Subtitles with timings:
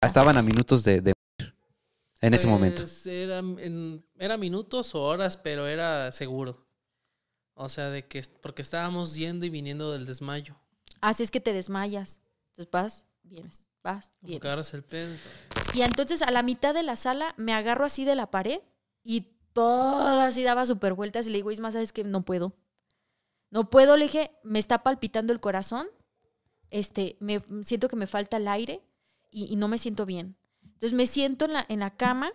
[0.00, 1.54] Estaban a minutos de, de morir
[2.20, 2.82] en ese momento.
[2.82, 6.64] Pues, Era, en- era minutos o horas, pero era seguro.
[7.54, 10.56] O sea, de que porque estábamos yendo y viniendo del desmayo.
[11.00, 12.20] Así es que te desmayas.
[12.50, 14.44] Entonces vas, vienes, vas, Como que vienes.
[14.44, 15.14] agarras el pedo.
[15.74, 18.60] Y entonces a la mitad de la sala me agarro así de la pared
[19.02, 22.04] y todo así daba super vueltas y le digo, Isma, ¿sabes qué?
[22.04, 22.54] No puedo.
[23.50, 25.88] No puedo, le dije, me está palpitando el corazón,
[26.70, 28.82] este, me siento que me falta el aire
[29.30, 30.36] y, y no me siento bien.
[30.62, 32.30] Entonces me siento en la, en la cama,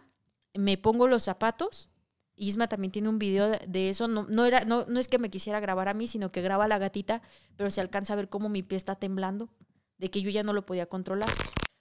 [0.54, 1.90] me pongo los zapatos.
[2.36, 4.08] Isma también tiene un video de, de eso.
[4.08, 6.66] No, no, era, no, no es que me quisiera grabar a mí, sino que graba
[6.66, 7.22] a la gatita,
[7.56, 9.50] pero se alcanza a ver cómo mi pie está temblando,
[9.98, 11.30] de que yo ya no lo podía controlar.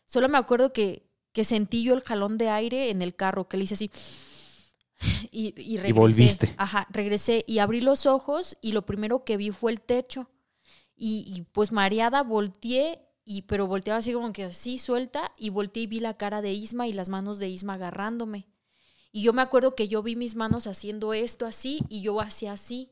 [0.06, 3.56] Solo me acuerdo que, que sentí yo el jalón de aire en el carro, que
[3.56, 3.91] le hice así.
[5.33, 5.92] Y, y regresé.
[5.94, 6.55] volviste.
[6.58, 10.30] Ajá, regresé y abrí los ojos y lo primero que vi fue el techo.
[10.94, 15.84] Y, y, pues mareada volteé, y, pero volteaba así como que así suelta y volteé
[15.84, 18.48] y vi la cara de Isma y las manos de Isma agarrándome.
[19.12, 22.52] Y yo me acuerdo que yo vi mis manos haciendo esto así y yo hacía
[22.52, 22.91] así.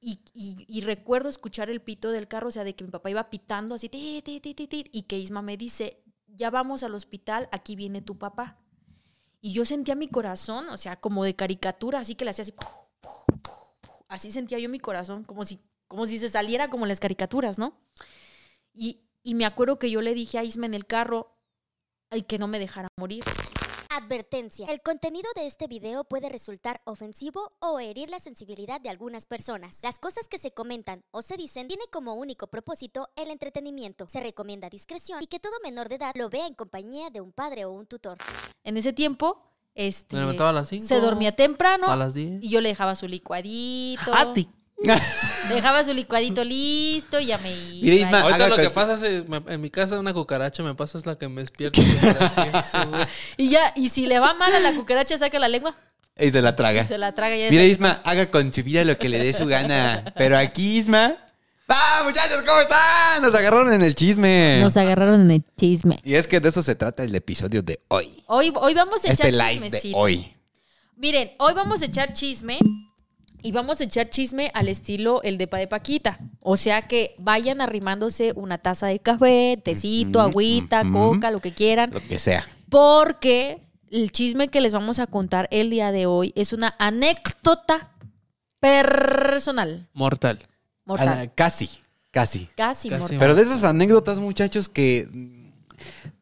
[0.00, 3.30] Y, y- recuerdo escuchar el pito del carro, o sea, de que mi papá iba
[3.30, 7.74] pitando así, ti, ti, ti, y que Isma me dice, ya vamos al hospital, aquí
[7.74, 8.58] viene tu papá.
[9.40, 12.54] Y yo sentía mi corazón, o sea, como de caricatura, así que le hacía así,
[14.08, 17.78] así sentía yo mi corazón, como si, como si se saliera como las caricaturas, ¿no?
[18.74, 21.34] Y, y me acuerdo que yo le dije a Isma en el carro,
[22.10, 23.24] ay, que no me dejara morir.
[23.90, 24.66] Advertencia.
[24.66, 29.76] El contenido de este video puede resultar ofensivo o herir la sensibilidad de algunas personas.
[29.82, 34.06] Las cosas que se comentan o se dicen tiene como único propósito el entretenimiento.
[34.08, 37.32] Se recomienda discreción y que todo menor de edad lo vea en compañía de un
[37.32, 38.18] padre o un tutor.
[38.64, 39.40] En ese tiempo,
[39.74, 40.86] este, Me levantaba a las 5.
[40.86, 42.42] se dormía temprano A las 10.
[42.42, 44.12] y yo le dejaba su licuadito.
[44.12, 44.48] A ti.
[45.48, 47.82] Dejaba su licuadito listo y ya me iba.
[47.82, 50.62] Mira, Isma, Ahorita haga lo que pasa es eh, me- en mi casa una cucaracha
[50.62, 51.80] me pasa es la que me despierta.
[53.36, 55.76] Y ya, y si le va mal a la cucaracha, saca la lengua
[56.18, 56.84] Y se la y traga.
[56.84, 57.36] se la traga.
[57.36, 60.12] Ya Mira, Isma, haga con su vida lo que le dé su gana.
[60.16, 61.16] Pero aquí, Isma.
[61.70, 62.42] ¡Va, muchachos!
[62.46, 63.22] ¿Cómo están?
[63.22, 64.58] Nos agarraron en el chisme.
[64.60, 65.98] Nos agarraron en el chisme.
[66.04, 68.22] Y es que de eso se trata el episodio de hoy.
[68.26, 69.96] Hoy, hoy vamos a echar Este live de chismecito.
[69.96, 70.36] hoy.
[70.96, 72.58] Miren, hoy vamos a echar chisme
[73.44, 76.18] y vamos a echar chisme al estilo el de Pa de Paquita.
[76.40, 81.90] O sea que vayan arrimándose una taza de café, tecito, agüita, coca, lo que quieran.
[81.92, 82.48] Lo que sea.
[82.70, 83.60] Porque
[83.90, 87.92] el chisme que les vamos a contar el día de hoy es una anécdota
[88.60, 89.90] personal.
[89.92, 90.38] Mortal.
[90.86, 91.08] Mortal.
[91.08, 91.68] Ah, casi,
[92.10, 92.48] casi.
[92.56, 93.18] casi, casi mortal.
[93.18, 95.06] Pero de esas anécdotas, muchachos, que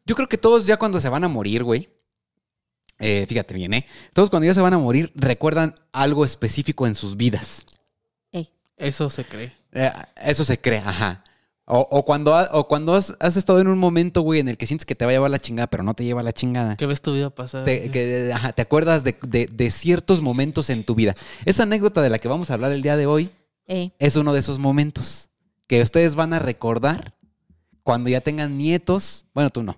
[0.05, 1.89] yo creo que todos ya cuando se van a morir, güey.
[3.05, 3.85] Eh, fíjate bien, ¿eh?
[4.13, 7.65] Todos cuando ya se van a morir recuerdan algo específico en sus vidas.
[8.31, 9.51] Ey, Eso se cree.
[9.73, 9.91] Eh,
[10.23, 11.23] eso se cree, ajá.
[11.65, 14.57] O, o cuando, ha- o cuando has, has estado en un momento, güey, en el
[14.57, 16.75] que sientes que te va a llevar la chingada, pero no te lleva la chingada.
[16.75, 17.63] ¿Qué ves tu vida pasada?
[17.63, 21.15] Te, que, ajá, te acuerdas de, de- de ciertos momentos en tu vida.
[21.45, 23.31] Esa anécdota de la que vamos a hablar el día de hoy
[23.65, 23.93] ey.
[23.97, 25.29] es uno de esos momentos
[25.67, 27.13] que ustedes van a recordar
[27.83, 29.25] cuando ya tengan nietos.
[29.33, 29.77] Bueno, tú no.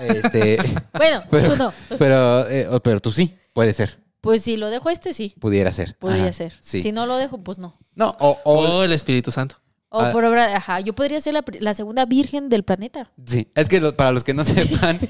[0.00, 0.58] Este,
[0.92, 1.72] Bueno, Pero- tú no.
[1.98, 5.34] pero, eh, pero tú sí, puede ser, Pues si lo dejo este, sí.
[5.40, 5.96] pudiera ser.
[5.98, 6.52] Podría Ajá, ser.
[6.60, 6.82] Sí.
[6.82, 7.78] Si no lo dejo, pues no.
[7.94, 9.56] No, o, o- O el Espíritu Santo.
[9.90, 10.10] O Ah.
[10.12, 13.10] por obra, ajá, yo podría ser la, la segunda virgen del planeta.
[13.26, 15.00] Sí, es que lo- para los que no sepan,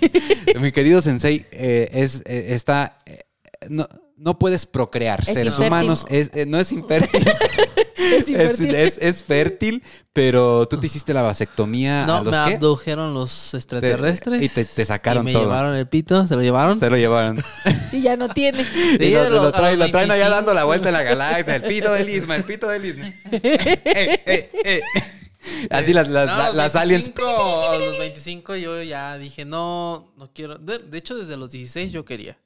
[0.61, 3.25] mi querido Sensei, eh, es, eh, está, eh,
[3.69, 5.21] no, no puedes procrear.
[5.23, 5.67] Es Seres infértil.
[5.67, 7.27] humanos es, eh, no es infértil,
[8.13, 8.75] Es es, infértil.
[8.75, 9.83] es- es fértil,
[10.13, 14.43] pero tú te hiciste la vasectomía No, a los me que abdujeron los extraterrestres.
[14.43, 15.43] y te, te sacaron y me todo.
[15.43, 16.79] llevaron el pito, se lo llevaron.
[16.81, 17.43] Se lo llevaron.
[17.93, 18.67] Y ya no tiene.
[19.01, 20.31] Y lo, traen, lo traen allá 25.
[20.31, 21.57] dando la vuelta en la galaxia.
[21.57, 23.07] El pito del Isma, el pito del Isma.
[23.33, 24.81] Eh, eh, eh.
[25.71, 27.07] Así las, las, No, las aliens.
[27.15, 30.59] 25, A los 25 yo ya dije, no, no quiero.
[30.59, 32.37] De, de hecho, desde los 16 yo quería.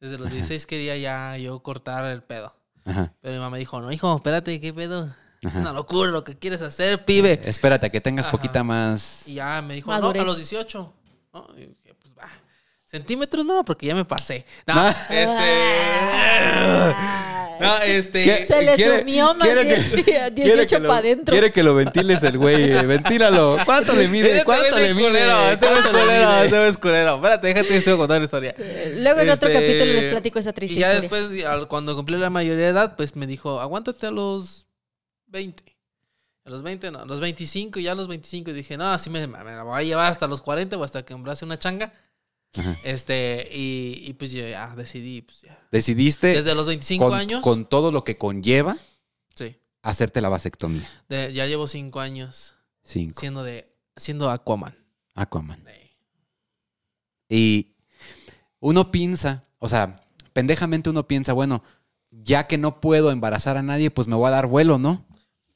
[0.00, 2.52] Desde los 16 quería ya yo cortar el pedo.
[2.84, 5.08] Ajá, Pero mi mamá dijo, no, hijo, espérate, ¿qué pedo?
[5.40, 7.40] Es una locura lo que quieres hacer, pibe.
[7.44, 8.32] Espérate a que tengas Ajá.
[8.32, 9.26] poquita más.
[9.26, 10.22] Y ya me dijo, Madurez.
[10.22, 10.92] no, a los 18.
[11.34, 12.28] No, y dije, pues va.
[12.84, 14.44] Centímetros no, porque ya me pasé.
[14.66, 14.94] No, Ah.
[15.10, 16.94] este.
[17.62, 18.24] No, este.
[18.24, 18.46] ¿Qué?
[18.46, 21.32] Se le Quiere- sumió más quiere bien, que- quiere 18 que lo- para adentro.
[21.32, 22.72] Quiere que lo ventiles el güey.
[22.72, 23.58] eh, Ventílalo.
[23.64, 24.30] ¿Cuánto le mide?
[24.32, 25.06] Este ¿Cuánto le mide?
[25.08, 27.14] culero, Este es ¿Cuánto le culero, este güey es culero.
[27.16, 28.54] Espérate, déjate que sigo contando la historia.
[28.98, 31.28] Luego en otro Este, capítulo les platico esa triste Y ya historia.
[31.28, 34.66] después, cuando cumplí la mayoría de edad, pues me dijo, aguántate a los
[35.28, 35.64] 20.
[36.44, 38.90] A los 20 no, a los 25 y ya a los 25 y dije, no,
[38.92, 41.56] así me, me la voy a llevar hasta los 40 o hasta que embrace una
[41.58, 41.92] changa.
[42.58, 42.76] Ajá.
[42.84, 45.58] Este, y, y pues yo ya decidí, pues ya.
[45.70, 47.40] Decidiste Desde los 25 con, años.
[47.42, 48.76] con todo lo que conlleva
[49.34, 49.56] Sí.
[49.82, 50.86] hacerte la vasectomía.
[51.08, 52.54] de- ya llevo 5 años
[52.84, 53.18] Cinco.
[53.20, 54.76] siendo de siendo Aquaman.
[55.14, 55.64] Aquaman.
[55.66, 55.90] Sí.
[57.28, 57.74] Y
[58.60, 59.96] uno piensa, o sea,
[60.32, 61.62] pendejamente uno piensa, bueno,
[62.10, 65.06] ya que no puedo embarazar a nadie, pues me voy a dar vuelo, ¿no?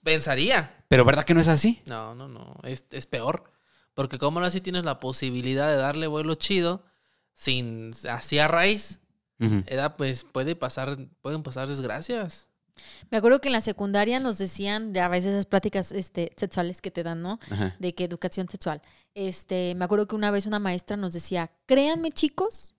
[0.03, 0.85] Pensaría.
[0.89, 1.83] Pero ¿verdad que no es así?
[1.87, 2.57] No, no, no.
[2.63, 3.53] Es, es peor.
[3.97, 6.85] Porque como ahora sí tienes la posibilidad de darle vuelo chido
[7.35, 9.01] sin así a raíz,
[9.41, 9.65] Ujú.
[9.67, 12.49] edad, pues puede pasar, pueden pasar desgracias.
[13.11, 16.83] Me acuerdo que en la secundaria nos decían, ya a veces esas pláticas este, sexuales
[16.83, 17.39] que te dan, ¿no?
[17.51, 17.75] Ajá.
[17.79, 18.83] De que educación sexual.
[19.15, 22.75] Este, me acuerdo que una vez una maestra nos decía, créanme chicos,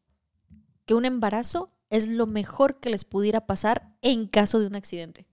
[0.85, 5.25] que un embarazo es lo mejor que les pudiera pasar en caso de un accidente.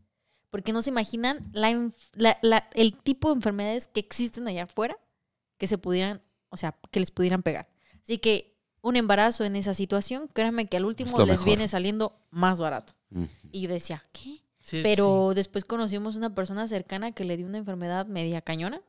[0.49, 4.65] Porque no se imaginan la enf- la- la- el tipo de enfermedades que existen allá
[4.65, 4.97] afuera
[5.64, 6.20] que se pudieran,
[6.50, 7.66] o sea, que les pudieran pegar.
[8.02, 11.44] Así que un embarazo en esa situación, créanme que al último les mejor.
[11.46, 12.93] viene saliendo más barato.
[13.50, 14.43] Y yo decía, ¿qué?
[14.61, 18.82] Sí, Pero después conocimos una persona cercana que le dio una enfermedad media cañona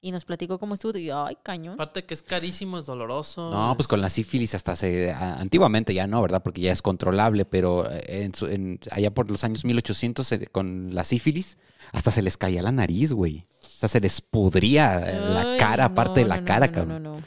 [0.00, 0.96] y nos platicó cómo estuvo.
[0.98, 1.74] Y yo, ay, cañón.
[1.74, 3.50] Aparte que es carísimo, es doloroso.
[3.50, 5.12] No, pues con la sífilis hasta se...
[5.12, 6.42] Antiguamente ya no, ¿verdad?
[6.42, 10.94] Porque ya es controlable, pero eh, en en- allá por los años 1800 se- con
[10.94, 11.56] la sífilis
[11.92, 13.46] hasta se les caía la nariz, güey.
[13.82, 16.72] Sea, se les pudría la Ay, cara, no, parte de la no, no, cara, no,
[16.72, 16.86] cabrón.
[16.86, 17.26] No, no,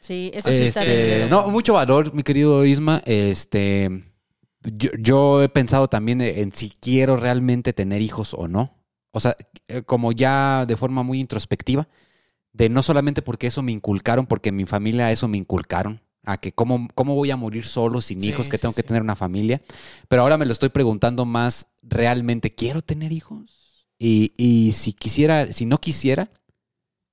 [0.00, 1.28] Sí, eso sí está Este, bien.
[1.28, 3.02] no, mucho valor, mi querido Isma.
[3.04, 4.04] Este,
[4.62, 8.74] yo, yo he pensado también en si quiero realmente tener hijos o no.
[9.12, 9.36] O sea,
[9.68, 11.88] eh, como ya de forma muy introspectiva,
[12.52, 16.38] de no solamente porque eso me inculcaron, porque en mi familia eso me inculcaron, a
[16.38, 19.02] que cómo, cómo voy a morir solo, sin Sí, hijos, que sí, tengo que tener
[19.02, 19.62] una familia.
[20.08, 23.67] Pero ahora me lo estoy preguntando más, ¿realmente quiero tener hijos?
[23.98, 26.30] Y, y si quisiera, si no quisiera,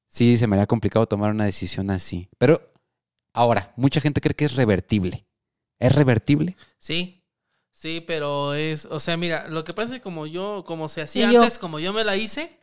[0.08, 2.30] sí se me haría complicado tomar una decisión así.
[2.38, 2.62] Pero
[3.34, 5.26] ahora, mucha gente cree que es revertible.
[5.80, 6.56] ¿Es revertible?
[6.78, 7.24] Sí,
[7.72, 11.02] sí, pero es, o sea, mira, lo que pasa es que como yo, como se
[11.02, 11.42] hacía yo.
[11.42, 12.58] antes, como yo me la hice,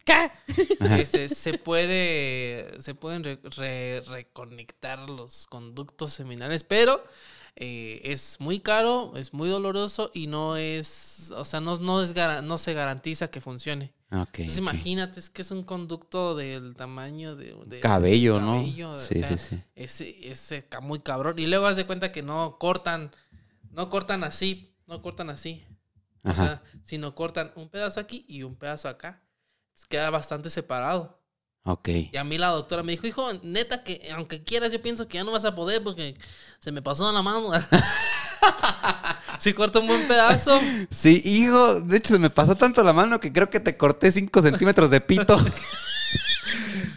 [0.99, 7.05] este, se puede, se pueden re- re- reconectar los conductos seminales, pero
[7.57, 12.15] eh, es muy caro, es muy doloroso y no es, o sea, no, no, es,
[12.15, 13.93] gara- no se garantiza que funcione.
[14.21, 17.55] Entonces imagínate, es que es un conducto del tamaño de...
[17.67, 18.59] de- Cabello, ¿no?
[18.59, 19.63] cabello, o Sí, sea, sí, sí.
[19.75, 21.39] ese, ese ca- muy cabrón.
[21.39, 23.11] Y luego haz de cuenta que no cortan,
[23.71, 25.65] no cortan así, no cortan así.
[26.25, 26.45] O Ajá.
[26.45, 29.23] sea, sino cortan un pedazo aquí y un pedazo acá.
[29.69, 31.22] Entonces, queda bastante separado.
[31.65, 31.89] Ok.
[32.13, 35.19] Y a mí la doctora me dijo, hijo, neta que aunque quieras, yo pienso que
[35.19, 36.15] ya no vas a poder porque
[36.59, 37.51] se me pasó la mano.
[39.39, 40.59] si corto un buen pedazo.
[40.91, 44.11] Sí, hijo, de hecho se me pasó tanto la mano que creo que te corté
[44.13, 45.39] 5 centímetros de pito.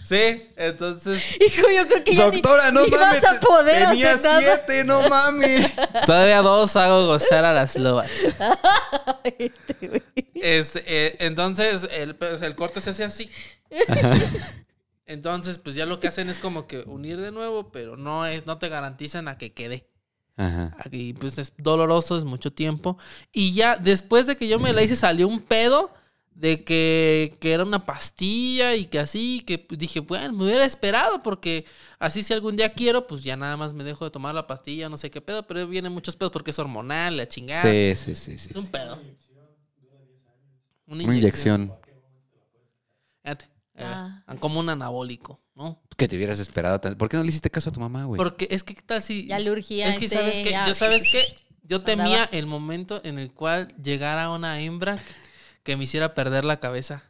[0.07, 1.19] Sí, entonces...
[1.41, 3.21] Hijo, yo creo que ya ni- Doctora, no ni mames.
[3.23, 4.39] vas a poder tenía hacer nada.
[4.39, 5.68] siete, no mames.
[6.06, 8.11] Todavía dos hago gozar a las lobas.
[9.23, 10.03] Este, güey.
[10.35, 13.31] Este, eh, entonces, el, pues, el corte se hace así.
[15.06, 18.45] Entonces, pues ya lo que hacen es como que unir de nuevo, pero no es,
[18.45, 19.88] no te garantizan a que quede.
[20.35, 20.75] Ajá.
[20.91, 22.97] Y pues es doloroso, es mucho tiempo.
[23.31, 25.94] Y ya después de que yo me la hice, salió un pedo
[26.33, 30.65] de que, que era una pastilla y que así, que pues, dije, bueno, me hubiera
[30.65, 31.65] esperado porque
[31.97, 34.89] así si algún día quiero, pues ya nada más me dejo de tomar la pastilla,
[34.89, 37.61] no sé qué pedo, pero vienen muchos pedos porque es hormonal, la chingada.
[37.61, 38.50] Sí, sí, sí, sí.
[38.50, 39.00] Es un pedo.
[40.88, 41.73] Una Una inyección
[43.77, 44.24] Eh, Ah.
[44.39, 45.81] como un anabólico, ¿no?
[45.98, 46.80] que te hubieras esperado.
[46.81, 48.18] tan- ¿Por qué no le hiciste caso a tu mamá, güey?
[48.18, 49.27] Porque es que, ¿qué tal si...?
[49.27, 50.52] Ya le urgía, Es que, este, ¿sabes qué?
[50.52, 50.68] ya.
[50.68, 51.23] Yo, ¿sabes qué?
[51.64, 51.85] Yo Andaba.
[52.04, 54.97] temía el momento en el cual llegara una hembra
[55.64, 57.04] que me hiciera perder la cabeza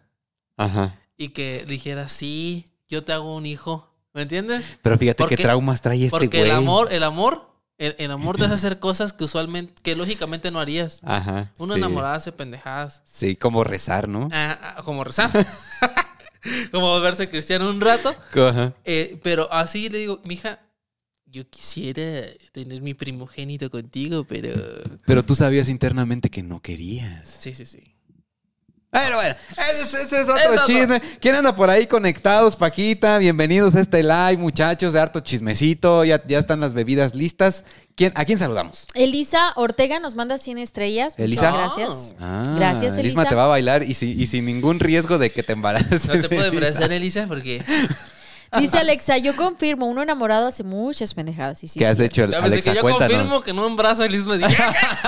[0.58, 0.96] Ajá.
[1.18, 3.92] y que dijera, sí, yo te hago un hijo.
[4.14, 4.78] ¿Me entiendes?
[4.82, 6.50] Pero fíjate ¿Por qué traumas trae este Porque güey.
[6.50, 10.52] el amor, el amor, el, el amor te hace hacer cosas que usualmente, que lógicamente
[10.52, 11.02] no harías.
[11.04, 11.52] Ajá.
[11.58, 11.80] Uno sí.
[11.80, 13.02] enamorado hace pendejadas.
[13.06, 14.30] Sí, como rezar, ¿no?
[14.32, 15.32] Ah, ah, como rezar.
[16.72, 18.16] como volverse cristiano un rato.
[18.84, 20.60] Eh, pero así le digo, mija,
[21.26, 24.54] yo quisiera tener mi primogénito contigo, pero.
[25.06, 27.28] Pero tú sabías internamente que no querías.
[27.28, 27.95] Sí, sí, sí.
[29.04, 30.66] Pero bueno, ese, ese es otro Es otro.
[30.66, 31.02] chisme.
[31.20, 33.18] ¿Quién anda por ahí conectados, Paquita?
[33.18, 36.06] Bienvenidos a este live, muchachos, de harto chismecito.
[36.06, 37.66] Ya, ya están las bebidas listas.
[37.96, 38.88] ¿Quién, ¿A quién saludamos?
[38.94, 41.14] Elisa Ortega nos manda 100 estrellas.
[41.18, 41.52] Elisa.
[41.52, 42.16] Muchas gracias.
[42.22, 43.30] Ah, Gracias, Elisma Elisa.
[43.30, 46.08] te va a bailar y, si- y sin ningún riesgo de que te embaraces.
[46.08, 46.48] No te puedo Elisa.
[46.56, 47.64] embarazar, Elisa, porque.
[48.60, 51.60] Dice Alexa, yo confirmo, uno enamorado hace muchas pendejadas.
[51.60, 52.06] Sí, sí, ¿Qué has sí.
[52.06, 52.72] hecho, Ya Alexa?
[52.72, 53.18] que yo Cuéntanos.
[53.18, 54.38] confirmo que no embarazo a Elisa.
[54.38, 54.56] Dije,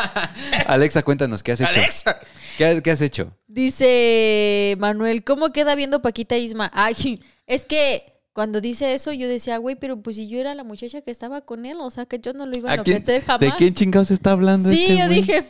[0.68, 1.70] Alexa, cuéntanos, ¿qué has hecho?
[1.70, 2.20] Alexa.
[2.58, 3.32] ¿Qué, qué has hecho?
[3.48, 6.72] Dice Manuel, ¿cómo queda viendo Paquita Isma?
[6.74, 10.64] Ay, es que cuando dice eso yo decía, güey, pero pues si yo era la
[10.64, 12.98] muchacha que estaba con él, o sea que yo no lo iba a ¿A quién-
[12.98, 13.40] enloquecer jamás.
[13.40, 15.22] ¿De quién chingados está hablando Sí, este yo güey?
[15.22, 15.44] dije,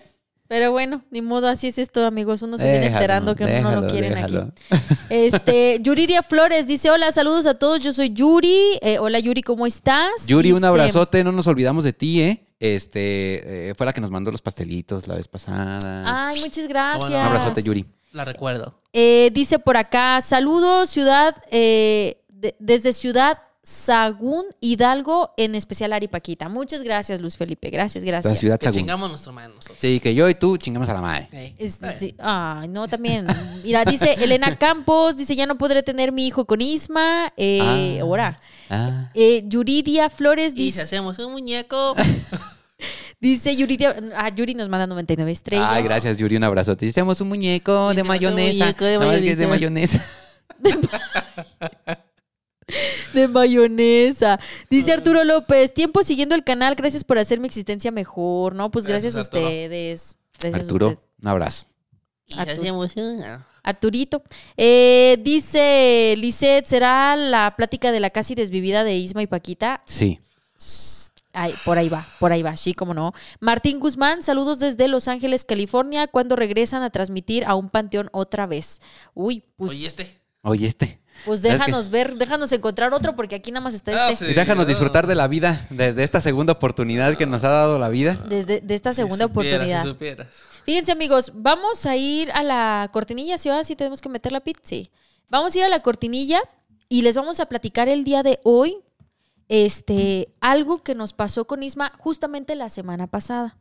[0.48, 2.42] Pero bueno, ni modo, así es esto, amigos.
[2.42, 4.52] Uno se viene enterando que uno no lo quieren déjalo.
[4.70, 4.86] aquí.
[5.10, 7.82] Este, Yuriria Flores dice: Hola, saludos a todos.
[7.82, 8.80] Yo soy Yuri.
[8.82, 10.26] Eh, hola, Yuri, ¿cómo estás?
[10.28, 12.44] Yuri, un abrazote, no nos olvidamos de ti, ¿eh?
[12.60, 16.28] Este, eh, fue la que nos mandó los pastelitos la vez pasada.
[16.28, 17.10] Ay, muchas gracias.
[17.10, 17.86] un abrazote, Yuri.
[18.14, 18.80] La recuerdo.
[18.94, 23.38] Eh, dice por acá, saludos, ciudad, eh, de- desde Ciudad
[23.70, 26.48] Sagún, Hidalgo, en especial Aripaquita.
[26.48, 27.70] Muchas gracias, Luis Felipe.
[27.70, 28.32] Gracias, gracias.
[28.34, 28.78] La ciudad Que Sagún.
[28.80, 29.78] chingamos nuestro man nosotros.
[29.82, 31.54] Sí, que yo y tú chingamos a la madre.
[31.58, 32.16] Es- sí.
[32.18, 33.28] Ay, no, también.
[33.66, 37.34] Mira, dice Elena Campos, dice, ya no podré tener mi hijo con Isma.
[37.36, 38.02] Eh, Ah.
[38.04, 38.40] ahora.
[38.70, 39.10] Ah.
[39.14, 41.94] Eh, Yuridia Flores Y si dice, hacemos un muñeco.
[43.20, 45.68] dice Yuridia, ah, Yuri nos manda 99 estrellas.
[45.70, 46.86] Ay, gracias, Yuri, un abrazote.
[46.86, 48.64] Hicimos un muñeco de Hicimos un mayonesa.
[48.64, 50.06] muñeco de Nada más que es de mayonesa.
[53.14, 54.40] De mayonesa.
[54.70, 58.70] Dice Arturo López, tiempo siguiendo el canal, gracias por hacer mi existencia mejor, ¿no?
[58.72, 60.18] Pues gracias, Gracias, a ustedes.
[60.40, 61.08] Gracias a Arturo, ustedes.
[61.22, 61.66] un abrazo.
[62.36, 64.22] Un- Arturito.
[64.56, 69.82] Eh, dice Lisette, ¿será la plática de la casi desvivida de Isma y Paquita?
[69.86, 70.20] Sí.
[71.34, 73.14] Ay, por ahí va, por ahí va, sí, como no.
[73.40, 78.48] Martín Guzmán, saludos desde Los Ángeles, California, cuando regresan a transmitir a un panteón otra
[78.48, 78.80] vez.
[79.14, 80.18] Uy, pues, Oye, este.
[80.42, 81.00] Oye, este.
[81.26, 84.26] Pues es que- déjanos ver, déjanos encontrar otro, porque aquí nada más está Ah, este.
[84.26, 84.32] sí.
[84.32, 84.70] Y déjanos no.
[84.70, 88.18] disfrutar de la vida, de, de esta segunda oportunidad que nos ha dado la vida.
[88.30, 89.82] Desde de esta Si segunda supieras, oportunidad.
[89.84, 90.28] si supieras.
[90.66, 93.38] Fíjense, amigos, vamos a ir a la cortinilla.
[93.38, 94.58] ¿Sí, ahora sí tenemos que meter la pit?
[94.64, 94.92] Sí.
[95.30, 96.42] Vamos a ir a la cortinilla
[96.90, 98.78] y les vamos a platicar el día de hoy
[99.50, 103.58] este, algo que nos pasó con Isma justamente la semana pasada.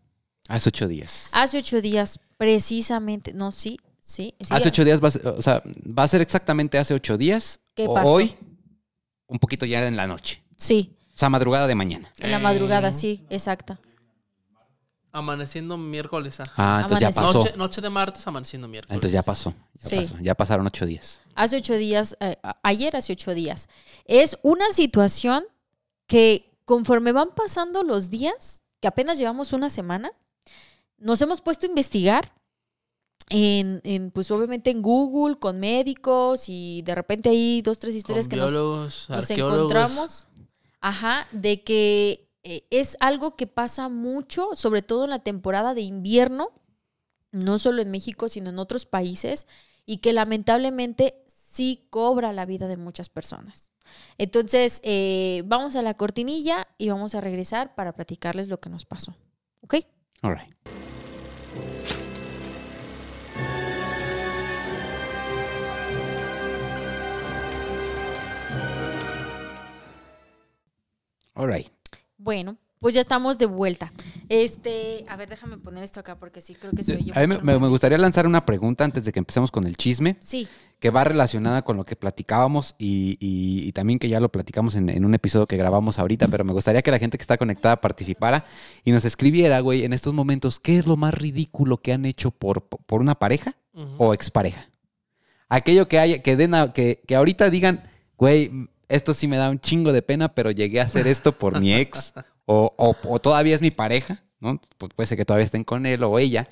[0.49, 1.29] Hace ocho días.
[1.33, 3.33] Hace ocho días, precisamente.
[3.35, 4.35] No, sí, sí.
[4.41, 4.47] sí.
[4.49, 7.61] Hace ocho días, va a ser, o sea, va a ser exactamente hace ocho días.
[7.75, 8.09] ¿Qué o pasó?
[8.09, 8.35] Hoy,
[9.27, 10.43] un poquito ya en la noche.
[10.57, 12.11] Sí, O sea, madrugada de mañana.
[12.21, 13.79] en la madrugada, sí, exacta.
[15.13, 16.41] Amaneciendo miércoles.
[16.41, 16.45] ah.
[16.57, 17.39] Ah, entonces ya pasó.
[17.39, 18.95] Noche, noche de martes, amaneciendo miércoles.
[18.95, 19.55] Entonces ya pasó.
[19.81, 19.97] Ya Sí.
[19.97, 20.17] pasó.
[20.21, 21.21] Ya pasaron ocho días.
[21.35, 23.69] Hace ocho días, eh, ayer hace ocho días.
[24.05, 25.45] Es una situación
[26.07, 30.13] que conforme van pasando los días, que apenas llevamos una semana,
[30.99, 32.33] nos hemos puesto a investigar
[33.31, 38.27] en, en, pues obviamente en Google, con médicos y de repente hay dos, tres historias
[38.27, 39.59] Con que nos, biólogos, nos arqueólogos.
[39.59, 40.29] encontramos.
[40.81, 45.83] Ajá, de que eh, es algo que pasa mucho, sobre todo en la temporada de
[45.83, 46.51] invierno,
[47.33, 49.49] no solo en México, sino en otros países,
[49.85, 53.73] y que lamentablemente sí cobra la vida de muchas personas.
[54.19, 58.85] Entonces, eh, vamos a la cortinilla y vamos a regresar para platicarles lo que nos
[58.85, 59.17] pasó.
[59.61, 59.77] ¿Ok?
[60.23, 60.55] All right.
[71.37, 71.69] All right.
[72.19, 73.93] Bueno, pues ya estamos de vuelta.
[74.29, 77.37] Este, a ver, déjame poner esto acá porque sí creo que se oye A mí
[77.43, 80.49] me, gustaría lanzar una pregunta antes de que empecemos con el chisme, Sí,
[80.81, 84.75] que va relacionada con lo que platicábamos y, y- y también que ya lo platicamos
[84.75, 87.37] en, en un episodio que grabamos ahorita, pero me gustaría que la gente que está
[87.39, 88.45] conectada participara
[88.85, 92.31] y nos escribiera, güey, en estos momentos, ¿qué es lo más ridículo que han hecho
[92.31, 93.95] por, por una pareja Ujú.
[93.99, 94.69] o expareja?
[95.49, 97.83] Aquello que haya, que den a- que, que ahorita digan,
[98.19, 101.59] güey, esto sí me da un chingo de pena, pero llegué a hacer esto por
[101.61, 102.13] mi ex,
[102.45, 104.61] o, o- o todavía es mi pareja, ¿no?
[104.79, 106.47] Pu- puede ser que todavía estén con él o ella,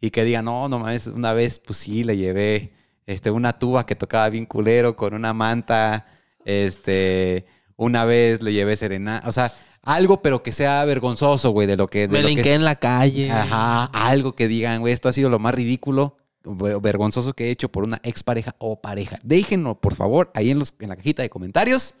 [0.00, 2.72] y que digan, no, no mames, una vez, pues sí, le llevé
[3.06, 6.06] este, una tuba que tocaba bien culero con una manta,
[6.44, 11.76] este, una vez le llevé serenata, o sea, algo, pero que sea vergonzoso, güey, de
[11.76, 12.08] lo que...
[12.08, 13.30] De Me lo que en la calle.
[13.30, 17.70] Ajá, algo que digan, güey, esto ha sido lo más ridículo vergonzoso que he hecho
[17.70, 19.18] por una expareja o pareja.
[19.22, 21.94] Déjenlo, por favor, ahí en, los, en la cajita de comentarios.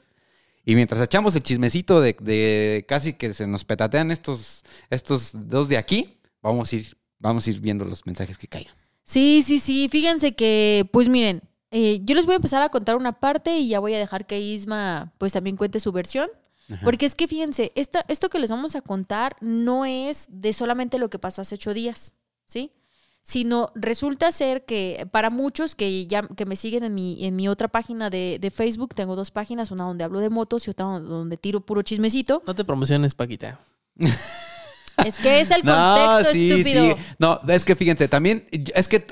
[0.64, 5.68] Y mientras echamos el chismecito de, de casi que se nos petatean estos, estos dos
[5.68, 8.74] de aquí, vamos a ir, vamos a ir viendo los mensajes que caigan.
[9.04, 9.88] Sí, sí, sí.
[9.90, 13.68] Fíjense que, pues miren, eh, yo les voy a empezar a contar una parte y
[13.68, 16.30] ya voy a dejar que Isma pues también cuente su versión.
[16.82, 20.98] Porque es que fíjense, esta, esto que les vamos a contar no es de solamente
[20.98, 22.14] lo que pasó hace ocho días,
[22.46, 22.72] ¿sí?
[23.26, 27.48] Sino resulta ser que para muchos que ya que me siguen en mi, en mi
[27.48, 30.84] otra página de, de Facebook, tengo dos páginas, una donde hablo de motos y otra
[31.00, 32.42] donde tiro puro chismecito.
[32.46, 33.58] No te promociones, Paquita.
[35.04, 36.96] Es que es el contexto estúpido.
[37.18, 39.04] No, es que fíjense, también es que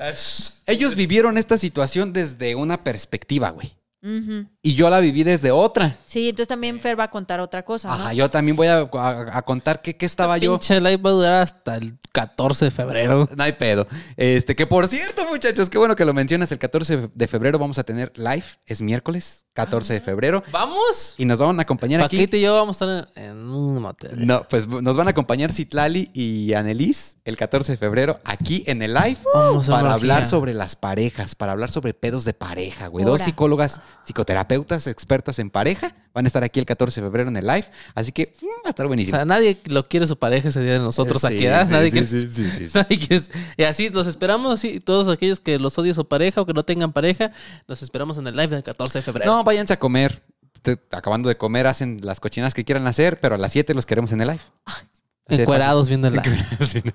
[0.65, 3.73] ellos vivieron esta situación desde una perspectiva, güey.
[4.01, 4.47] Ujú.
[4.65, 5.97] Y yo la viví desde otra.
[6.05, 7.93] Sí, entonces también Fer va a contar otra cosa, ¿no?
[7.95, 10.53] Ajá, yo también voy a, a- a contar qué, qué estaba yo.
[10.57, 13.27] Pinche live va a durar hasta el 14 de febrero.
[13.35, 13.85] No hay pedo.
[14.15, 16.51] Este, que por cierto, muchachos, qué bueno que lo mencionas.
[16.53, 18.45] El 14 de febrero vamos a tener live.
[18.65, 20.43] Es miércoles, 14 de febrero.
[20.51, 21.15] ¿Vamos?
[21.17, 22.15] Y nos van a acompañar aquí.
[22.17, 24.25] Paquito y yo vamos a estar en, en un motel.
[24.25, 28.81] No, pues nos van a acompañar Citlali y Anelis el 14 de febrero aquí en
[28.81, 32.87] el live Vamos a para hablar sobre las parejas, para hablar sobre pedos de pareja,
[32.87, 33.03] güey.
[33.03, 37.37] Dos psicólogas, psicoterapeutas, expertas en pareja van a estar aquí el 14 de febrero en
[37.37, 37.65] el live.
[37.95, 39.17] Así que mm, va a estar O buenísimo.
[39.17, 41.65] sea, nadie lo quiere su pareja ese día de nosotros Sí, aquí, ¿verdad?
[41.67, 42.69] sí, nadie sí, quiere.
[42.73, 43.21] nadie
[43.57, 46.63] Y así los esperamos, así, todos aquellos que los odien su pareja o que no
[46.63, 47.31] tengan pareja,
[47.67, 49.31] los esperamos en el live del 14 de febrero.
[49.31, 50.23] No, váyanse a comer.
[50.61, 53.85] Te- Acabando de comer, hacen las cochinas que quieran hacer, pero a las 7 los
[53.85, 54.41] queremos en el live.
[54.65, 56.45] Así Encuerados viendo el live.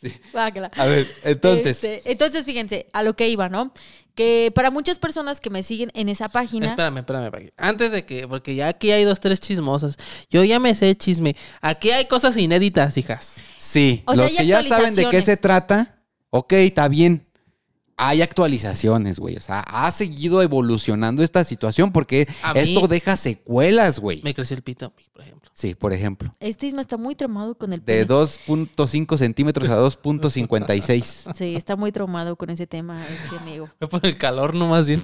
[0.00, 0.12] Sí.
[0.76, 1.82] A ver, entonces.
[1.82, 3.72] Este, entonces, fíjense, a lo que iba, ¿no?
[4.14, 7.50] Que para muchas personas que me siguen en esa página, Espérame, espérame.
[7.56, 9.96] Antes de que, porque ya aquí hay dos, tres chismosas.
[10.30, 11.36] Yo ya me sé el chisme.
[11.60, 13.36] Aquí hay cosas inéditas, hijas.
[13.56, 15.98] Sí, O sea, los que ya saben de qué se trata,
[16.30, 17.26] ok, está bien.
[18.02, 19.36] Hay actualizaciones, güey.
[19.36, 24.22] O sea, ha seguido evolucionando esta situación porque A mí- esto deja secuelas, güey.
[24.24, 25.50] Me creció el pito, por ejemplo.
[25.52, 26.32] Sí, por ejemplo.
[26.40, 28.08] este Isma está muy traumado con el De pene.
[28.08, 31.32] 2.5 centímetros a 2.56.
[31.36, 33.68] Sí, está muy traumado con ese tema, este amigo.
[33.90, 35.02] Por el calor, no más bien.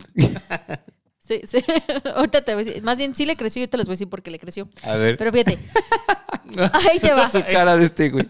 [1.18, 1.58] Sí, sí.
[2.14, 2.82] Ahorita te voy a decir.
[2.82, 4.68] Más bien, sí le creció, yo te las voy a decir por qué le creció.
[4.82, 5.16] A ver.
[5.18, 5.58] Pero fíjate.
[6.90, 7.30] Ahí te va.
[7.30, 8.26] Su cara de este, güey.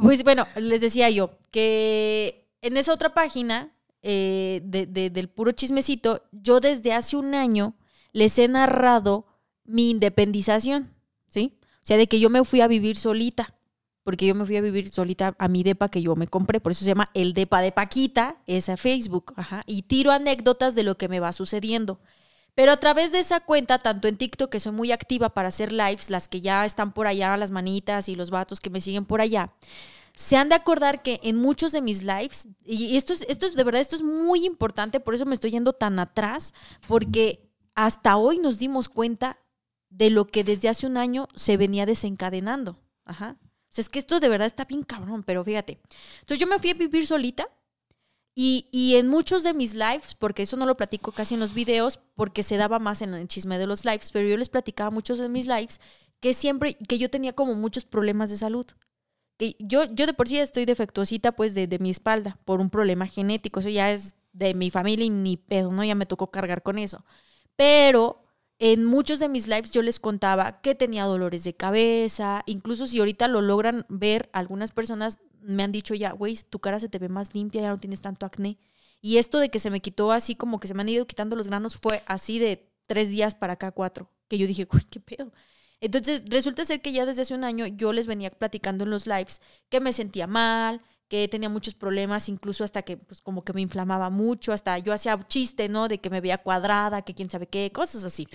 [0.00, 3.72] Pues bueno, les decía yo que en esa otra página
[4.10, 7.74] eh, de- de- del puro chismecito, yo desde hace un año
[8.12, 9.26] les he narrado
[9.64, 10.94] mi independización,
[11.28, 11.58] ¿sí?
[11.62, 13.54] O sea, de que yo me fui a vivir solita,
[14.04, 16.72] porque yo me fui a vivir solita a mi depa que yo me compré, por
[16.72, 20.84] eso se llama el depa de Paquita, es a Facebook, ajá, y tiro anécdotas de
[20.84, 22.00] lo que me va sucediendo.
[22.54, 25.70] Pero a través de esa cuenta, tanto en TikTok, que soy muy activa para hacer
[25.70, 29.04] lives, las que ya están por allá, las manitas y los vatos que me siguen
[29.04, 29.52] por allá,
[30.18, 33.54] se han de acordar que en muchos de mis lives, y esto es, esto es
[33.54, 36.54] de verdad, esto es muy importante, por eso me estoy yendo tan atrás,
[36.88, 39.38] porque hasta hoy nos dimos cuenta
[39.90, 42.80] de lo que desde hace un año se venía desencadenando.
[43.04, 43.38] Ajá.
[43.40, 45.78] O sea, es que esto de verdad está bien cabrón, pero fíjate.
[46.18, 47.48] Entonces yo me fui a vivir solita
[48.34, 51.54] y, y en muchos de mis lives, porque eso no lo platico casi en los
[51.54, 54.90] videos, porque se daba más en el chisme de los lives, pero yo les platicaba
[54.90, 55.80] muchos de mis lives
[56.18, 58.66] que siempre, que yo tenía como muchos problemas de salud.
[59.60, 63.06] Yo, yo de por sí estoy defectuosita pues de, de mi espalda por un problema
[63.06, 65.84] genético, eso ya es de mi familia y ni pedo, ¿no?
[65.84, 67.04] Ya me tocó cargar con eso.
[67.56, 68.24] Pero
[68.58, 72.98] en muchos de mis lives yo les contaba que tenía dolores de cabeza, incluso si
[72.98, 76.98] ahorita lo logran ver, algunas personas me han dicho ya, güey, tu cara se te
[76.98, 78.58] ve más limpia, ya no tienes tanto acné.
[79.00, 81.36] Y esto de que se me quitó así como que se me han ido quitando
[81.36, 84.98] los granos fue así de tres días para acá cuatro, que yo dije, güey, qué
[85.00, 85.32] pedo.
[85.80, 89.06] Entonces resulta ser que ya desde hace un año yo les venía platicando en los
[89.06, 93.52] lives que me sentía mal, que tenía muchos problemas, incluso hasta que pues como que
[93.54, 95.88] me inflamaba mucho, hasta yo hacía chiste, ¿no?
[95.88, 98.28] De que me veía cuadrada, que quién sabe qué, cosas así.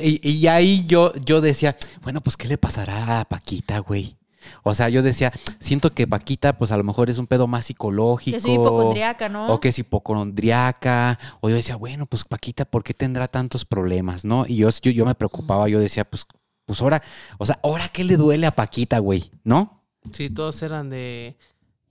[0.00, 4.16] Y ahí yo, yo decía, bueno, pues, ¿qué le pasará a Paquita, güey?
[4.62, 7.66] O sea, yo decía, siento que Paquita, pues a lo mejor es un pedo más
[7.66, 8.36] psicológico.
[8.36, 9.48] Que soy hipocondriaca, ¿no?
[9.52, 11.18] O que es hipocondriaca.
[11.40, 14.44] O yo decía, bueno, pues Paquita, ¿por qué tendrá tantos problemas, no?
[14.46, 16.26] Y yo, yo, yo me preocupaba, yo decía, pues,
[16.66, 17.02] pues ahora,
[17.38, 19.30] o sea, ¿ahora qué le duele a Paquita, güey?
[19.44, 19.82] ¿No?
[20.12, 21.36] Sí, todos eran de.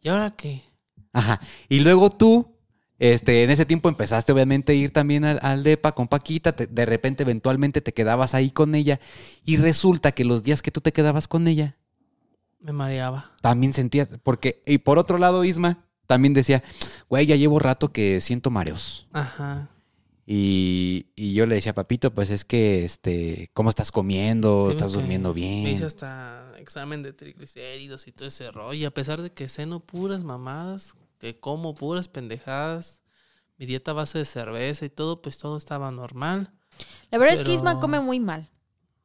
[0.01, 0.61] ¿Y ahora qué?
[1.13, 1.39] Ajá.
[1.69, 2.55] Y luego tú,
[2.99, 6.67] este, en ese tiempo empezaste obviamente a ir también al, al DEPA con Paquita, te-
[6.67, 8.99] de repente eventualmente te quedabas ahí con ella
[9.45, 11.77] y resulta que los días que tú te quedabas con ella,
[12.59, 13.31] Me mareaba.
[13.41, 16.61] también sentías, porque, y por otro lado, Isma también decía,
[17.09, 19.07] güey, ya llevo rato que siento mareos.
[19.13, 19.69] Ajá.
[20.25, 24.65] Y, y yo le decía, papito, pues es que, este, ¿cómo estás comiendo?
[24.67, 25.63] Sí, ¿Estás durmiendo bien?
[25.63, 28.73] Me hice hasta examen de triglicéridos y todo ese rollo.
[28.73, 33.01] Y a pesar de que ceno puras mamadas, que como puras pendejadas,
[33.57, 36.53] mi dieta a base de cerveza y todo, pues todo estaba normal.
[37.09, 38.49] La verdad es que Isma come muy mal.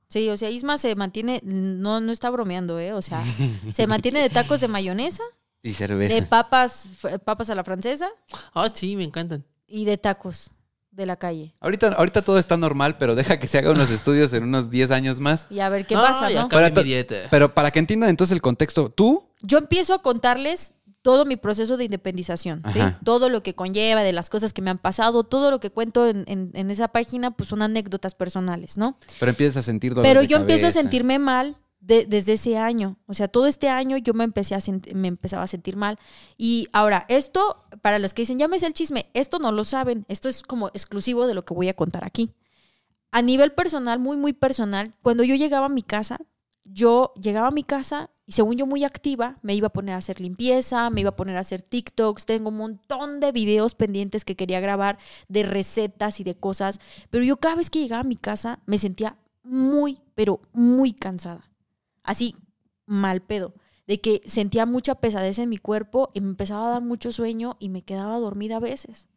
[0.09, 2.93] Sí, o sea, Isma se mantiene, no, no está bromeando, ¿eh?
[2.93, 3.25] O sea,
[3.73, 5.23] se mantiene de tacos de mayonesa,
[5.63, 6.29] Y de cerveza.
[6.29, 8.09] papas, f- papas a la francesa
[8.55, 9.45] Ah, sí, me encantan.
[9.67, 10.53] y de tacos
[10.97, 11.55] de la calle.
[11.61, 14.91] Ahorita, ahorita todo está normal, pero deja que se hagan unos estudios en unos 10
[14.91, 15.47] años más.
[15.51, 16.49] Y a ver qué No, pasa, ¿no?
[16.49, 17.15] cambié Pero mi dieta.
[17.31, 21.77] Pero para que entiendan entonces el contexto, tú Yo empiezo a contarles todo mi proceso
[21.77, 22.63] de independización.
[23.05, 26.09] Todo lo que conlleva, de las cosas que me han pasado, todo lo que cuento
[26.09, 28.99] en, en- en esa página, pues son anécdotas personales, ¿no?
[29.21, 31.57] Pero empiezas a sentir dolor Pero de yo empiezo a sentirme mal
[31.87, 32.97] de- desde ese año.
[33.07, 34.59] O sea, todo este año yo me empecé a
[34.95, 35.99] me empezaba a sentir mal.
[36.37, 39.65] Y ahora, esto, para los que dicen, ya me sé el chisme, esto no lo
[39.65, 40.05] saben.
[40.09, 42.35] Esto es como exclusivo de lo que voy a contar aquí.
[43.13, 46.19] A nivel personal, muy, muy personal, cuando yo llegaba a mi casa,
[46.65, 49.99] yo llegaba a mi casa y según yo muy activa, me iba a poner a
[49.99, 54.25] hacer limpieza, me iba a poner a hacer TikToks, tengo un montón de videos pendientes
[54.25, 58.05] que quería grabar de recetas y de cosas, pero yo cada vez que llegaba a
[58.05, 61.49] mi casa me sentía muy, pero muy cansada.
[62.07, 62.37] Así,
[62.87, 63.53] mal pedo.
[63.87, 67.57] De que sentía mucha pesadez en mi cuerpo y me empezaba a dar mucho sueño
[67.61, 69.09] y me quedaba dormida a veces.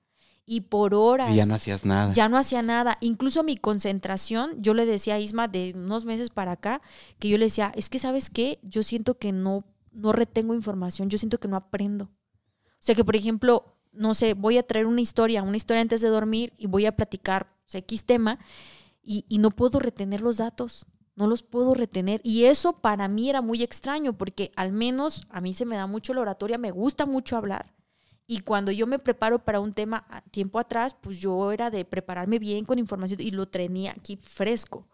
[0.46, 1.32] Y por horas.
[1.32, 2.14] Y ya no hacías nada.
[2.14, 2.98] Ya no hacía nada.
[3.02, 6.82] Incluso mi concentración, yo le decía a Isma de unos meses para acá,
[7.20, 11.10] que yo le decía, es que sabes qué, yo siento que no, no retengo información,
[11.10, 12.06] yo siento que no aprendo.
[12.06, 16.02] O sea que, por ejemplo, no sé, voy a traer una historia, una historia antes
[16.02, 18.40] de dormir y voy a platicar o sea, X tema
[19.04, 20.88] y, y no puedo retener los datos,
[21.20, 22.22] no los puedo retener.
[22.24, 25.86] Y eso para mí era muy extraño porque al menos a mí se me da
[25.86, 27.76] mucho la oratoria, me gusta mucho hablar.
[28.26, 31.84] Y cuando yo me preparo para un tema a tiempo atrás, pues yo era de
[31.84, 34.88] prepararme bien con información y lo tenía aquí fresco.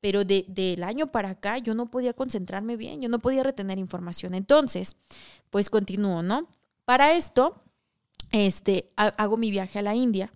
[0.00, 3.78] Pero de- del año para acá yo no podía concentrarme bien, yo no podía retener
[3.78, 4.34] información.
[4.34, 4.96] Entonces,
[5.50, 6.46] pues continúo, ¿no?
[6.84, 7.62] Para esto,
[8.32, 10.30] este, ha- hago mi viaje a la India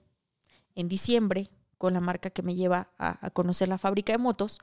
[0.75, 4.59] en diciembre con la marca que me lleva a conocer la fábrica de motos.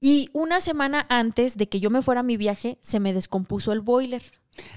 [0.00, 3.72] Y una semana antes de que yo me fuera a mi viaje, se me descompuso
[3.72, 4.22] el boiler.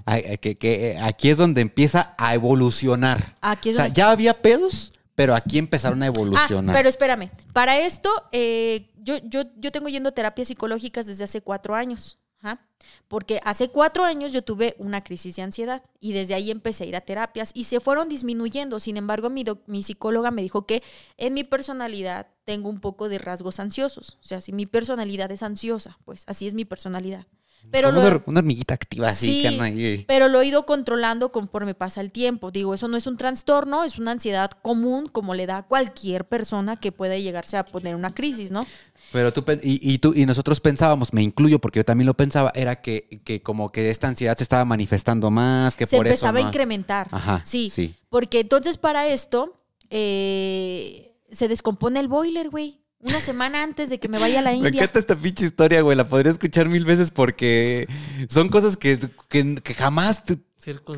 [0.05, 3.35] Ay, ay, que, que, eh, aquí es donde empieza a evolucionar.
[3.41, 6.75] Aquí O es sea, donde- ya había pedos, pero aquí empezaron a Ah, evolucionar.
[6.75, 7.29] pero espérame.
[7.53, 12.17] Para esto, eh, yo, yo, yo tengo yendo a terapias psicológicas desde hace cuatro años.
[12.47, 12.61] Ajá,
[13.07, 16.87] Porque hace cuatro años yo tuve una crisis de ansiedad y desde ahí empecé a
[16.87, 18.79] ir a terapias y se fueron disminuyendo.
[18.79, 20.83] Sin embargo, mi, mi psicóloga me dijo que
[21.17, 24.17] en mi personalidad tengo un poco de rasgos ansiosos.
[24.21, 27.27] O sea, si mi personalidad es ansiosa, pues así es mi personalidad.
[27.71, 31.73] Pero lo, una, una hormiguita activa así, Sí, que pero lo he ido controlando conforme
[31.73, 32.51] pasa el tiempo.
[32.51, 36.25] Digo, eso no es un trastorno, es una ansiedad común como le da a cualquier
[36.25, 38.65] persona que pueda llegarse a poner una crisis, ¿no?
[39.11, 42.51] Pero tú, y, y tú y nosotros pensábamos, me incluyo porque yo también lo pensaba,
[42.53, 46.31] era que, que como que esta ansiedad se estaba manifestando más, que Se por empezaba
[46.31, 47.07] eso a no- incrementar.
[47.11, 47.95] Ajá, Sí, sí.
[48.09, 49.53] porque entonces para esto
[49.89, 52.81] eh, se descompone el boiler, güey.
[52.99, 54.69] Una semana antes de que me vaya a la Me India.
[54.81, 55.95] encanta esta pinche historia, güey.
[55.95, 57.87] La podría escuchar mil veces porque
[58.29, 60.23] son cosas que, que- que jamás,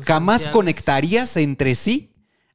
[0.06, 2.09] jamás conectarías entre sí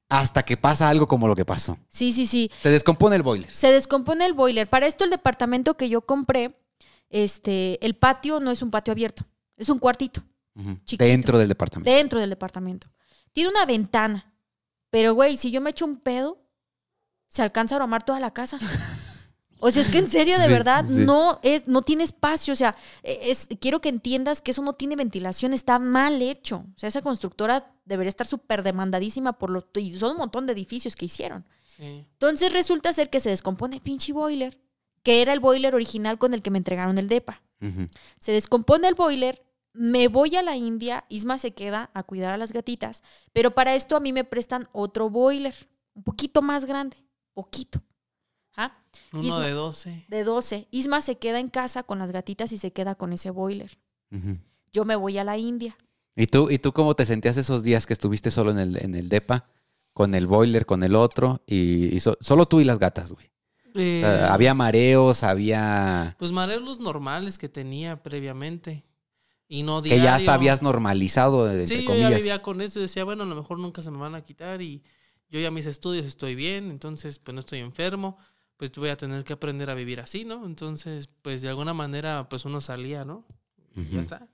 [0.09, 1.77] hasta que pasa algo como lo que pasó.
[1.89, 2.51] Sí, sí, sí.
[2.61, 3.53] Se descompone el boiler.
[3.53, 4.67] Se descompone el boiler.
[4.67, 6.59] Para esto el departamento que yo compré,
[7.09, 9.25] este, el patio no es un patio abierto,
[9.57, 10.21] es un cuartito.
[10.85, 11.03] Chiquito.
[11.03, 11.91] Dentro del departamento.
[11.91, 12.87] dentro del departamento.
[13.33, 14.33] Tiene una ventana.
[14.89, 16.41] Pero, güey, si yo me echo un pedo,
[17.27, 18.57] se alcanza a aromar toda la casa.
[19.59, 21.05] O sea, es que en serio, de Sí, verdad, sí.
[21.05, 22.53] no es, no tiene espacio.
[22.53, 26.65] O sea, es, quiero que entiendas que eso no tiene ventilación, está mal hecho.
[26.75, 29.65] O sea, esa constructora debería estar súper demandadísima por los.
[29.75, 31.45] Y son un montón de edificios que hicieron.
[31.77, 32.05] Sí.
[32.13, 34.59] Entonces resulta ser que se descompone el pinche boiler,
[35.03, 37.41] que era el boiler original con el que me entregaron el DEPA.
[38.19, 42.37] Se descompone el boiler, me voy a la India, Isma se queda a cuidar a
[42.37, 43.01] las gatitas,
[43.33, 45.55] pero para esto a mí me prestan otro boiler,
[45.95, 46.97] un poquito más grande,
[47.33, 47.81] poquito.
[49.13, 50.05] Uno Isma- de 12.
[50.07, 50.67] De 12.
[50.71, 53.77] Isma se queda en casa con las gatitas y se queda con ese boiler.
[54.71, 55.75] Yo me voy a la India.
[56.15, 58.95] ¿Y tú, ¿Y tú cómo te sentías esos días que estuviste solo en el, en
[58.95, 59.45] el DEPA?
[59.93, 63.27] Con el boiler, con el otro, y, y so- solo tú y las gatas, güey.
[63.75, 66.15] O Eh, sea, había mareos, había...
[66.19, 68.85] Pues mareos los normales que tenía previamente.
[69.47, 70.03] Y no Que diario.
[70.05, 72.79] ya hasta habías normalizado, entre Sí, yo ya vivía con eso.
[72.79, 74.81] Decía, bueno, a lo mejor nunca se me van a quitar y
[75.29, 78.17] yo ya mis estudios estoy bien, entonces pues no estoy enfermo,
[78.57, 80.45] pues voy a tener que aprender a vivir así, ¿no?
[80.45, 83.25] Entonces, pues de alguna manera, pues uno salía, ¿no?
[83.75, 84.27] Y ya está.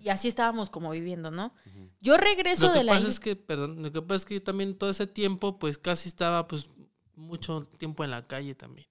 [0.00, 1.52] Y así estábamos como viviendo, ¿no?
[2.00, 4.34] Yo regreso Lo que de la pasa es que, perdón, lo que pasa es que
[4.34, 6.70] yo también todo ese tiempo, pues casi estaba, pues,
[7.16, 8.86] mucho tiempo en la calle también.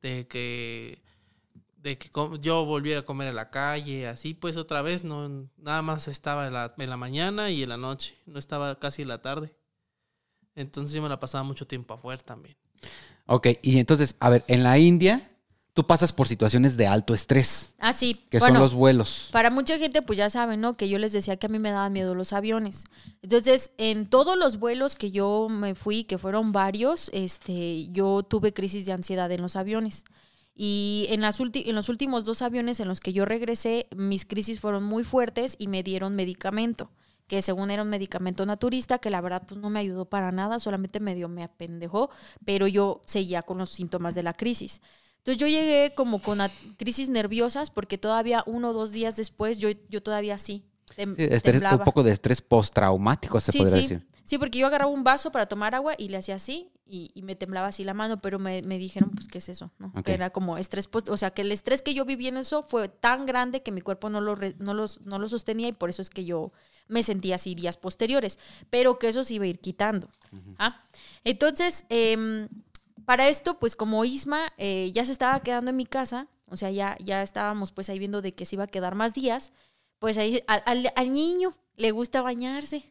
[0.00, 1.02] De que,
[1.76, 5.82] de que yo volví a comer en la calle, así pues otra vez, no, nada
[5.82, 9.08] más estaba en la, en la mañana y en la noche, no estaba casi en
[9.08, 9.54] la tarde.
[10.54, 12.56] Entonces yo me la pasaba mucho tiempo afuera también.
[13.32, 15.30] Ok, y entonces, a ver, en la India,
[15.72, 18.26] tú pasas por situaciones de alto estrés, Ah, sí.
[18.28, 19.28] que bueno, son los vuelos.
[19.30, 20.76] Para mucha gente, pues ya saben, ¿no?
[20.76, 22.82] Que yo les decía que a mí me daban miedo los aviones.
[23.22, 28.52] Entonces, en todos los vuelos que yo me fui, que fueron varios, este, yo tuve
[28.52, 30.04] crisis de ansiedad en los aviones.
[30.56, 34.58] Y en, las en los últimos dos aviones en los que yo regresé, mis crisis
[34.58, 36.90] fueron muy fuertes y me dieron medicamento,
[37.30, 40.58] que según era un medicamento naturista, que la verdad pues no me ayudó para nada,
[40.58, 42.10] solamente medio me apendejó,
[42.44, 44.82] pero yo seguía con los síntomas de la crisis.
[45.18, 46.40] Entonces yo llegué como con
[46.76, 50.64] crisis nerviosas porque todavía uno o dos días después yo, yo todavía sí.
[50.96, 51.76] tem- Sí, estrés- temblaba.
[51.76, 53.82] un poco de estrés postraumático, se Sí, podría sí.
[53.82, 54.06] decir.
[54.24, 57.22] Sí, porque yo agarraba un vaso para tomar agua y le hacía así y, y
[57.22, 59.70] me temblaba así la mano, pero me, me dijeron, pues, ¿qué es eso?
[60.04, 62.62] Que era como estrés, post- o sea, que el estrés que yo viví en eso
[62.62, 65.72] fue tan grande que mi cuerpo no lo, re- no, los, no lo sostenía y
[65.72, 66.52] por eso es que yo
[66.90, 70.08] me sentía así días posteriores, pero que eso se iba a ir quitando.
[70.58, 70.82] ¿ah?
[71.24, 72.48] Entonces, em,
[73.04, 76.70] para esto, pues como Isma eh, ya se estaba quedando en mi casa, o sea,
[76.70, 79.52] ya, ya estábamos pues ahí viendo de que se iba a quedar más días,
[79.98, 82.84] pues ahí al, al- al niño le gusta bañarse.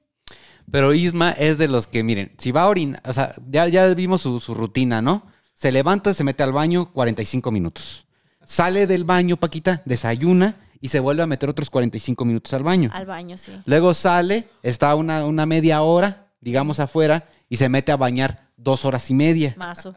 [0.71, 3.87] Pero Isma es de los que, miren, si va a orinar, o sea, ya, ya
[3.95, 5.25] vimos su, su rutina, ¿no?
[5.53, 8.05] Se levanta, se mete al baño 45 minutos.
[8.45, 12.89] Sale del baño, Paquita, desayuna y se vuelve a meter otros 45 minutos al baño.
[12.93, 13.51] Al baño, sí.
[13.65, 18.85] Luego sale, está una, una media hora, digamos, afuera y se mete a bañar dos
[18.85, 19.53] horas y media.
[19.57, 19.93] Mazo.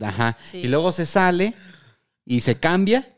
[0.00, 0.36] Ajá.
[0.44, 0.58] Sí.
[0.58, 1.54] Y luego se sale
[2.24, 3.08] y se cambia.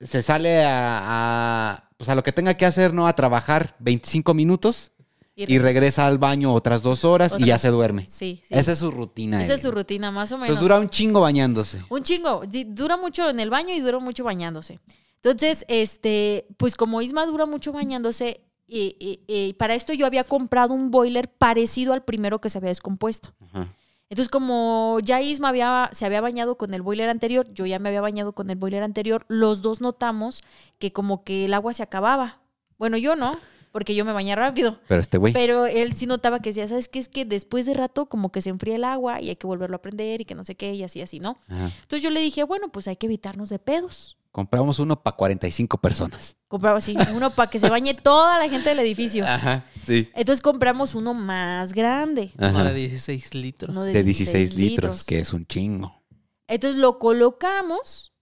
[0.00, 3.08] Se sale a, a, pues a lo que tenga que hacer, ¿no?
[3.08, 4.92] A trabajar 25 minutos
[5.34, 8.06] Y regresa al baño otras dos horas y ya se duerme.
[8.08, 8.54] Sí, sí.
[8.54, 9.42] Esa es su rutina.
[9.42, 10.50] Esa es su rutina, más o menos.
[10.50, 11.82] Pues dura un chingo bañándose.
[11.88, 12.42] Un chingo.
[12.66, 14.78] Dura mucho en el baño y dura mucho bañándose.
[15.22, 20.24] Entonces, este, pues como Isma dura mucho bañándose, y, y- y para esto yo había
[20.24, 23.30] comprado un boiler parecido al primero que se había descompuesto.
[23.40, 23.68] Ajá.
[24.10, 27.88] Entonces, como ya Isma había, se había bañado con el boiler anterior, yo ya me
[27.90, 30.42] había bañado con el boiler anterior, los dos notamos
[30.78, 32.40] que como que el agua se acababa.
[32.78, 33.32] Bueno, yo no,
[33.72, 34.78] porque yo me bañé rápido.
[34.88, 35.32] Pero este güey.
[35.34, 36.98] Pero él sí notaba que decía, ¿sabes qué?
[37.00, 39.76] Es que después de rato como que se enfría el agua y hay que volverlo
[39.76, 41.36] a prender y que no sé qué y así, así, ¿no?
[41.48, 41.66] Ajá.
[41.82, 44.16] Entonces yo le dije, bueno, pues hay que evitarnos de pedos.
[44.38, 46.36] Compramos uno para 45 personas.
[46.46, 49.26] Compramos así, uno para que se bañe toda la gente del edificio.
[49.26, 50.08] Ajá, sí.
[50.14, 52.64] Entonces compramos uno más grande, Uno Ajá.
[52.64, 53.70] de 16 litros.
[53.72, 56.04] uno de, De 16 litros, que es un chingo.
[56.46, 58.12] Entonces lo colocamos,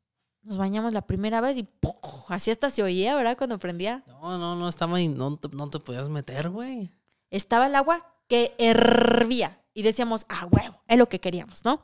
[0.43, 1.93] nos bañamos la primera vez y ¡pum!
[2.29, 3.37] así hasta se oía, ¿verdad?
[3.37, 4.03] Cuando prendía.
[4.07, 6.91] No, no, no, estaba ahí, no, te- no te podías meter, güey.
[7.31, 11.83] Estaba el agua que hervía y decíamos, ah, huevo, es lo que queríamos, ¿no?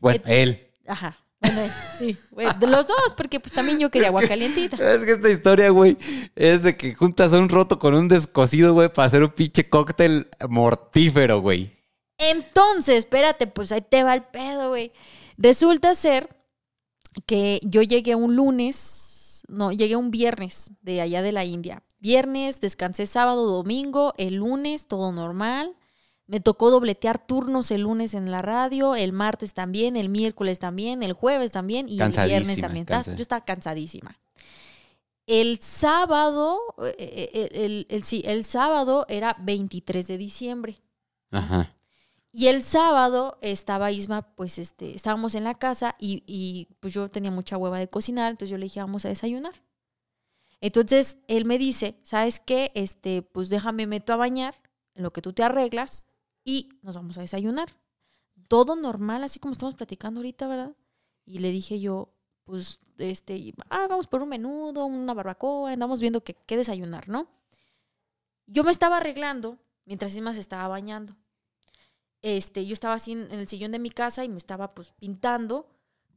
[0.00, 0.66] Bueno, él.
[0.88, 1.16] Ajá.
[1.42, 1.60] Bueno,
[1.98, 4.76] sí, güey, de los dos, porque pues también yo quería agua calientita.
[4.76, 5.96] Es que esta historia, güey,
[6.36, 10.28] es de que juntas un roto con un descosido, güey, para hacer un pinche cóctel
[10.48, 11.76] mortífero, güey.
[12.18, 14.92] Entonces, espérate, pues ahí te va el pedo, güey.
[15.36, 16.28] Resulta ser
[17.26, 21.82] que yo llegué un lunes, no, llegué un viernes de allá de la India.
[21.98, 25.74] Viernes, descansé sábado, domingo, el lunes, todo normal.
[26.32, 31.02] Me tocó dobletear turnos el lunes en la radio, el martes también, el miércoles también,
[31.02, 32.86] el jueves también y el viernes también.
[32.86, 34.18] cansa- Yo estaba cansadísima.
[35.26, 40.78] El sábado, eh, eh, el, el- el- sí, el sábado era 23 de diciembre.
[41.30, 41.76] Ajá.
[42.32, 47.10] Y el sábado estaba Isma, pues este, estábamos en la casa y, y, pues yo
[47.10, 49.52] tenía mucha hueva de cocinar, entonces yo le dije, vamos a desayunar.
[50.62, 52.72] Entonces él me dice, ¿sabes qué?
[52.74, 54.54] Este, pues déjame meto a bañar
[54.94, 56.06] en lo que tú te arreglas
[56.44, 57.76] y nos vamos a desayunar.
[58.48, 60.76] Todo normal, así como estamos platicando ahorita, ¿verdad?
[61.24, 66.22] Y le dije yo, pues, este, ah, vamos por un menudo, una barbacoa, andamos viendo
[66.24, 67.28] qué, qué desayunar, ¿no?
[68.46, 71.16] Yo me estaba arreglando mientras Isma se estaba bañando
[72.22, 74.92] este, yo estaba así en, en el sillón de mi casa y me estaba pues
[74.98, 75.66] pintando,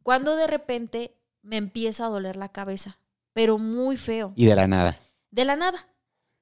[0.04, 3.00] cuando de repente me empieza a doler la cabeza,
[3.34, 5.00] pero muy feo, Y de la nada.
[5.32, 5.88] de la nada.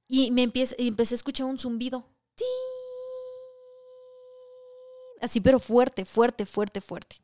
[0.07, 2.05] Y me empieza, y empecé a escuchar un zumbido.
[5.23, 7.15] Así, pero fuerte, fuerte, fuerte, fuerte.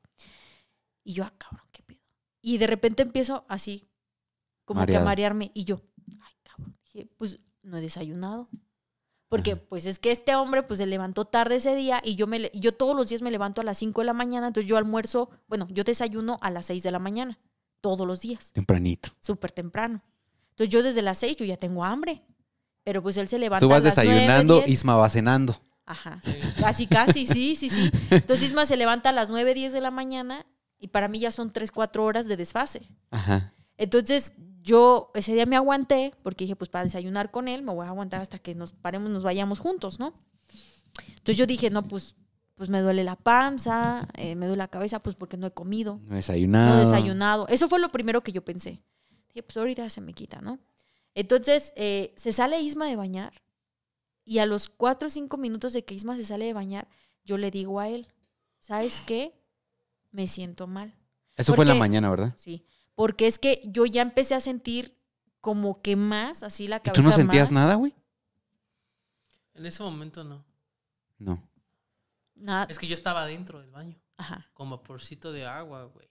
[1.03, 1.99] Y yo, ah, cabrón, qué pedo.
[2.41, 3.87] Y de repente empiezo así,
[4.65, 5.51] como que a marearme.
[5.53, 5.81] Y yo,
[6.21, 6.77] ay, cabrón.
[6.83, 8.49] Dije, pues no he desayunado.
[9.27, 9.61] Porque Ajá.
[9.69, 12.73] pues es que este hombre pues se levantó tarde ese día y yo me yo
[12.73, 15.67] todos los días me levanto a las 5 de la mañana, entonces yo almuerzo, bueno,
[15.69, 17.37] yo desayuno a las 6 de la mañana,
[17.79, 19.11] todos los días, Tempranito.
[19.19, 20.01] súper temprano.
[20.51, 22.23] Entonces yo desde las 6 yo ya tengo hambre.
[22.83, 24.69] Pero pues él se levanta Tú vas a las nueve, desayunando, diez.
[24.69, 25.61] Isma va cenando.
[25.89, 26.21] Ajá.
[26.59, 27.89] Casi, casi, sí, sí, sí.
[28.11, 30.45] Entonces Isma se levanta a las 9, 10 de la mañana
[30.77, 32.87] y para mí ya son 3, 4 horas de desfase.
[33.09, 33.53] Ajá.
[33.75, 37.87] Entonces yo ese día me aguanté porque dije, pues para desayunar con él me voy
[37.87, 40.13] a aguantar hasta que nos paremos, nos vayamos juntos, ¿no?
[41.07, 42.15] Entonces yo dije, no, pues,
[42.53, 45.99] pues me duele la panza, eh, me duele la cabeza, pues porque no he comido,
[46.03, 46.75] No desayunado.
[46.75, 47.47] no he desayunado.
[47.47, 48.79] Eso fue lo primero que yo pensé.
[49.29, 50.59] Dije, pues ahorita se me quita, ¿no?
[51.15, 53.33] Entonces eh, se sale Isma de bañar
[54.29, 56.87] y a los 4 o 5 minutos de que Isma se sale de bañar,
[57.25, 58.07] yo le digo a él,
[58.59, 59.33] ¿sabes qué?
[60.11, 60.95] Me siento mal.
[61.35, 62.33] Eso fue en la mañana, ¿verdad?
[62.37, 62.63] Sí,
[62.93, 64.95] porque es que yo ya empecé a sentir
[65.41, 67.63] como que más, así la ¿Y cabeza tú no sentías más.
[67.63, 67.95] nada, güey?
[69.55, 70.45] En ese momento no.
[71.17, 71.41] No.
[72.35, 72.67] Nada.
[72.69, 74.47] Es que yo estaba dentro del baño, Ajá.
[74.53, 76.07] con vaporcito de agua, güey.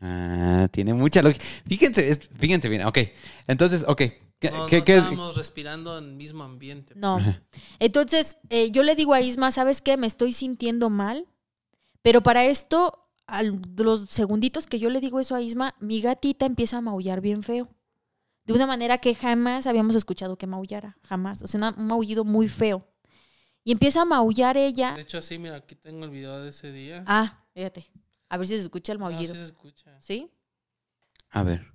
[0.00, 1.44] Ah, tiene mucha lógica.
[1.66, 2.86] Fíjense, es- fíjense bien.
[2.86, 2.98] Ok.
[3.46, 4.02] Entonces, ok.
[4.38, 6.94] ¿Qué, No, qué- no qué- estábamos respirando en el mismo ambiente.
[6.96, 7.18] No.
[7.78, 9.96] Entonces, eh, yo le digo a Isma, ¿sabes qué?
[9.96, 11.26] Me estoy sintiendo mal.
[12.02, 16.46] Pero para esto, a los segunditos que yo le digo eso a Isma, mi gatita
[16.46, 17.68] empieza a maullar bien feo.
[18.44, 21.42] De una manera que jamás habíamos escuchado que maullara, jamás.
[21.42, 22.86] O sea, un maullido muy feo.
[23.64, 24.92] Y empieza a maullar ella.
[24.94, 27.02] De hecho, así, mira, aquí tengo el video de ese día.
[27.08, 27.90] Ah, fíjate.
[28.28, 29.34] A ver si se escucha el No, maullido.
[29.34, 30.00] sí se escucha.
[30.00, 30.30] ¿Sí?
[31.30, 31.72] A ver.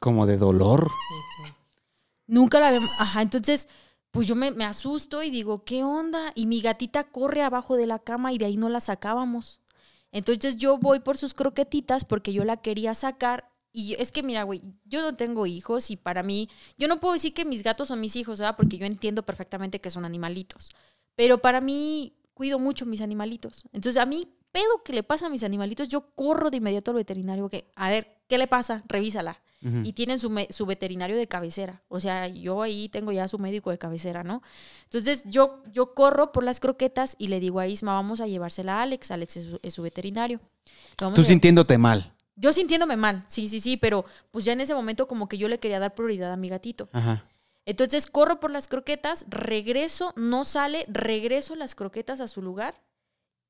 [0.00, 0.90] Como de dolor.
[2.26, 2.90] Nunca la habíamos.
[2.98, 3.68] Ajá, entonces,
[4.10, 6.32] pues yo me, me asusto y digo, ¿qué onda?
[6.34, 9.60] Y mi gatita corre abajo de la cama y de ahí no la sacábamos.
[10.10, 13.50] Entonces yo voy por sus croquetitas porque yo la quería sacar.
[13.72, 17.12] Y es que, mira, güey, yo no tengo hijos y para mí, yo no puedo
[17.12, 18.56] decir que mis gatos son mis hijos, ¿verdad?
[18.56, 20.70] Porque yo entiendo perfectamente que son animalitos.
[21.14, 23.64] Pero para mí, cuido mucho mis animalitos.
[23.74, 26.96] Entonces, a mí, pedo que le pasa a mis animalitos, yo corro de inmediato al
[26.96, 27.50] veterinario.
[27.50, 28.82] Que, a ver, ¿qué le pasa?
[28.88, 31.82] Revísala Y tienen su, su veterinario de cabecera.
[31.88, 34.42] O sea, yo ahí tengo ya su médico de cabecera, ¿no?
[34.84, 38.78] Entonces yo, yo corro por las croquetas y le digo a Isma, vamos a llevársela
[38.78, 39.10] a Alex.
[39.10, 40.40] Alex es su, es su veterinario.
[41.14, 42.10] Tú sintiéndote mal.
[42.36, 45.46] Yo sintiéndome mal, sí, sí, sí, pero pues ya en ese momento como que yo
[45.46, 46.88] le quería dar prioridad a mi gatito.
[46.92, 47.26] Ajá.
[47.66, 52.80] Entonces corro por las croquetas, regreso, no sale, regreso las croquetas a su lugar.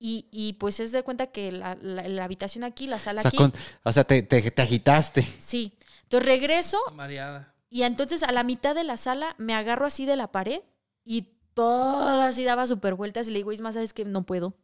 [0.03, 3.23] Y, y pues es de cuenta que la, la- la habitación aquí, la sala O
[3.23, 3.37] sea, aquí.
[3.37, 3.53] con-
[3.85, 5.29] o sea, te, te- te agitaste.
[5.39, 5.75] Sí.
[6.11, 7.55] Entonces regreso, Mareada.
[7.69, 10.61] y entonces a la mitad de la sala me agarro así de la pared
[11.05, 14.05] y todo así daba super vueltas y le digo, Isma, ¿sabes qué?
[14.05, 14.57] No puedo.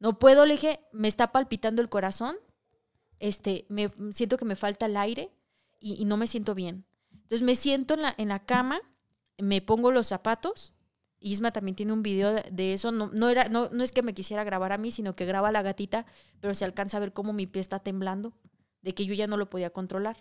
[0.00, 2.36] No puedo, le dije, me está palpitando el corazón,
[3.20, 5.30] este, me siento que me falta el aire
[5.78, 6.84] y, y no me siento bien.
[7.12, 8.80] Entonces me siento en la, en la cama,
[9.38, 10.74] me pongo los zapatos.
[11.20, 12.90] Isma también tiene un video de, de eso.
[12.90, 15.48] No, no, era, no, no es que me quisiera grabar a mí, sino que graba
[15.48, 16.04] a la gatita,
[16.40, 18.32] pero se alcanza a ver cómo mi pie está temblando,
[18.82, 20.16] de que yo ya no lo podía controlar.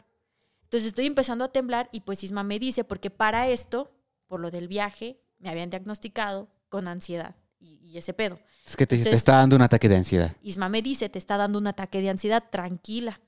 [0.68, 3.90] Entonces estoy empezando a temblar y pues Isma me dice, porque para esto,
[4.28, 8.38] por lo del viaje, me habían diagnosticado con ansiedad y, y ese pedo.
[8.66, 10.36] Es que te, te Entonces- está dando un ataque de ansiedad.
[10.42, 13.22] Isma me dice, te está dando un ataque de ansiedad, tranquila.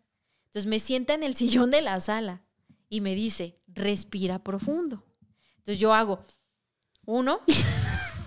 [0.47, 2.41] Entonces me sienta en el sillón de la sala
[2.89, 5.05] y me dice, respira profundo.
[5.59, 6.19] Entonces yo hago,
[7.05, 7.39] uno,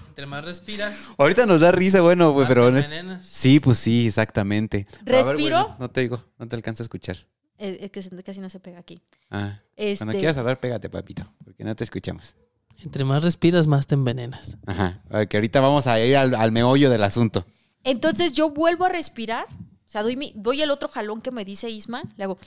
[0.09, 2.71] Entre más respiras, Ahorita nos da risa, bueno, güey, más pero...
[2.71, 3.21] te.
[3.23, 4.87] Sí, pues sí, exactamente.
[5.03, 5.77] Ver, Respiro.
[5.79, 7.27] no, te digo, no te alcanzo a escuchar.
[7.63, 9.01] Eh, es que casi no se pega aquí.
[9.31, 12.35] Ah, Este, Cuando quieras hablar, pégate, papito, porque no te escuchamos.
[12.85, 14.57] Entre más respiras, más te envenenas.
[14.67, 15.03] Ajá.
[15.09, 17.47] A ver, que ahorita vamos a ir al, al meollo del asunto.
[17.85, 21.45] Entonces yo vuelvo a respirar, o sea, doy, mi- doy el otro jalón que me
[21.45, 22.39] dice Isma, le hago,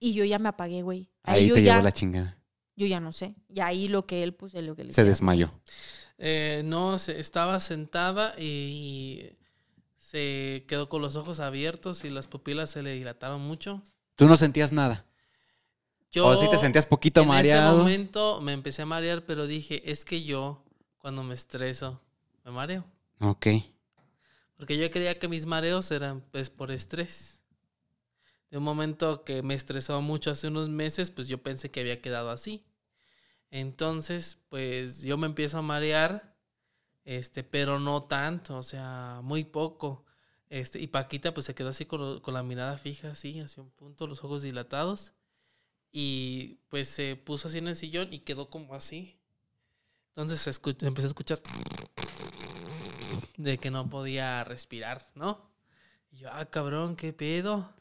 [0.00, 1.10] y yo ya me apagué, güey.
[1.24, 2.38] Ahí, te llevó la chingada.
[2.76, 3.34] yo ya no sé.
[3.48, 5.52] Y ahí lo que él, pues, es lo que le Se desmayó.
[6.18, 9.30] Eh, no, se- estaba sentada y
[10.10, 13.82] se quedó con los ojos abiertos y las pupilas se le dilataron mucho.
[14.16, 15.04] ¿Tú no sentías nada?
[16.10, 17.72] Yo ¿O sí te sentías poquito en mareado?
[17.72, 20.64] ese momento me empecé a marear, pero dije, es que yo
[20.96, 22.00] cuando me estreso
[22.42, 22.86] me mareo.
[23.20, 23.48] Ok.
[24.56, 27.42] Porque yo creía que mis mareos eran pues por estrés.
[28.50, 32.00] De un momento que me estresó mucho hace unos meses, pues yo pensé que había
[32.00, 32.64] quedado así.
[33.50, 36.27] Entonces, pues yo me empiezo a marear,
[37.08, 40.04] este, pero no tanto, o sea, muy poco.
[40.50, 43.70] Este, y Paquita pues se quedó así con, con la mirada fija, así, hacia un
[43.70, 45.14] punto, los ojos dilatados.
[45.90, 49.18] Y pues se puso así en el sillón y quedó como así.
[50.10, 51.38] Entonces se escu- empecé a escuchar
[53.38, 55.50] de que no podía respirar, ¿no?
[56.10, 57.72] Y yo, ah, cabrón, qué pedo.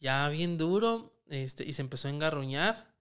[0.00, 2.94] Ya bien duro, este, y se empezó a engarruñar.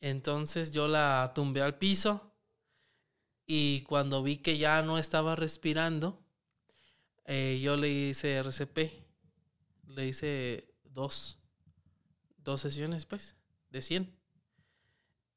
[0.00, 2.32] Entonces yo la tumbé al piso
[3.46, 6.20] y cuando vi que ya no estaba respirando,
[7.24, 8.92] eh, yo le hice RCP.
[9.88, 11.38] Le hice dos,
[12.38, 13.36] dos sesiones, pues,
[13.70, 14.16] de 100.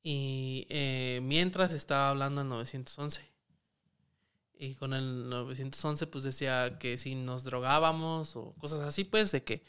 [0.02, 3.30] Y eh, mientras estaba hablando al 911.
[4.62, 9.41] Y con el 911 pues decía que si nos drogábamos o cosas así, pues de
[9.41, 9.63] que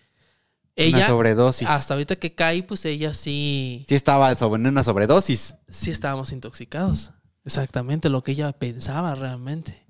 [0.76, 1.68] una ella, sobredosis.
[1.68, 5.54] hasta ahorita que caí, pues ella sí, Sí estaba sobre una sobredosis.
[5.68, 7.12] sí estábamos intoxicados.
[7.44, 9.84] Exactamente lo que ella pensaba realmente.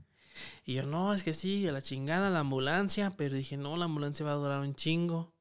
[0.65, 3.87] Y yo, no, es que sí, a la chingada la ambulancia, pero dije, no, la
[3.87, 5.33] ambulancia va a durar un chingo.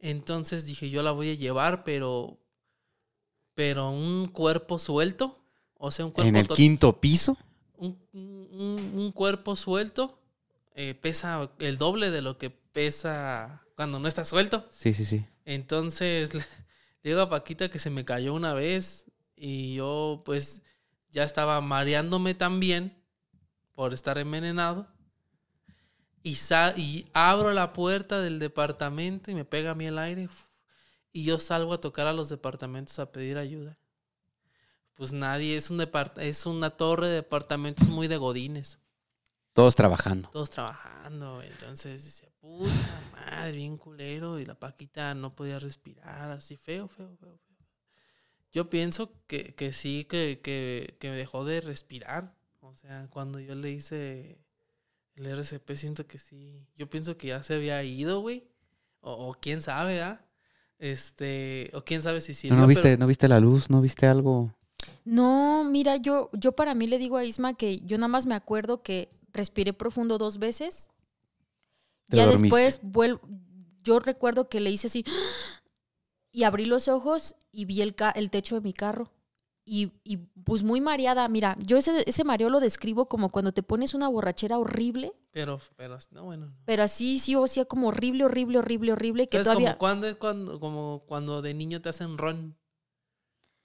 [0.00, 2.38] Entonces dije, yo la voy a llevar, pero,
[3.54, 5.38] pero un cuerpo suelto,
[5.74, 7.36] o sea, un cuerpo En el to- quinto piso.
[7.76, 10.20] un, un- un cuerpo suelto
[10.74, 14.66] eh, pesa el doble de lo que pesa cuando no está suelto.
[14.70, 15.24] Sí, sí, sí.
[15.44, 16.34] Entonces
[17.02, 19.06] le digo a Paquita que se me cayó una vez
[19.36, 20.62] y yo pues
[21.14, 22.94] ya estaba mareándome también
[23.74, 24.86] por estar envenenado.
[26.22, 30.28] Y, sa- y abro la puerta del departamento y me pega a mí el aire.
[31.12, 33.78] Y yo salgo a tocar a los departamentos a pedir ayuda.
[34.94, 38.78] Pues nadie, es, un depart- es una torre de departamentos muy de godines
[39.52, 40.28] Todos trabajando.
[40.30, 41.42] todos trabajando.
[41.42, 42.70] Entonces dice, puta
[43.12, 44.38] madre, bien culero.
[44.40, 47.38] Y la Paquita no podía respirar, así feo, feo, feo.
[48.54, 52.34] Yo pienso que, que sí, que, que, que dejó de respirar.
[52.60, 54.38] O sea, cuando yo le hice
[55.16, 56.64] el RCP, siento que sí.
[56.76, 58.44] Yo pienso que ya se había ido, güey.
[59.00, 60.24] O, o quién sabe, ¿ah?
[60.78, 62.48] Este, o quién sabe si sí.
[62.48, 63.70] ¿No, no viste, ¿No viste la luz?
[63.70, 64.54] ¿No viste algo?
[65.04, 68.34] No, mira, yo, yo para mí le digo a Isma que yo nada más me
[68.36, 70.88] acuerdo que respiré profundo dos veces.
[72.08, 72.56] Te ya dormiste.
[72.56, 73.20] después vuel-
[73.82, 75.04] yo recuerdo que le hice así
[76.34, 79.12] y abrí los ojos y vi el, ca- el techo de mi carro.
[79.64, 83.62] Y, y, pues muy mareada, mira, yo ese, ese mareo lo describo como cuando te
[83.62, 86.46] pones una borrachera horrible, Pero, pero, no, bueno.
[86.46, 86.52] no.
[86.66, 89.68] pero así sí o sea como horrible, horrible, horrible, horrible, que ¿Sabes todavía...
[89.70, 92.56] como cuando es cuando, como cuando de niño te hacen ron?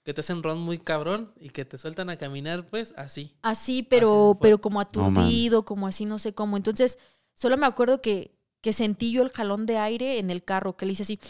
[0.02, 3.34] Que te hacen ron muy cabrón y que te sueltan a caminar, pues así.
[3.42, 4.48] Así, Así pero, fue.
[4.48, 6.56] pero como aturdido, como así, no sé cómo.
[6.56, 6.98] Entonces,
[7.34, 10.86] solo me acuerdo que, que sentí yo el jalón de aire en el carro, que
[10.86, 11.20] le hice así.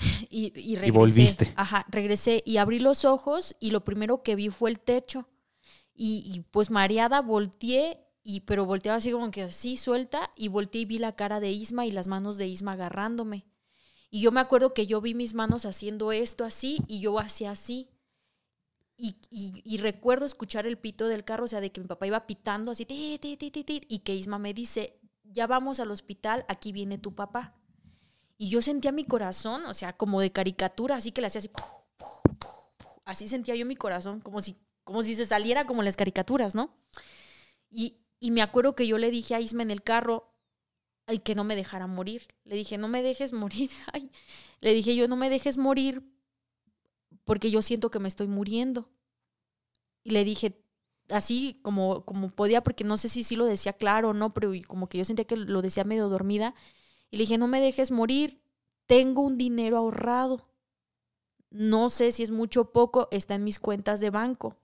[0.30, 0.90] Y, y regresé.
[0.92, 1.52] volviste.
[1.56, 5.28] Ajá, regresé y abrí los ojos y lo primero que vi fue el techo.
[5.94, 10.82] Y, y, pues mareada volteé, y, pero volteaba así como que así suelta y volteé
[10.82, 13.46] y vi la cara de Isma y las manos de Isma agarrándome.
[14.10, 17.52] Y yo me acuerdo que yo vi mis manos haciendo esto así y yo hacía
[17.52, 17.90] así.
[18.96, 22.06] Y, y- y recuerdo escuchar el pito del carro, o sea, de que mi papá
[22.06, 26.44] iba pitando así, ti, ti, ti, y que Isma me dice, ya vamos al hospital,
[26.48, 27.54] aquí viene tu papá.
[28.42, 31.50] Y yo sentía mi corazón, o sea, como de caricatura, así que le hacía así,
[33.04, 36.74] así sentía yo mi corazón, como si, como si se saliera como las caricaturas, ¿no?
[37.68, 40.32] Y, y me acuerdo que yo le dije a Isma en el carro,
[41.04, 42.28] ay, que no me dejara morir.
[42.44, 43.70] Le dije, no me dejes morir.
[43.92, 44.10] Ay.
[44.60, 46.02] Le dije, yo no me dejes morir
[47.24, 48.88] porque yo siento que me estoy muriendo.
[50.02, 50.64] Y le dije,
[51.10, 54.50] así como, como podía, porque no sé si sí lo decía claro o no, pero
[54.66, 56.54] como que yo sentía que lo decía medio dormida.
[57.10, 58.40] Y le dije, no me dejes morir,
[58.86, 60.48] tengo un dinero ahorrado.
[61.50, 64.56] No sé si es mucho o poco, está en mis cuentas de banco.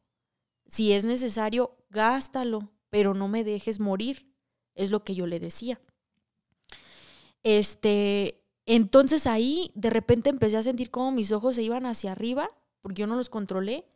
[0.66, 4.32] Si es necesario, gástalo, pero no me dejes morir.
[4.74, 5.80] Es lo que yo le decía.
[7.42, 12.48] Este, entonces ahí de repente empecé a sentir como mis ojos se iban hacia arriba,
[12.82, 13.86] porque yo no los controlé.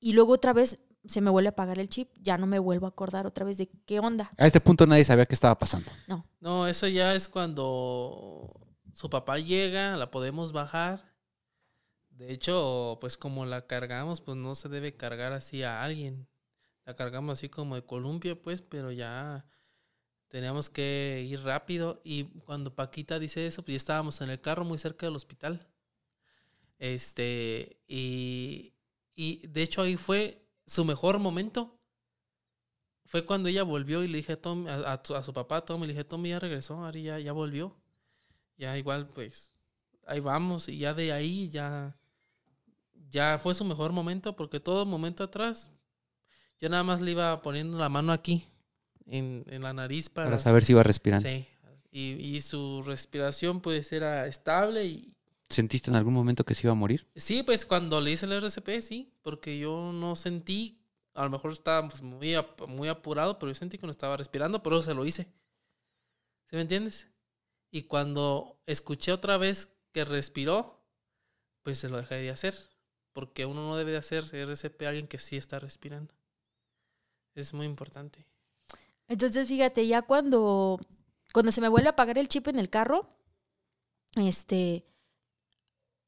[0.00, 0.78] Y luego otra vez
[1.08, 3.58] se me vuelve a apagar el chip, ya no me vuelvo a acordar otra vez
[3.58, 4.30] de qué onda.
[4.36, 5.90] A este punto nadie sabía qué estaba pasando.
[6.40, 8.52] No, eso ya es cuando
[8.94, 11.14] su papá llega, la podemos bajar.
[12.10, 16.28] De hecho, pues como la cargamos, pues no se debe cargar así a alguien.
[16.84, 19.44] La cargamos así como de columpio, pues, pero ya
[20.28, 22.00] teníamos que ir rápido.
[22.04, 25.68] Y cuando Paquita dice eso, pues ya estábamos en el carro muy cerca del hospital.
[26.78, 28.72] Este, y,
[29.14, 31.78] y de hecho ahí fue su mejor momento.
[33.04, 35.64] Fue cuando ella volvió y le dije a, Tom, a, a su, a su papá,
[35.64, 37.76] Tommy, le dije, Tommy ya regresó, Ari ya, ya volvió.
[38.56, 39.52] Ya igual, pues,
[40.06, 40.68] ahí vamos.
[40.68, 41.96] Y ya de ahí ya,
[43.10, 45.70] ya fue su mejor momento, porque todo momento atrás,
[46.58, 48.48] yo nada más le iba poniendo la mano aquí,
[49.06, 51.28] en, en la nariz para, Para saber si iba respirando.
[51.28, 51.46] Sí.
[51.92, 55.15] Y, y su respiración pues era estable y
[55.48, 57.06] ¿Sentiste en algún momento que se iba a morir?
[57.14, 60.80] sí, pues cuando le hice el RCP, sí, porque yo no sentí,
[61.14, 64.16] a lo mejor estaba pues, muy, ap- muy apurado, pero yo sentí que no estaba
[64.16, 65.28] respirando, pero se lo hice.
[66.48, 67.08] ¿Sí me entiendes?
[67.70, 70.84] Y cuando escuché otra vez que respiró,
[71.62, 72.54] pues se lo dejé de hacer,
[73.12, 76.14] porque uno no debe de hacer RCP a alguien que sí está respirando.
[77.34, 78.26] Es muy importante.
[79.08, 80.80] Entonces, fíjate, ya cuando,
[81.32, 83.08] cuando se me vuelve a apagar el chip en el carro,
[84.16, 84.84] este,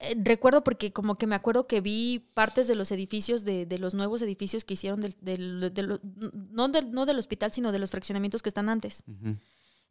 [0.01, 3.79] eh, recuerdo porque como que me acuerdo que vi partes de los edificios, de, de
[3.79, 6.01] los nuevos edificios que hicieron, del, del-
[6.53, 9.03] no, del, no del hospital, sino de los fraccionamientos que están antes.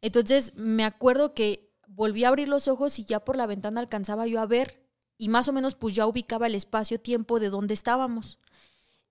[0.00, 4.26] Entonces, me acuerdo que volví a abrir los ojos y ya por la ventana alcanzaba
[4.26, 4.82] yo a ver
[5.16, 8.38] y más o menos pues ya ubicaba el espacio-tiempo de donde estábamos.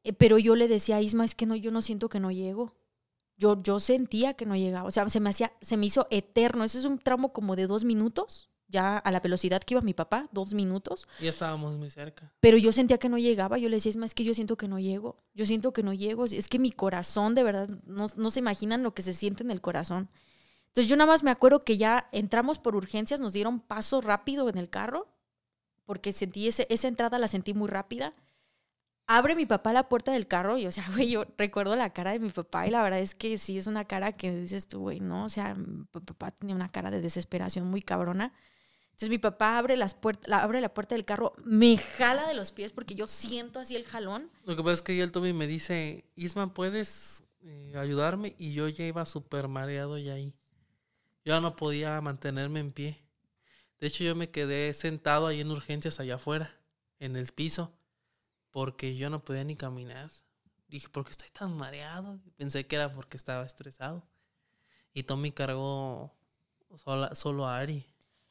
[0.04, 2.32] Eh, pero yo le decía a Isma, es que no, yo no siento que no
[2.32, 2.76] llego.
[3.36, 4.88] Yo, yo sentía que no llegaba.
[4.88, 6.64] O sea, se me hacía, se me hizo eterno.
[6.64, 9.94] Ese es un tramo como de dos minutos, ya a la velocidad que iba mi
[9.94, 11.08] papá, dos minutos.
[11.22, 12.32] Ya estábamos muy cerca.
[12.40, 13.58] Pero yo sentía que no llegaba.
[13.58, 15.18] Yo le decía, es que yo siento que no llego.
[15.34, 16.26] Yo siento que no llego.
[16.26, 19.52] Es que mi corazón, de verdad, no, no se imaginan lo que se siente en
[19.52, 20.10] el corazón.
[20.78, 24.48] Entonces yo nada más me acuerdo que ya entramos por urgencias, nos dieron paso rápido
[24.48, 25.08] en el carro,
[25.86, 28.14] porque sentí ese, esa entrada la sentí muy rápida.
[29.08, 32.12] Abre mi papá la puerta del carro y, o sea, güey, yo recuerdo la cara
[32.12, 34.82] de mi papá y la verdad es que sí es una cara que dices tú,
[34.82, 35.26] güey, ¿no?
[35.26, 38.34] O sea, mi papá tenía una cara de desesperación muy cabrona.
[38.98, 39.96] Entonces mi papá abre, las
[40.26, 43.76] la, abre la puerta del carro, me jala de los pies porque yo siento así
[43.76, 44.32] el jalón.
[44.44, 48.34] Lo que pasa es que ya el Toby me dice, Isma, ¿puedes eh, ayudarme?
[48.40, 50.34] Y yo ya iba súper mareado ya ahí.
[51.24, 53.00] Yo ya no podía mantenerme en pie.
[53.80, 56.60] De hecho, yo me quedé sentado ahí en urgencias allá afuera,
[56.98, 57.72] en el piso,
[58.50, 60.10] porque yo no podía ni caminar.
[60.70, 62.20] Dije, ¿por qué estoy tan mareado?
[62.36, 64.04] Pensé que era porque estaba estresado.
[64.92, 66.12] Y Tommy cargó
[66.84, 67.86] sola- solo a Ari.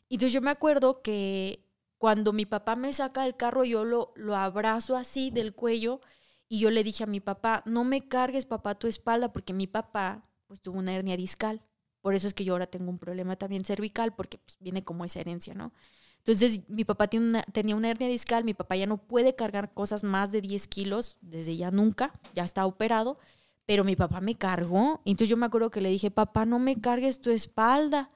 [0.09, 1.65] Y entonces yo me acuerdo que
[1.99, 6.01] cuando mi papá me saca del carro, yo lo, lo abrazo así del cuello
[6.49, 9.67] y yo le dije a mi papá, no me cargues papá tu espalda porque mi
[9.67, 11.63] papá pues tuvo una hernia discal.
[12.01, 15.05] Por eso es que yo ahora tengo un problema también cervical porque pues, viene como
[15.05, 15.73] esa herencia, ¿no?
[16.19, 20.05] Entonces mi papá tiene tenía una hernia discal, mi papá ya no puede cargar cosas
[20.05, 23.19] más de 10 kilos desde ya nunca, ya está operado,
[23.65, 25.01] pero mi papá me cargó.
[25.05, 28.09] Entonces yo me acuerdo que le dije, papá, no me cargues tu espalda.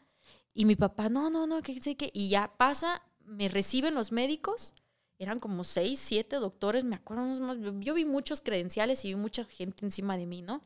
[0.61, 2.11] Y mi papá, no, no, no, que sé qué.
[2.13, 4.75] Y ya pasa, me reciben los médicos.
[5.19, 7.23] Eran como seis, siete doctores, me acuerdo.
[7.41, 10.63] más- Yo vi muchos credenciales y vi mucha gente encima de mí, ¿no?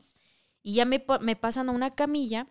[0.61, 2.47] Y ya me, me pasan a una camilla.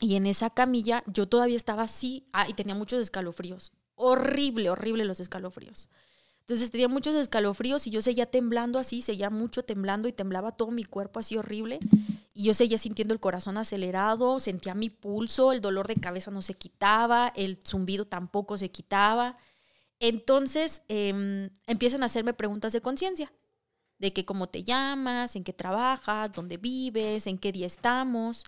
[0.00, 2.28] Y en esa camilla yo todavía estaba así.
[2.32, 3.72] Ah, y tenía muchos escalofríos.
[3.96, 5.88] Horrible, horrible los escalofríos.
[6.50, 10.72] Entonces tenía muchos escalofríos y yo seguía temblando así, seguía mucho temblando y temblaba todo
[10.72, 11.78] mi cuerpo así horrible.
[12.34, 16.42] Y yo seguía sintiendo el corazón acelerado, sentía mi pulso, el dolor de cabeza no
[16.42, 19.36] se quitaba, el zumbido tampoco se quitaba.
[20.00, 23.32] Entonces em, empiezan a hacerme preguntas de conciencia,
[24.00, 28.42] de que cómo te llamas, en qué trabajas, dónde vives, en qué día estamos.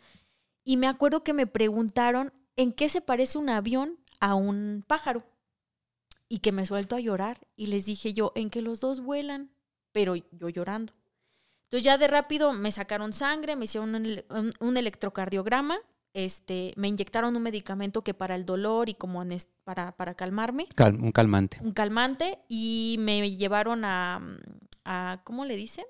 [0.65, 5.23] Y me acuerdo que me preguntaron en qué se parece un avión a un pájaro.
[6.33, 7.47] Y que me suelto a llorar.
[7.57, 9.51] Y les dije yo, en que los dos vuelan,
[9.93, 10.95] pero yo llorando.
[11.65, 15.77] Entonces ya de rápido me sacaron sangre, me hicieron un, ele- un- un electrocardiograma,
[16.15, 19.23] este, me inyectaron un medicamento que para el dolor y como
[19.65, 21.59] para, para calmarme, Cal- un calmante.
[21.63, 24.21] un calmante, y me llevaron a,
[24.87, 25.85] a ¿cómo le dicen?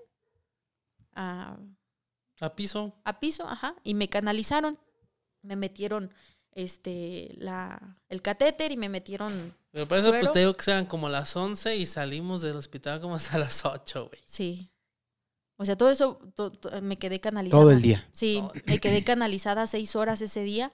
[1.15, 1.57] A,
[2.41, 2.95] A piso.
[3.05, 4.77] a piso, ajá, y me canalizaron.
[5.43, 6.13] Me metieron
[6.53, 10.87] este, la, el catéter y me metieron, Pero por eso pues te digo que eran
[10.87, 14.21] como las 11 y salimos del hospital como hasta las 8, güey.
[14.27, 14.69] sí.
[15.59, 17.63] O sea, todo eso to- to- me quedé canalizada.
[17.63, 18.05] Todo el día.
[18.11, 20.73] Sí, Todo me quedé canalizada seis horas ese día.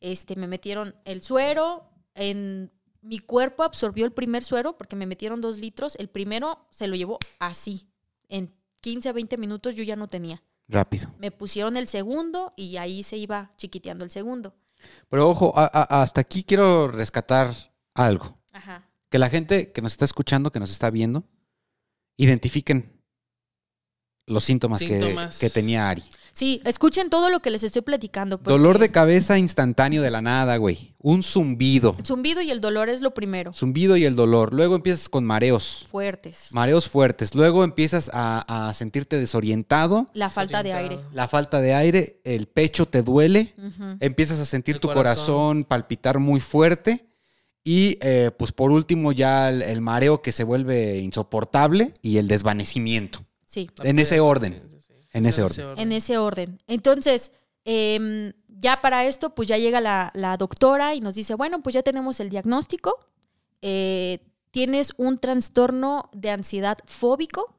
[0.00, 5.40] Este, me metieron el suero, en mi cuerpo absorbió el primer suero porque me metieron
[5.40, 5.94] dos litros.
[5.96, 7.86] El primero se lo llevó así.
[8.28, 10.42] En 15 a 20 minutos yo ya no tenía.
[10.66, 11.14] Rápido.
[11.18, 14.56] Me pusieron el segundo y ahí se iba chiquiteando el segundo.
[15.08, 17.52] Pero ojo, a- a- hasta aquí quiero rescatar
[17.94, 18.38] algo.
[18.52, 18.88] Ajá.
[19.10, 21.24] Que la gente que nos está escuchando, que nos está viendo,
[22.16, 23.00] identifiquen
[24.26, 25.38] los síntomas, que- Síntomas.
[25.38, 26.02] Que, tenía Ari.
[26.34, 28.38] Sí, escuchen todo lo que les estoy platicando.
[28.38, 30.94] porque Dolor de cabeza instantáneo de la nada, güey.
[30.98, 31.94] Un zumbido.
[31.96, 33.52] El zumbido y el dolor es lo primero.
[33.52, 34.52] Zumbido y el dolor.
[34.52, 35.86] Luego empiezas con mareos.
[35.88, 36.48] Fuertes.
[36.50, 37.36] Mareos fuertes.
[37.36, 40.08] Luego empiezas a, a sentirte desorientado.
[40.12, 40.98] La falta de aire.
[41.12, 42.20] La falta de aire.
[42.24, 43.54] El pecho te duele.
[44.00, 45.04] Empiezas a sentir El tu corazón.
[45.26, 45.64] corazón.
[45.64, 47.06] palpitar muy fuerte.
[47.62, 52.26] Y eh, pues por último ya el, el mareo que se vuelve insoportable y el
[52.26, 53.20] desvanecimiento.
[53.46, 53.70] Sí.
[53.78, 54.73] La En ese orden.
[55.14, 55.78] En ese orden.
[55.78, 56.58] En ese orden.
[56.66, 57.32] Entonces,
[57.64, 61.72] em, ya para esto, pues ya llega la, la doctora y nos dice, bueno, pues
[61.74, 62.98] ya tenemos el diagnóstico.
[63.62, 64.18] Eh,
[64.50, 67.56] tienes un trastorno de ansiedad fóbico,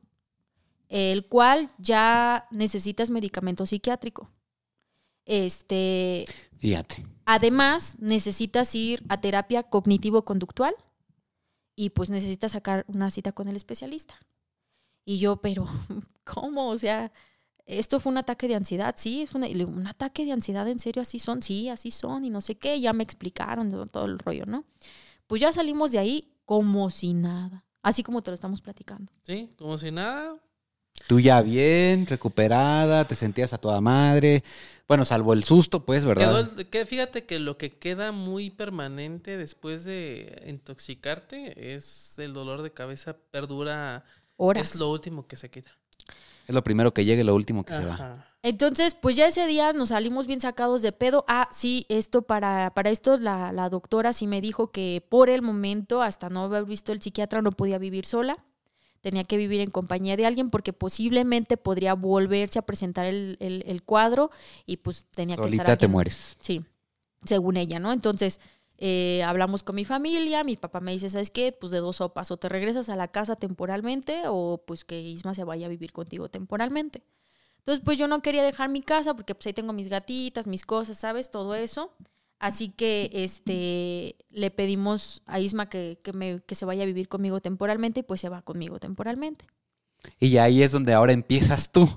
[0.88, 4.30] el cual ya necesitas medicamento psiquiátrico.
[5.26, 6.26] Este,
[6.58, 7.04] Fíjate.
[7.26, 10.76] además, necesitas ir a terapia cognitivo-conductual
[11.76, 14.16] y pues necesitas sacar una cita con el especialista.
[15.04, 15.68] Y yo, pero,
[16.24, 16.70] ¿cómo?
[16.70, 17.12] O sea,
[17.66, 21.02] esto fue un ataque de ansiedad, sí, es una- un ataque de ansiedad, ¿en serio
[21.02, 21.42] así son?
[21.42, 24.66] Sí, así son, y no sé qué, ya me explicaron todo, el rollo, ¿no?
[25.28, 29.12] Pues ya salimos de ahí como si nada, así como te lo estamos platicando.
[29.24, 30.38] Sí, como si nada.
[31.08, 34.44] Tú ya bien, recuperada, te sentías a toda madre.
[34.88, 36.50] Bueno, salvo el susto, pues, Quedó ¿verdad?
[36.60, 42.62] el- que fíjate que lo que queda muy permanente después de intoxicarte es el dolor
[42.62, 44.06] de cabeza, perdura.
[44.38, 44.72] Horas.
[44.74, 45.72] Es lo último que se quita.
[46.46, 48.26] Es lo primero que llega y lo último que se va.
[48.44, 51.26] Entonces, pues ya ese día nos salimos bien sacados de pedo.
[51.28, 55.42] Ah, sí, esto para, para esto la, la doctora sí me dijo que por el
[55.42, 58.38] momento, hasta no haber visto el psiquiatra, no podía vivir sola.
[59.02, 63.64] Tenía que vivir en compañía de alguien porque posiblemente podría volverse a presentar el, el-
[63.66, 64.30] el cuadro
[64.68, 66.36] y pues tenía que estar Solita te mueres.
[66.40, 66.64] Sí.
[67.24, 67.92] según ella, ¿no?
[67.92, 68.40] Entonces,
[68.78, 71.52] eh, hablamos con mi familia, mi papá me dice, ¿sabes qué?
[71.52, 75.34] Pues de dos sopas, o te regresas a la casa temporalmente o pues que Isma
[75.34, 77.04] se vaya a vivir contigo temporalmente.
[77.60, 80.66] Entonces, pues yo no quería dejar mi casa porque pues ahí tengo mis gatitas, mis
[80.66, 81.32] cosas, ¿sabes?
[81.32, 81.92] Todo eso.
[82.38, 87.08] Así que este le pedimos a Isma que, que, me, que se vaya a vivir
[87.08, 89.46] conmigo temporalmente y pues se va conmigo temporalmente.
[90.20, 91.90] Y ahí es donde ahora empiezas tú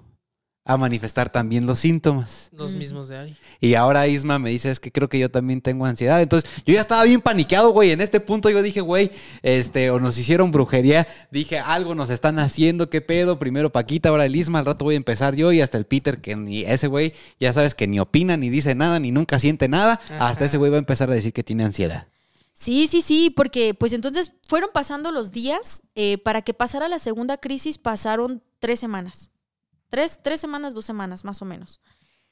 [0.69, 2.51] a manifestar también los síntomas.
[2.53, 3.37] Los mismos de Ari.
[3.59, 6.21] Y ahora Isma me dice, es que creo que yo también tengo ansiedad.
[6.21, 7.91] Entonces, yo ya estaba bien paniqueado, güey.
[7.91, 9.11] En este punto yo dije, güey,
[9.43, 11.09] este, o nos hicieron brujería.
[11.31, 13.39] Dije, algo nos están haciendo, qué pedo.
[13.39, 16.21] Primero Paquita, ahora el Isma, al rato voy a empezar yo y hasta el Peter,
[16.21, 19.69] que ni ese güey, ya sabes que ni opina, ni dice nada, ni nunca siente
[19.69, 19.99] nada.
[20.11, 20.29] Ajá.
[20.29, 22.09] Hasta ese güey va a empezar a decir que tiene ansiedad.
[22.53, 25.85] Sí, sí, sí, porque pues entonces fueron pasando los días.
[25.95, 29.31] eh, para que pasara la segunda crisis pasaron tres semanas.
[29.91, 31.81] Tres, tres semanas, dos semanas, más o menos.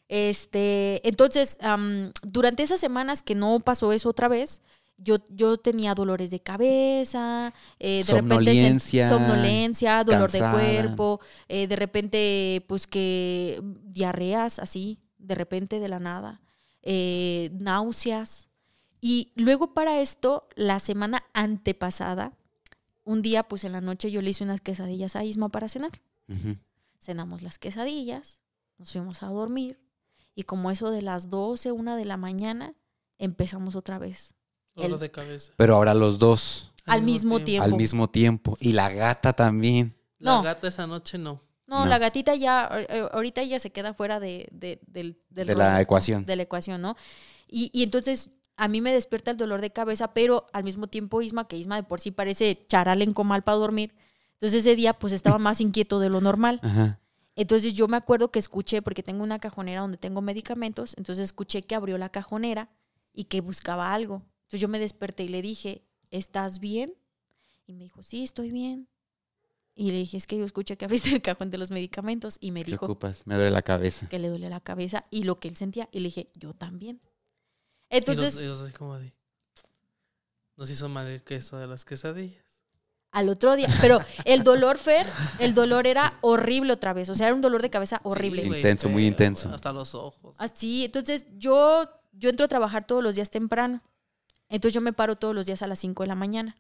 [0.09, 4.63] Este, entonces, am, durante esas semanas que no pasó eso otra vez,
[4.99, 10.57] yo, yo tenía dolores de cabeza, eh, de repente Somnolencia, sen- somnolencia, dolor cansada.
[10.59, 16.41] de cuerpo, eh, de repente, pues que diarreas así, de repente de la nada,
[16.83, 18.49] eh, náuseas.
[19.01, 22.33] Y luego para esto, la semana antepasada,
[23.05, 26.01] un día, pues en la noche yo le hice unas quesadillas a Isma para cenar.
[26.29, 26.57] Ujú.
[27.07, 28.43] Cenamos las quesadillas,
[28.79, 29.79] nos fuimos a dormir
[30.35, 32.75] y como eso de las 12, una de la mañana,
[33.19, 34.35] empezamos otra vez.
[34.75, 35.53] Dolor El- de cabeza.
[35.57, 37.65] Pero ahora los dos Al mismo tiempo.
[37.65, 38.57] al mismo tiempo.
[38.61, 39.97] Y la gata también.
[40.19, 40.43] La No.
[40.43, 41.41] gata esa noche no.
[41.69, 41.87] No, No.
[41.87, 45.55] la gatita ya, eh, eh, ahorita ya se queda fuera de, de- del, del De
[45.55, 46.27] la ecuación.
[46.27, 46.97] De la ecuación, ¿no?
[47.49, 51.23] Y, y entonces a mí me despierta el dolor de cabeza, pero al mismo tiempo
[51.23, 53.95] Isma, que Isma de por sí parece charal en comal para dormir,
[54.37, 56.61] entonces ese día pues estaba más inquieto de lo normal.
[56.63, 57.01] Ajá.
[57.35, 61.63] Entonces yo me acuerdo que escuché, porque tengo una cajonera donde tengo medicamentos, entonces escuché
[61.63, 62.71] que abrió la cajonera
[63.13, 64.23] y que buscaba algo.
[64.45, 66.95] Entonces yo me desperté y le dije, ¿estás bien?
[67.67, 68.89] Y me dijo, sí, estoy bien.
[69.75, 72.51] Y le dije, es que yo escuché que abriste el cajón de los medicamentos y
[72.51, 73.27] me ¿Qué dijo ocupas?
[73.27, 74.09] Me duele la cabeza.
[74.09, 75.89] que le duele la cabeza y lo que él sentía.
[75.93, 77.03] Y le dije, yo también.
[77.91, 79.13] y Entonces, los, y los así como de.
[80.57, 82.46] Nos hizo mal el queso de las quesadillas.
[83.17, 85.07] Al otro día, pero el dolor, Fer,
[85.39, 87.09] el dolor era horrible otra vez.
[87.09, 88.43] O sea, era un dolor de cabeza horrible.
[88.43, 89.49] Sí, Intenso, muy intenso.
[89.49, 90.37] Hasta los ojos.
[90.39, 93.83] Así, entonces yo, yo entro a trabajar todos los días temprano.
[94.51, 96.57] Entonces yo me paro todos los días a las 5 de la mañana.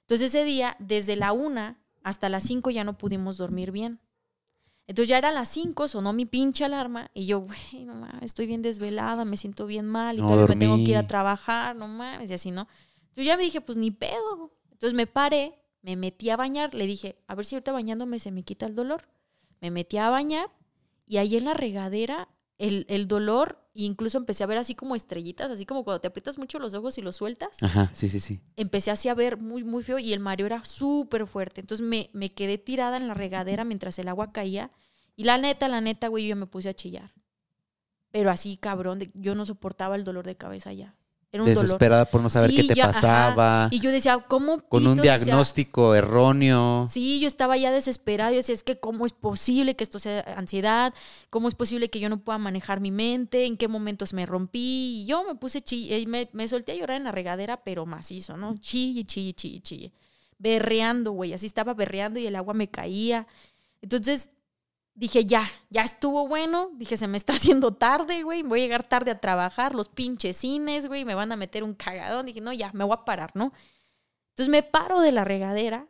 [0.00, 4.00] Entonces ese día, desde la 1 hasta las 5 ya no pudimos dormir bien.
[4.88, 8.46] Entonces ya eran las 5, sonó mi pinche alarma y yo, güey, no mames, estoy
[8.46, 11.76] bien desvelada, me siento bien mal y No todavía me tengo que ir a trabajar,
[11.76, 12.66] no mames, y así, ¿no?
[13.14, 14.52] Yo ya me dije, pues ni pedo.
[14.72, 15.54] Entonces me paré,
[15.86, 18.74] me metí a bañar, le dije, a ver si ahorita bañándome se me quita el
[18.74, 19.08] dolor.
[19.60, 20.50] Me metí a bañar
[21.06, 22.28] y ahí en la regadera
[22.58, 26.38] el, el dolor, incluso empecé a ver así como estrellitas, así como cuando te aprietas
[26.38, 28.40] mucho los ojos y los sueltas, Ajá, sí, sí, sí.
[28.56, 31.60] empecé así a ver muy, muy feo y el mareo era súper fuerte.
[31.60, 34.72] Entonces me, me quedé tirada en la regadera mientras el agua caía
[35.14, 37.14] y la neta, la neta, güey, yo me puse a chillar.
[38.10, 40.96] Pero así, cabrón, de- yo no soportaba el dolor de cabeza ya.
[41.32, 41.64] Era un dolor.
[41.64, 42.92] Desesperada por no saber Sí, qué te ya, ajá.
[42.92, 43.68] pasaba.
[43.70, 44.60] Y yo decía, ¿cómo?
[44.68, 46.86] Con un diagnóstico erróneo.
[46.88, 48.30] Sí, yo estaba ya desesperada.
[48.30, 50.94] Yo decía, es que cómo es posible que esto sea ansiedad,
[51.28, 55.02] cómo es posible que yo no pueda manejar mi mente, en qué momentos me rompí.
[55.02, 57.84] Y yo me puse chi eh, me, me solté a llorar en la regadera, pero
[57.86, 58.56] macizo, ¿no?
[58.58, 59.92] Chille, chille, chille, chille.
[60.38, 61.32] Berreando, güey.
[61.32, 63.26] Así estaba berreando y el agua me caía.
[63.82, 64.30] Entonces
[64.96, 66.70] dije, ya, ya estuvo bueno.
[66.74, 68.42] Dije, se me está haciendo tarde, güey.
[68.42, 69.74] Voy a llegar tarde a trabajar.
[69.74, 72.26] Los pinches cines, güey, me van a meter un cagadón.
[72.26, 73.52] Dije, no, ya, me voy a parar, ¿no?
[74.30, 75.88] Entonces me paro de la regadera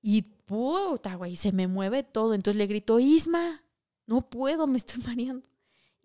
[0.00, 2.32] y puta, güey, se me mueve todo.
[2.34, 3.62] Entonces le grito, Isma,
[4.06, 5.48] no puedo, me estoy mareando.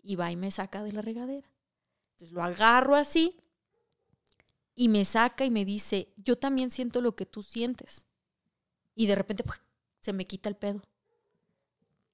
[0.02, 1.48] Y va y me saca de la regadera.
[2.12, 3.36] Entonces lo agarro así
[4.74, 8.06] y me saca y me dice, yo también siento lo que tú sientes.
[8.94, 9.44] Y de repente
[10.00, 10.82] se me quita el pedo.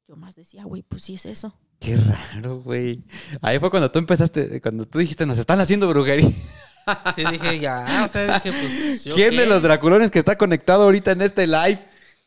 [0.09, 1.54] Yo más decía, güey, pues sí es eso.
[1.78, 3.04] Qué raro, güey.
[3.42, 6.30] Ahí fue cuando tú empezaste, cuando tú dijiste, nos están haciendo brujería.
[7.14, 7.84] Sí, dije, ya.
[8.06, 9.04] O sea, dije, pues.
[9.04, 9.40] ¿yo ¿Quién qué?
[9.40, 11.78] de los draculones que está conectado ahorita en este live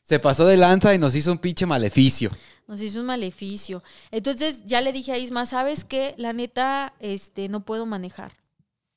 [0.03, 2.29] se pasó de lanza y nos hizo un pinche maleficio?
[2.67, 3.81] Nos hizo un maleficio.
[4.11, 6.13] Entonces ya le dije a Isma, ¿sabes qué?
[6.19, 8.33] La neta, este, no puedo manejar.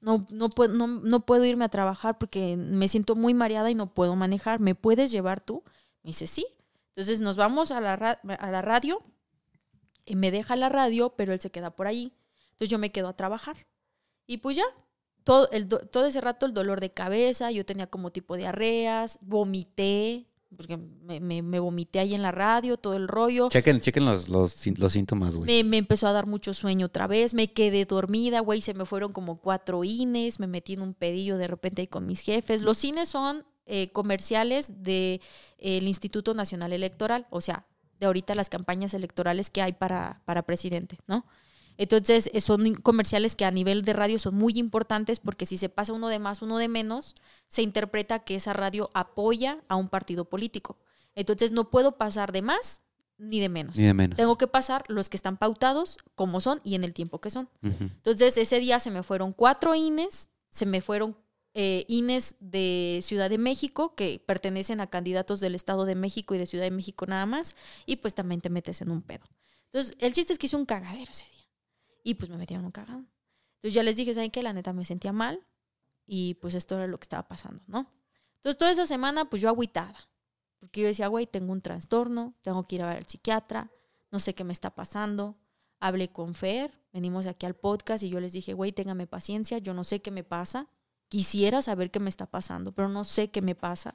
[0.03, 3.75] No, no, puedo, no, no puedo irme a trabajar porque me siento muy mareada y
[3.75, 4.61] no puedo manejar.
[4.61, 5.65] ¿Me puedes llevar tú?
[6.03, 6.45] Me dice, sí.
[6.97, 8.99] Entonces nos vamos a la, a la radio
[10.07, 12.13] y me deja la radio, pero él se queda por ahí.
[12.53, 13.67] Entonces yo me quedo a trabajar.
[14.27, 14.65] Y pues ya,
[15.25, 19.19] todo, el, do- todo ese rato el dolor de cabeza, yo tenía como tipo diarreas,
[19.23, 20.27] vomité,
[20.57, 23.49] porque me, me- me vomité ahí en la radio, todo el rollo.
[23.49, 25.47] Chequen, chequen los, los, los síntomas, güey.
[25.65, 28.85] Me, me empezó a dar mucho sueño otra vez, me quedé dormida, güey, se me
[28.87, 32.63] fueron como cuatro INES, me metí en un pedillo de repente ahí con mis jefes.
[32.63, 35.21] Los INES son eh, comerciales del
[35.59, 37.67] Instituto Nacional Electoral, o sea,
[37.99, 41.25] de ahorita las campañas electorales que hay para, para presidente, ¿no?
[41.77, 45.69] Entonces, eh, son comerciales que a nivel de radio son muy importantes porque si se
[45.69, 47.15] pasa uno de más, uno de menos,
[47.49, 50.79] se interpreta que esa radio apoya a un partido político.
[51.15, 52.83] Entonces, no puedo pasar de más
[53.19, 53.77] ni de menos.
[53.77, 54.17] Ni de menos.
[54.17, 57.49] Tengo que pasar los que están pautados, como son y en el tiempo que son.
[57.63, 57.85] Ujú.
[57.85, 61.17] Entonces, ese día se me fueron cuatro INES, se me fueron
[61.55, 66.39] eh, INES de Ciudad de México, que pertenecen a candidatos del Estado de México y
[66.39, 69.25] de Ciudad de México nada más, y pues también te metes en un pedo.
[69.67, 71.49] Entonces, el chiste es que hice un cagadero ese día.
[72.03, 73.05] Y pues me metieron un cagado.
[73.57, 74.43] Entonces ya les dije, ¿saben qué?
[74.43, 75.47] La neta me sentía mal,
[76.07, 77.91] y pues esto era lo que estaba pasando, ¿no?
[78.37, 80.09] Entonces, toda esa semana, pues yo agüitada.
[80.59, 83.71] Porque yo decía, güey, tengo un trastorno, tengo que ir a ver al psiquiatra,
[84.11, 85.37] no sé qué me está pasando.
[85.81, 89.75] Hablé con Fer, venimos aquí al podcast y yo les dije, güey, téngame paciencia, yo
[89.75, 90.69] no sé qué me pasa.
[91.15, 93.95] Quisiera saber qué me está pasando, pero no sé qué me pasa.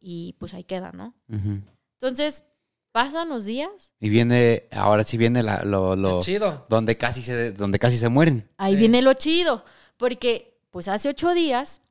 [0.00, 1.14] Y pues ahí queda, ¿no?
[1.28, 1.60] Ujú.
[2.00, 2.42] Entonces,
[2.90, 6.64] pasan los días, Y viene, ahora sí viene la, lo, lo- Chido.
[6.70, 8.48] donde casi se, donde casi se mueren.
[8.56, 8.78] ahí Sí.
[8.78, 9.62] viene lo chido.
[9.98, 11.82] Porque, pues hace ocho días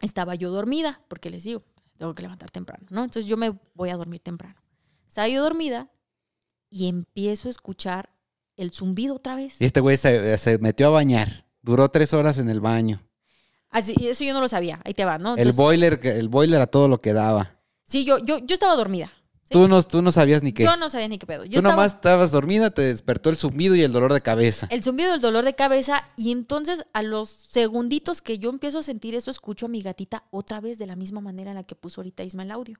[0.00, 1.62] estaba yo dormida, porque les digo,
[1.98, 3.04] tengo que levantar temprano, ¿no?
[3.04, 4.56] Entonces yo me voy a dormir temprano.
[5.06, 5.90] Estaba yo dormida
[6.70, 8.08] y empiezo a escuchar
[8.56, 9.60] el zumbido otra vez.
[9.60, 11.44] Y este güey se, se metió a bañar.
[11.60, 13.02] Duró tres horas en el baño.
[13.70, 14.80] Así, eso yo no lo sabía.
[14.84, 15.36] Ahí te va, ¿no?
[15.36, 17.60] El boiler, el boiler a todo lo que daba.
[17.84, 19.12] sí, yo, yo, yo estaba dormida.
[19.44, 19.52] Sí.
[19.52, 20.64] Tú, no, tú no sabías ni qué.
[20.64, 21.44] Yo no sabía ni qué pedo.
[21.44, 24.66] Yo tú estaba nomás estabas dormida, te despertó el zumbido y el dolor de cabeza.
[24.72, 28.82] el zumbido del dolor de cabeza y entonces a los segunditos que yo empiezo a
[28.82, 31.76] sentir eso, escucho a mi gatita otra vez de la misma manera en la que
[31.76, 32.76] puso ahorita Isma el audio.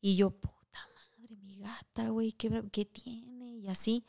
[0.00, 3.56] Y yo, puta madre, mi gata, güey, ¿qué, qué tiene?
[3.56, 4.04] Y así.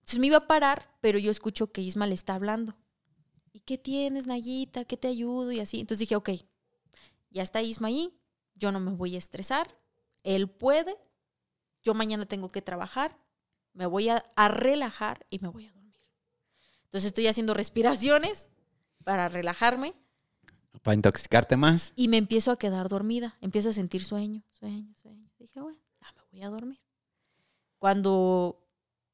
[0.00, 2.74] Entonces me iba a parar, pero yo escucho que Isma le está hablando.
[3.58, 4.84] ¿Y qué tienes, Nayita?
[4.84, 5.50] ¿Qué te ayudo?
[5.50, 5.80] Y así.
[5.80, 6.30] Entonces dije, ok,
[7.30, 8.16] ya está Isma ahí,
[8.54, 9.76] yo no me voy a estresar,
[10.22, 10.96] él puede,
[11.82, 13.18] yo mañana tengo que trabajar,
[13.72, 15.96] me voy a, a relajar y me voy a dormir.
[16.84, 18.48] Entonces estoy haciendo respiraciones
[19.02, 19.92] para relajarme
[20.82, 21.92] Para intoxicarte más.
[21.96, 25.28] y me empiezo a quedar dormida, empiezo a sentir sueño, sueño, sueño.
[25.36, 26.80] Dije, bueno, ya me voy a dormir.
[27.78, 28.64] Cuando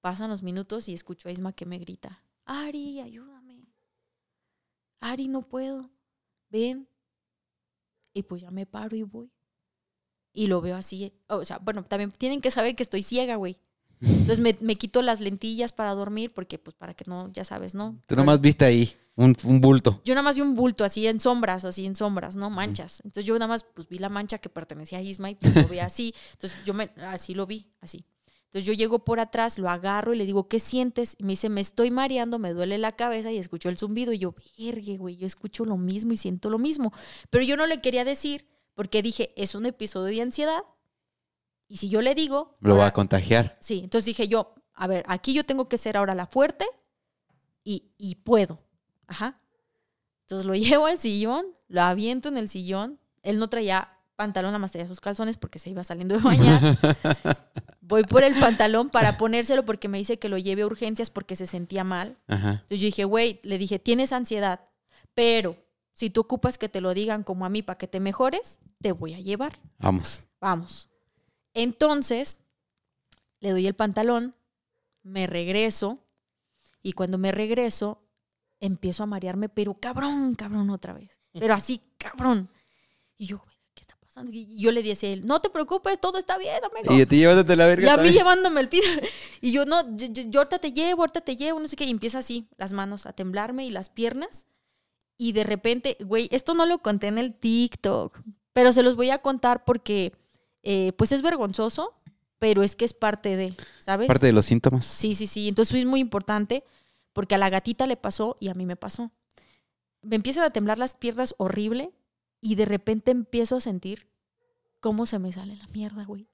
[0.03, 3.34] pasan los minutos y escucho a Isma que me grita, Ari, ayúdame.
[5.05, 5.91] Ari, no puedo.
[6.49, 6.89] Ven.
[8.15, 9.31] Y pues ya me paro y voy.
[10.33, 11.13] Y lo veo así.
[11.29, 13.59] O sea, bueno, también tienen que saber que estoy ciega, güey.
[14.01, 17.75] Entonces me, me quito las lentillas para dormir porque, pues, para que no, ya sabes,
[17.75, 18.01] ¿no?
[18.07, 20.01] Tú nomás viste ahí un, un bulto.
[20.05, 22.49] Yo nada más vi un bulto así en sombras, así en sombras, ¿no?
[22.51, 23.01] Manchas.
[23.05, 25.69] Entonces yo nada más pues vi la mancha que pertenecía a Isma y pues, lo
[25.69, 26.15] vi así.
[26.33, 28.05] Entonces yo me, así lo vi, así.
[28.55, 31.17] Entonces yo llego por atrás, lo agarro y le digo, ¿qué sientes?
[31.19, 34.13] Y me dice, me estoy mareando, me duele la cabeza y escucho el zumbido.
[34.13, 36.93] Y yo, vergue, güey, yo escucho lo mismo y siento lo mismo.
[37.31, 40.63] Pero yo no le quería decir porque dije, es un episodio de ansiedad.
[41.67, 42.57] Y si yo le digo...
[42.61, 43.59] Lo va a contagiar.
[43.61, 46.65] Sí, entonces dije yo, a ver, aquí yo tengo que ser ahora la fuerte
[47.65, 48.63] y, y puedo.
[49.09, 49.41] Ajá.
[50.21, 53.01] Entonces lo llevo al sillón, lo aviento en el sillón.
[53.25, 56.61] Él no traía pantalón, más traía sus calzones porque se iba saliendo de bañar.
[57.81, 61.37] Voy por el pantalón para ponérselo porque me dice que lo lleve a urgencias porque
[61.37, 62.17] se sentía mal.
[62.29, 62.53] Ajá.
[62.53, 64.69] Entonces yo dije, güey, le dije, tienes ansiedad,
[65.13, 65.57] pero
[65.93, 68.93] si tú ocupas que te lo digan como a mí para que te mejores, te
[68.93, 69.59] voy a llevar.
[69.79, 70.25] Vamos.
[70.41, 70.91] Vamos.
[71.53, 72.41] Entonces,
[73.41, 74.35] le doy el pantalón,
[75.03, 76.05] me regreso
[76.83, 78.03] y cuando me regreso,
[78.61, 81.19] empiezo a marearme, pero cabrón, cabrón otra vez.
[81.33, 82.51] Pero así, cabrón.
[83.17, 83.54] Y yo, ¿qué está
[84.15, 84.33] pasando?
[84.33, 86.95] Y yo le decía a él, no te preocupes, todo está bien, amigo.
[86.95, 87.01] Y
[87.45, 87.87] te la verga.
[87.87, 88.89] Y a mí llevándome el piso.
[89.41, 91.85] Y yo, no, yo, yo- yo ahorita te llevo, ahorita te llevo, no sé qué.
[91.85, 94.47] Y empieza así, las manos a temblarme y las piernas.
[95.19, 98.21] Y de repente, güey, esto no lo conté en el TikTok,
[98.53, 100.13] pero se los voy a contar porque,
[100.63, 101.93] eh, pues es vergonzoso,
[102.39, 104.09] pero es que es parte de, ¿sabes?
[104.09, 104.87] Parte de los síntomas.
[104.87, 105.49] Sí, sí, sí.
[105.49, 106.65] Entonces es muy importante
[107.13, 109.11] porque a la gatita le pasó y a mí me pasó.
[110.03, 111.93] Me empiezan a temblar las piernas horrible
[112.45, 114.07] y de repente empiezo a sentir
[114.79, 116.29] cómo se me sale la mierda, güey.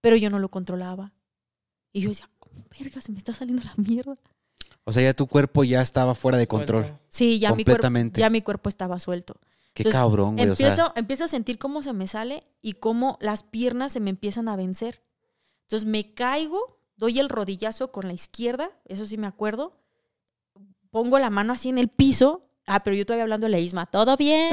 [0.00, 1.12] Pero yo no lo controlaba.
[1.92, 4.18] Y yo decía, ¿cómo verga se me está saliendo la mierda?
[4.82, 6.82] O sea, ya tu cuerpo ya estaba fuera de control.
[6.82, 7.00] Suelto.
[7.08, 8.20] Sí, ya mi, cuerpo, Completamente.
[8.20, 9.34] ya mi cuerpo estaba suelto.
[9.74, 10.48] Qué Entonces, cabrón, güey.
[10.48, 14.00] O Empiezo, sea, empiezo a sentir cómo se me sale y cómo las piernas se
[14.00, 15.04] me empiezan a vencer.
[15.68, 19.78] Entonces me caigo, doy el rodillazo con la izquierda, eso sí me acuerdo.
[20.90, 22.48] Pongo la mano así en el piso.
[22.66, 23.86] Ah, pero yo todavía hablando de la Isma.
[23.86, 24.50] ¿Todo bien?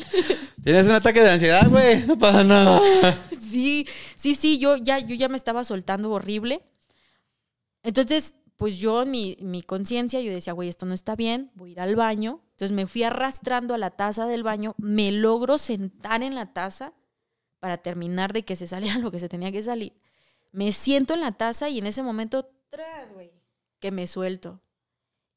[0.64, 2.06] Tienes un ataque de ansiedad, güey.
[2.06, 2.80] No pasa nada.
[3.50, 3.84] Sí,
[4.14, 6.62] sí, sí, yo ya, yo ya me estaba soltando horrible.
[7.82, 11.72] Entonces, pues yo mi, mi conciencia, yo decía, güey, esto no está bien, voy a
[11.72, 12.42] ir al baño.
[12.52, 16.92] Entonces me fui arrastrando a la taza del baño, me logro sentar en la taza
[17.58, 19.94] para terminar de que se saliera lo que se tenía que salir.
[20.52, 23.32] Me siento en la taza y en ese momento, tras, güey,
[23.78, 24.60] que me suelto.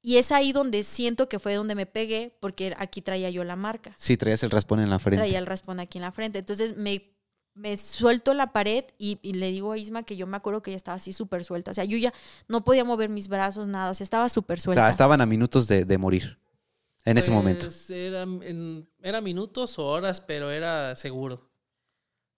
[0.05, 3.55] Y es ahí donde siento que fue donde me pegué, porque aquí traía yo la
[3.55, 3.95] marca.
[3.97, 5.17] Sí, traías el raspón en la frente.
[5.23, 6.39] Traía el raspón aquí en la frente.
[6.39, 7.15] Entonces me,
[7.53, 10.71] me suelto la pared y, y le digo a Isma que yo me acuerdo que
[10.71, 11.71] ella estaba así súper suelta.
[11.71, 12.13] O sea, yo ya
[12.49, 13.91] no podía mover mis brazos, nada.
[13.91, 14.81] O sea, estaba súper O suelta.
[14.83, 16.37] sea, estaban a minutos de, de morir.
[17.05, 17.65] En ese momento.
[17.65, 21.49] Pues, Era, en- era minutos o horas, pero era seguro.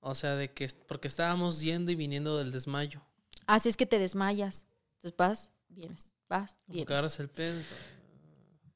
[0.01, 3.01] O sea, de que porque estábamos yendo y viniendo del desmayo.
[3.47, 4.67] Así es que te desmayas.
[4.97, 7.19] Entonces vas, vienes, vas, vienes.
[7.19, 7.59] el pedo.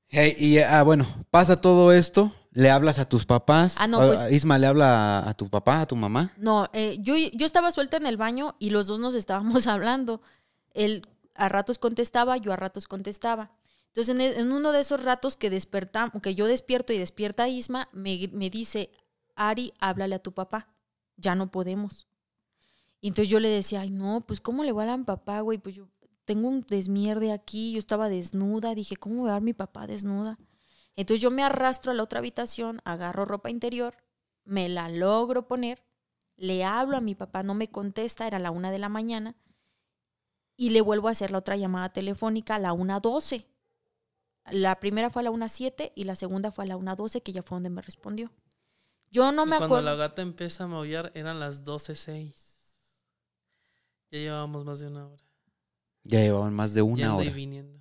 [0.07, 3.75] Hey, y ah, bueno, pasa todo esto, le hablas a tus papás.
[3.79, 6.33] Ah, no, pues- Isma le habla a, a tu papá, a tu mamá.
[6.37, 10.21] No, eh, yo, yo estaba suelta en el baño y los dos nos estábamos hablando.
[10.73, 13.51] Él a ratos contestaba, yo a ratos contestaba.
[13.87, 17.43] Entonces, en, e- en uno de esos ratos que despertamos, que yo despierto y despierta
[17.43, 18.91] a Isma, me, me dice,
[19.35, 20.69] Ari, háblale a tu papá.
[21.17, 22.07] Ya no podemos.
[23.01, 25.03] Y entonces yo le decía, ay, no, pues, ¿cómo le voy a hablar a mi
[25.05, 25.57] papá, güey?
[25.59, 25.87] Pues yo
[26.29, 28.75] tengo un desmierde aquí, yo estaba desnuda.
[28.75, 30.37] Dije, ¿cómo va a dar mi papá desnuda?
[30.95, 33.97] Entonces yo me arrastro a la otra habitación, agarro ropa interior,
[34.43, 35.83] me la logro poner,
[36.35, 39.37] le hablo a mi papá, no me contesta, era la una de la mañana,
[40.55, 43.47] y le vuelvo a hacer la otra llamada telefónica a la 1.12.
[44.51, 47.41] La primera fue a la 1.07 y la segunda fue a la 1.12, que ya
[47.41, 48.31] fue donde me respondió.
[49.09, 49.81] Yo no me cuando acuerdo.
[49.89, 52.35] la gata empieza a maullar, eran las 12.06.
[54.11, 55.28] Ya llevábamos más de una hora.
[56.09, 57.29] Ya llevaban más de una y hora.
[57.29, 57.79] viniendo.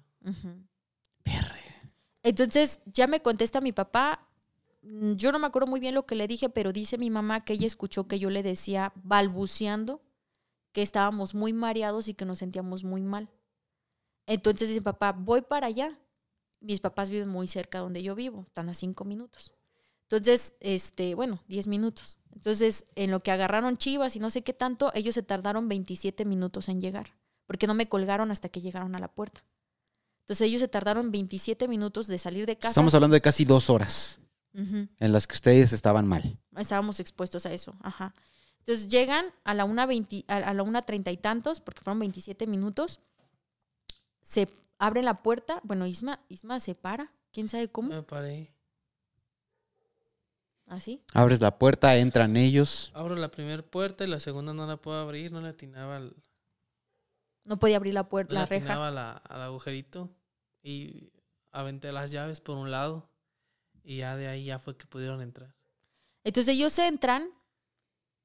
[1.22, 1.62] Perre.
[2.22, 4.28] Entonces ya me contesta mi papá.
[4.82, 7.44] Mm, Yo no me acuerdo muy bien lo que le dije, pero dice mi mamá
[7.44, 10.02] que ella escuchó que yo le decía balbuceando
[10.72, 13.30] que estábamos muy mareados y que nos sentíamos muy mal.
[14.26, 15.98] Entonces dice papá, voy para allá.
[16.60, 19.54] Mis papás viven muy cerca donde yo vivo, están a cinco minutos.
[20.02, 22.18] Entonces, este, bueno, diez minutos.
[22.34, 26.24] Entonces, en lo que agarraron chivas y no sé qué tanto, ellos se tardaron 27
[26.24, 27.14] minutos en llegar,
[27.48, 29.42] porque no me colgaron hasta que llegaron a la puerta.
[30.20, 32.68] Entonces ellos se tardaron 27 minutos de salir de casa.
[32.68, 34.20] Estamos hablando de casi dos horas
[34.52, 36.38] en las que ustedes estaban mal.
[36.56, 37.74] Estábamos expuestos a eso.
[37.80, 38.14] Ajá.
[38.60, 41.98] Entonces llegan a la una veinti- a a la una treinta y tantos, porque fueron
[42.00, 43.00] 27 minutos.
[44.20, 45.60] Se abre la puerta.
[45.64, 47.10] Bueno, Isma, Isma se para.
[47.32, 47.88] ¿Quién sabe cómo?
[47.88, 48.52] Me paré.
[50.66, 51.02] Así.
[51.14, 52.90] Abres la puerta, entran ellos.
[52.94, 55.32] Abro la primera puerta y la segunda no la puedo abrir.
[55.32, 56.14] No le atinaba al,
[57.48, 58.90] No podía abrir la puerta, la reja.
[58.90, 60.10] la- al agujerito.
[60.62, 61.10] Y
[61.50, 63.10] aventé las llaves por un lado.
[63.82, 65.54] Y ya de ahí ya fue que pudieron entrar.
[66.24, 67.30] Entonces ellos entran.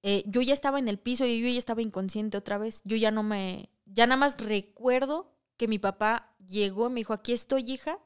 [0.06, 2.82] eh, yo ya estaba en el piso y yo ya estaba inconsciente otra vez.
[2.84, 3.70] Yo ya no me.
[3.86, 7.98] Ya nada más recuerdo que mi papá llegó y me dijo: Aquí estoy, hija.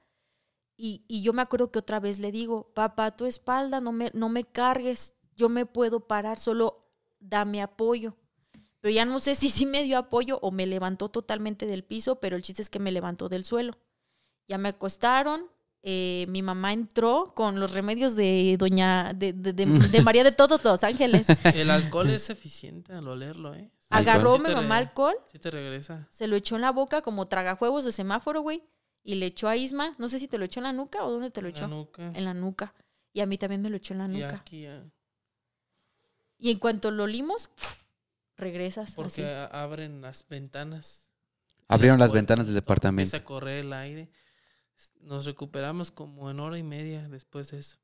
[0.77, 4.11] Y, y yo me acuerdo que otra vez le digo: Papá, tu espalda, no me,
[4.13, 5.15] no me cargues.
[5.35, 6.87] Yo me puedo parar, solo
[7.19, 8.15] dame apoyo.
[8.81, 12.19] Pero ya no sé si sí me dio apoyo o me levantó totalmente del piso,
[12.19, 13.73] pero el chiste es que me levantó del suelo.
[14.47, 15.47] Ya me acostaron.
[15.89, 20.31] eh, mi mamá entró con los remedios de doña de, de- de- de María de
[20.33, 21.27] todos los ángeles.
[21.55, 23.69] El alcohol es eficiente al olerlo, ¿eh?
[23.79, 26.07] Sí, Agarró sí mi mamá alcohol, Sí te regresa.
[26.11, 28.63] se lo echó en la boca como tragajuegos de semáforo, güey.
[29.03, 31.11] Y le echó a Isma, no sé si te lo echó en la nuca o
[31.11, 31.67] dónde te lo en la echó.
[31.69, 32.11] nuca.
[32.13, 32.73] En la nuca.
[33.13, 34.35] Y a mí también me lo echó en la Y nuca.
[34.37, 34.83] aquí ya.
[36.37, 37.49] Y en cuanto lo olimos,
[38.37, 38.93] regresas.
[38.95, 39.21] Porque así.
[39.23, 41.09] a- abren las ventanas.
[41.67, 43.09] Abrieron las ventanas del departamento.
[43.09, 44.09] Empieza a correr el aire.
[45.01, 47.77] Nos recuperamos como en hora y media después de eso.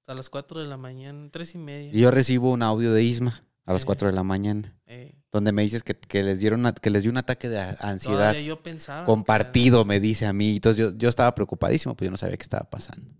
[0.00, 1.90] Hasta las 4 de la mañana, tres y media.
[1.92, 3.84] Y yo recibo un audio de Isma a las Eh.
[3.86, 7.02] 4 de la mañana, Eh, donde me dices que, que les dieron una- que les
[7.02, 9.04] dio un ataque de a- ansiedad todavía yo pensaba.
[9.04, 10.56] compartido, me dice a mí.
[10.56, 13.14] Entonces yo, yo estaba preocupadísimo, pues yo no sabía qué estaba pasando.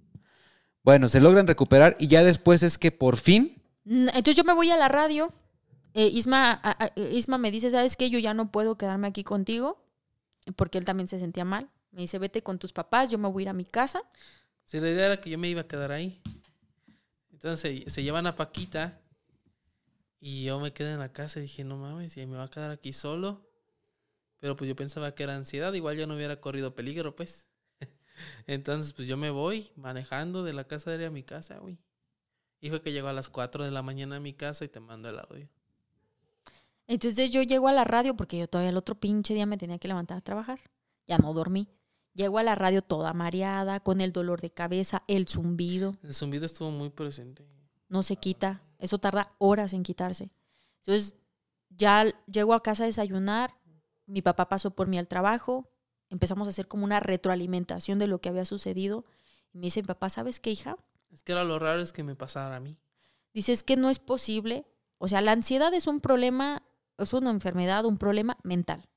[0.82, 4.70] Bueno, se logran recuperar y ya después es que por fin Entonces yo me voy
[4.70, 5.30] a la radio.
[5.94, 8.10] Eh, Isma, a- a- Isma me dice, ¿sabes qué?
[8.10, 9.82] Yo ya no puedo quedarme aquí contigo,
[10.56, 11.68] porque él también se sentía mal.
[11.92, 13.98] Me dice, vete con tus papás, yo me voy a ir a mi casa.
[13.98, 14.08] era-
[14.64, 16.20] Sí, la idea era que yo me iba a quedar ahí.
[17.32, 19.00] Entonces se llevan a Paquita.
[20.20, 22.48] Y yo me quedé en la casa y dije, no mames, y me va a
[22.50, 23.48] quedar aquí solo.
[24.38, 27.48] Pero pues yo pensaba que era ansiedad, igual yo no hubiera corrido peligro, pues.
[28.46, 31.78] Entonces, pues yo me voy manejando de la casa de a mi casa, güey.
[32.60, 34.78] Y fue que llegó a las 4 de la mañana a mi casa y te
[34.80, 35.48] mando el audio.
[36.90, 39.78] Entonces yo llego a la radio porque yo todavía el otro pinche día me tenía
[39.78, 40.58] que levantar a trabajar.
[41.06, 41.68] Ya no dormí.
[42.14, 46.46] Llego a la radio toda mareada, con el dolor de cabeza, el zumbido, El zumbido
[46.46, 47.46] estuvo muy presente.
[47.88, 48.64] no se quita.
[48.80, 50.32] Eso tarda horas en quitarse.
[50.78, 51.14] Entonces,
[51.68, 53.56] ya llego a casa a desayunar,
[54.06, 55.70] mi papá pasó por mí al trabajo,
[56.08, 59.04] empezamos a hacer como una retroalimentación de lo que había sucedido.
[59.52, 60.76] Y me dice papá, ¿sabes qué, hija?
[61.12, 62.76] Es que era lo raro es que me pasara a mí.
[63.32, 64.66] Dice, es que no es posible.
[64.98, 66.64] O sea, la ansiedad es un problema,
[67.04, 68.88] es una enfermedad, un problema mental.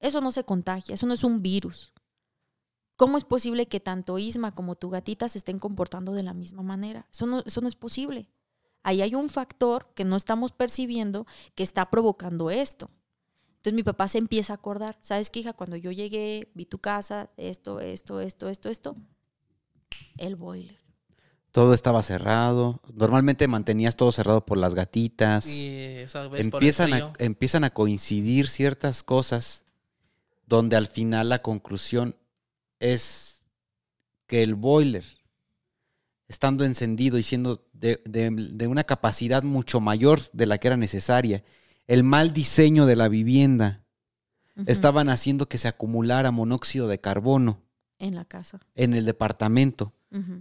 [0.00, 1.92] Eso no se contagia, eso no es un virus.
[2.96, 6.62] ¿Cómo es posible que tanto Isma como tu gatita se estén comportando de la misma
[6.62, 7.08] manera?
[7.12, 8.28] Eso no, eso no es posible.
[8.82, 12.90] Ahí hay un factor que no estamos percibiendo que está provocando esto.
[13.56, 15.54] Entonces mi papá se empieza a acordar, ¿sabes qué, hija?
[15.54, 18.96] Cuando yo llegué, vi tu casa, esto, esto, esto, esto, esto,
[20.18, 20.83] el boiler.
[21.54, 22.80] Todo estaba cerrado.
[22.92, 25.46] Normalmente mantenías todo cerrado por las gatitas.
[25.46, 27.24] Y esa vez empiezan, por el a, frío.
[27.24, 29.62] empiezan a coincidir ciertas cosas
[30.48, 32.16] donde al final la conclusión
[32.80, 33.44] es
[34.26, 35.04] que el boiler,
[36.26, 40.76] estando encendido y siendo de, de- de una capacidad mucho mayor de la que era
[40.76, 41.44] necesaria,
[41.86, 43.84] el mal diseño de la vivienda,
[44.66, 47.60] estaban haciendo que se acumulara monóxido de carbono
[48.00, 48.58] en la casa.
[48.74, 49.92] en el departamento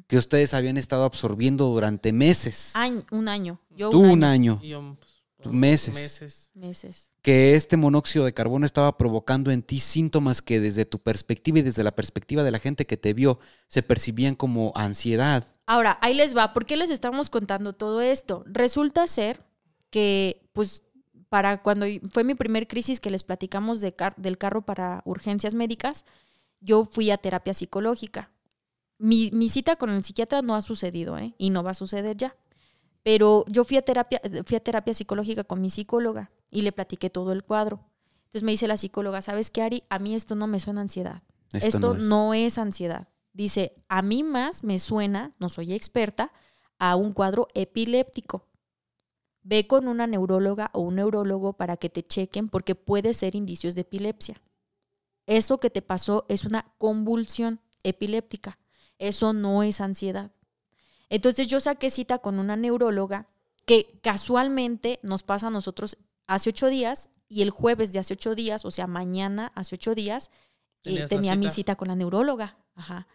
[0.08, 2.76] Que ustedes habían estado absorbiendo durante meses.
[2.76, 3.60] Año- un año.
[3.72, 4.54] Yo Tú un año.
[4.54, 4.60] año.
[4.62, 4.96] Y yo,
[5.38, 5.94] pues, Meses.
[5.96, 6.50] Meses.
[6.54, 7.10] Meses.
[7.22, 11.62] que este monóxido de carbono estaba provocando en ti síntomas que desde tu perspectiva y
[11.62, 15.46] desde la perspectiva de la gente que te vio se percibían como ansiedad.
[15.66, 16.52] Ahora, ahí les va.
[16.54, 18.44] ¿Por qué les estamos contando todo esto?
[18.46, 19.42] Resulta ser
[19.90, 20.84] que, pues,
[21.30, 25.54] para cuando fue mi primer crisis que les platicamos de car- del carro para urgencias
[25.54, 26.06] médicas,
[26.60, 28.30] yo fui a terapia psicológica.
[29.04, 31.36] Mi, mi cita con el psiquiatra no ha sucedido, ¿eh?
[31.38, 32.38] Y no va a suceder ya.
[33.04, 37.10] Pero yo fui a terapia, fui a terapia psicológica con mi psicóloga y le platiqué
[37.10, 37.82] todo el cuadro.
[38.28, 39.84] Entonces me dice la psicóloga, ¿sabes qué, Ari?
[39.90, 41.22] A mí esto no me suena a ansiedad.
[41.52, 42.00] Esto, no es.
[42.06, 43.10] no es ansiedad.
[43.34, 46.32] Dice, a mí más me suena, no soy experta,
[46.80, 48.48] a un cuadro epiléptico.
[49.42, 53.76] Ve con una neuróloga o un neurólogo para que te chequen porque puede ser indicios
[53.76, 54.42] de epilepsia.
[55.26, 58.60] Eso que te pasó es una convulsión epiléptica.
[59.00, 60.32] Eso no es ansiedad.
[61.10, 63.28] Entonces yo saqué cita con una neuróloga
[63.66, 68.36] que casualmente nos pasa a nosotros hace ocho días y el jueves de hace ocho
[68.36, 70.32] días, o sea, mañana hace ocho días,
[70.84, 71.76] eh, tenía mi cita.
[71.76, 72.58] con la neuróloga.
[72.76, 73.08] Ajá.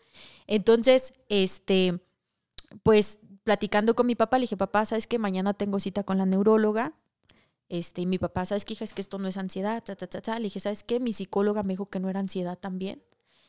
[0.46, 2.00] Entonces, este,
[2.82, 5.18] pues platicando con mi papá, le dije, papá, ¿sabes qué?
[5.18, 6.94] Mañana tengo cita con la neuróloga.
[7.68, 8.84] Este, y mi papá, ¿sabes qué, hija?
[8.84, 9.82] Es que esto no es ansiedad.
[9.82, 10.38] ta, ta".
[10.38, 11.00] Le dije, ¿sabes qué?
[11.00, 13.02] Mi psicóloga me dijo que no era ansiedad también.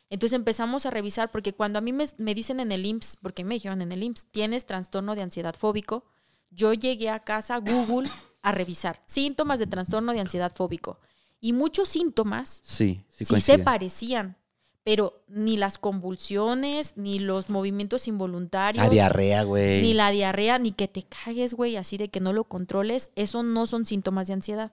[0.10, 3.44] Entonces empezamos a revisar, porque cuando a mí me, me dicen en el IMSS, porque
[3.44, 6.04] me dijeron en el IMSS, tienes trastorno de ansiedad fóbico,
[6.50, 8.10] yo llegué a casa, Google,
[8.42, 11.00] a revisar síntomas de trastorno de ansiedad fóbico.
[11.40, 14.36] Y muchos síntomas Sí, sí, sí, se parecían,
[14.84, 19.82] pero ni las convulsiones, ni los movimientos involuntarios, La diarrea, güey.
[19.84, 23.44] ni la diarrea, ni que te cagues, güey, así de que no lo controles, eso
[23.44, 24.72] no son síntomas de ansiedad.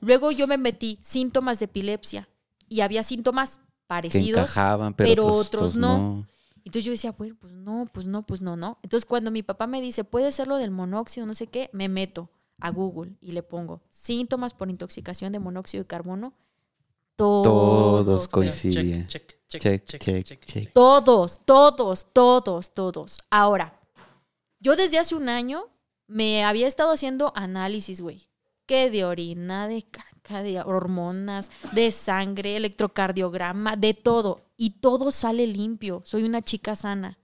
[0.00, 2.28] Luego yo me metí síntomas de epilepsia
[2.68, 6.26] y había síntomas que parecidos, encajaban, pero, pero otros, no.
[6.58, 8.78] entonces yo decía, bueno, pues no, pues no, pues no, no.
[8.82, 11.88] Entonces cuando mi papá me dice, puede ser lo del monóxido, no sé qué, me
[11.88, 12.30] meto
[12.60, 16.34] a Google y le pongo síntomas por intoxicación de monóxido de carbono.
[17.16, 19.06] Todos Todos, coincidían.
[19.06, 20.44] Check, check, Check, check, check, check, check.
[20.44, 20.72] check.
[20.72, 23.18] Todos, todos, todos, todos.
[23.30, 23.78] Ahora,
[24.60, 25.66] yo desde hace un año
[26.06, 28.28] me había estado haciendo análisis, güey.
[28.66, 34.42] Que de orina, de caca, de hormonas, de sangre, electrocardiograma, de todo.
[34.56, 36.02] Y todo sale limpio.
[36.04, 37.18] Soy una chica sana.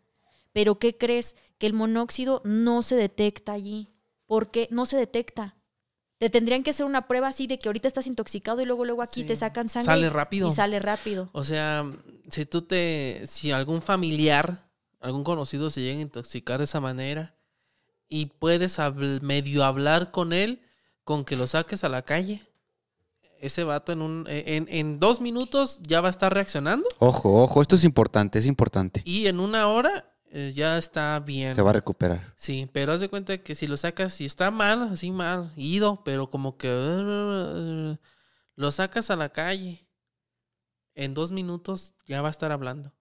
[0.52, 1.36] Pero ¿qué crees?
[1.58, 3.88] Que el monóxido no se detecta allí.
[4.26, 4.68] ¿Por qué?
[4.70, 5.56] No se detecta.
[6.18, 9.02] Te tendrían que hacer una prueba así de que ahorita estás intoxicado y luego luego
[9.02, 9.26] aquí Sí.
[9.26, 9.86] te sacan sangre.
[9.86, 10.48] Sale rápido.
[10.48, 11.28] Y sale rápido.
[11.32, 11.84] O sea,
[12.30, 13.22] si tú te.
[13.26, 17.34] Si algún familiar, algún conocido se llega a intoxicar de esa manera
[18.08, 20.60] y puedes habl- medio hablar con él,
[21.02, 22.42] con que lo saques a la calle,
[23.42, 27.60] ese vato en, un, en, en dos minutos ya va a estar reaccionando Ojo, ojo,
[27.60, 29.02] esto es importante, es importante.
[29.04, 31.54] y en una hora eh, ya está bien.
[31.54, 32.32] Se va a recuperar.
[32.38, 36.02] Sí, pero haz de cuenta que si lo sacas, si está mal, así mal, ido,
[36.04, 37.98] pero como que uh,
[38.56, 39.86] lo sacas a la calle,
[40.94, 42.94] en dos minutos ya va a estar hablando.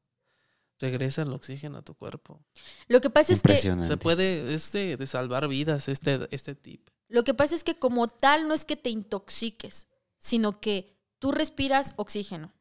[0.80, 2.42] Regresa el oxígeno a tu cuerpo.
[2.90, 3.56] Lo que pasa es que.
[3.56, 6.90] Se puede, es de, de salvar vidas este, este tip.
[7.08, 9.88] Lo que pasa es que como tal no es que te intoxiques,
[10.22, 12.54] sino que tú respiras oxígeno.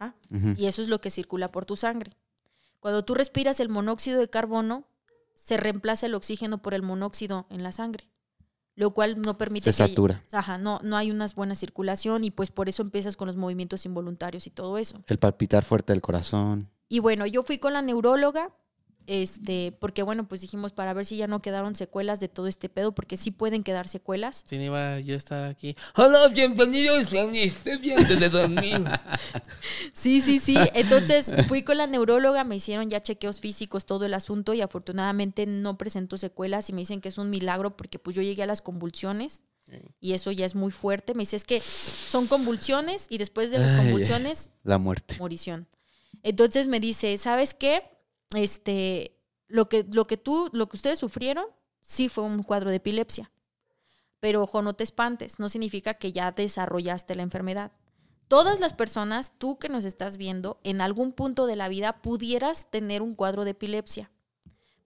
[0.00, 0.14] ¿ah?
[0.56, 2.10] Y eso es lo que circula por tu sangre.
[2.80, 4.84] Cuando tú respiras el monóxido de carbono,
[5.32, 8.08] se reemplaza el oxígeno por el monóxido en la sangre.
[8.76, 10.24] lo cual no permite Se que- satura.
[10.32, 13.86] Ajá, no, no hay una buena circulación y pues por eso empiezas con los movimientos
[13.86, 15.00] involuntarios y todo eso.
[15.06, 16.68] El palpitar fuerte del corazón.
[16.88, 18.52] Y bueno, yo fui con la neuróloga,
[19.06, 22.68] este, porque bueno, pues dijimos para ver si ya no quedaron secuelas de todo este
[22.68, 24.44] pedo, porque sí pueden quedar secuelas.
[24.48, 25.76] Si no iba yo a estar aquí.
[25.96, 28.82] Hola, bienvenidos a mi de dormir.
[29.92, 30.56] Sí, sí, sí.
[30.74, 35.46] Entonces fui con la neuróloga, me hicieron ya chequeos físicos, todo el asunto y afortunadamente
[35.46, 38.46] no presentó secuelas y me dicen que es un milagro porque pues yo llegué a
[38.46, 39.42] las convulsiones
[40.00, 41.14] y eso ya es muy fuerte.
[41.14, 43.78] Me dice es que son convulsiones y después de las ay.
[43.78, 45.16] convulsiones, La muerte.
[45.18, 45.68] morición.
[46.22, 47.82] Entonces me dice, ¿sabes qué?
[48.34, 49.16] Este,
[49.48, 51.46] lo que, lo que tú, lo que ustedes sufrieron,
[51.80, 53.30] sí fue un cuadro de epilepsia.
[54.20, 57.72] Pero ojo, no te espantes, no significa que ya desarrollaste la enfermedad.
[58.28, 62.70] Todas las personas, tú que nos estás viendo, en algún punto de la vida pudieras
[62.70, 64.10] tener un cuadro de epilepsia,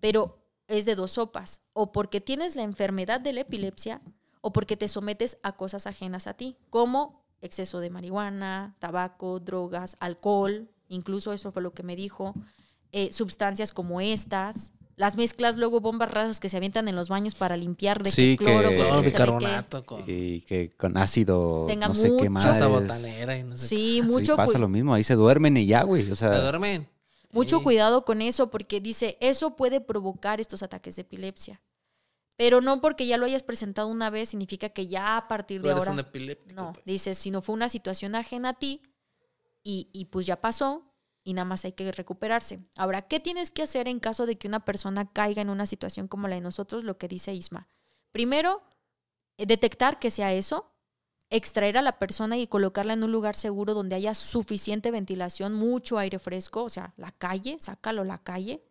[0.01, 4.03] pero es de dos sopas, o porque tienes la enfermedad de la epilepsia
[4.41, 9.97] o porque te sometes a cosas ajenas a ti, como exceso de marihuana, tabaco, drogas,
[10.01, 12.35] alcohol, incluso eso fue lo que me dijo,
[12.93, 17.35] eh, sustancias como estas, las mezclas luego bombas raras que se avientan en los baños
[17.35, 21.89] para limpiar de Sí, que cloro, que- con bicarbonato con Y que con ácido, Tenga
[21.89, 22.43] no sé qué mucho- más.
[22.45, 24.95] salsa botanera y no sé Sí, Sí, mucho pasa lo mismo.
[24.95, 26.11] Ahí se duermen y ya, güey.
[26.11, 26.89] O sea, ¿Se duermen?
[27.31, 27.63] Mucho Sí.
[27.65, 31.61] cuidado con eso porque dice, eso puede provocar estos ataques de epilepsia.
[32.37, 35.71] Pero no porque ya lo hayas presentado una vez significa que ya a partir de
[35.73, 35.93] ahora...
[36.55, 36.85] No, pues.
[36.87, 38.81] dice, si no fue una situación ajena a ti
[39.63, 40.85] y, y pues ya pasó
[41.29, 42.59] y nada más hay que recuperarse.
[42.75, 46.09] Ahora, ¿qué tienes que hacer en caso de que una persona caiga en una situación
[46.09, 46.85] como la de nosotros?
[46.85, 47.69] Lo que dice Isma.
[48.13, 48.63] Primero,
[49.37, 50.73] eh, detectar que sea eso,
[51.29, 55.99] extraer a la persona y colocarla en un lugar seguro donde haya suficiente ventilación, mucho
[55.99, 58.65] aire fresco, o sea, la calle, sácalo a la calle.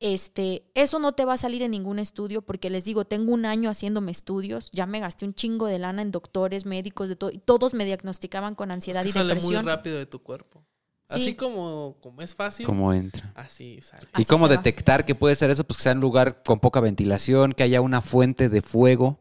[0.00, 3.44] Este, eso no te va a salir en ningún estudio porque les digo, tengo un
[3.44, 7.30] año haciéndome estudios, ya me gasté un chingo de lana en doctores, médicos, de todo,
[7.30, 9.64] y todos me diagnosticaban con ansiedad Es que y sale muy depresión.
[9.66, 10.64] rápido de tu cuerpo.
[11.10, 11.20] Sí.
[11.20, 13.30] Así como, como es fácil, ¿cómo entra?
[13.36, 14.04] así sale.
[14.16, 14.56] ¿Y Así cómo va.
[14.56, 15.62] detectar que puede ser eso?
[15.64, 19.20] Pues que sea un lugar con poca ventilación, que haya una fuente de fuego,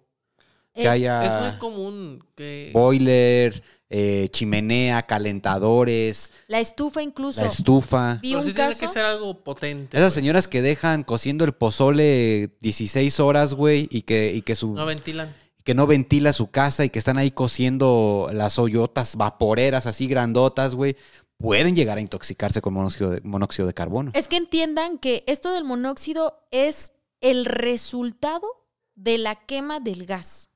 [0.74, 2.72] que Eh, haya Es muy común que...
[2.74, 7.42] boiler, eh, chimenea, calentadores, La estufa incluso.
[7.42, 8.20] la estufa.
[8.22, 9.98] Vi Pero un sí tiene que ser algo potente.
[9.98, 10.14] Esas pues.
[10.16, 14.86] señoras que dejan cociendo el pozole 16 horas, güey, y que, y que su No
[14.86, 15.36] ventilan.
[15.64, 20.76] que no ventila su casa y que están ahí cociendo las hoyotas vaporeras así grandotas,
[20.76, 20.98] güey,
[21.44, 24.12] pueden llegar a intoxicarse con monóxido de, monóxido de carbono.
[24.14, 28.48] Es que entiendan que esto del monóxido es el resultado
[28.96, 30.50] de la quema del gas.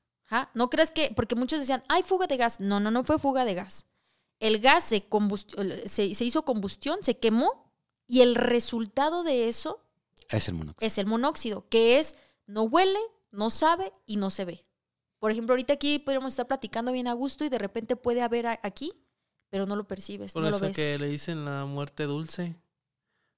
[0.54, 2.58] No creas que, porque muchos decían, hay fuga de gas.
[2.58, 3.84] No, no, no fue fuga de gas.
[4.40, 5.06] El gas se,
[5.84, 7.70] se, se hizo combustión, se quemó
[8.06, 9.84] y el resultado de eso
[10.30, 10.86] Es el monóxido.
[10.86, 12.16] es el monóxido, que es
[12.46, 14.64] no huele, no sabe y no se ve.
[15.18, 18.46] Por ejemplo, ahorita aquí podríamos estar platicando bien a gusto y de repente puede haber
[18.46, 18.94] aquí,
[19.50, 20.76] pero no lo percibes, Por no lo eso ves.
[20.76, 22.56] que le dicen la muerte dulce.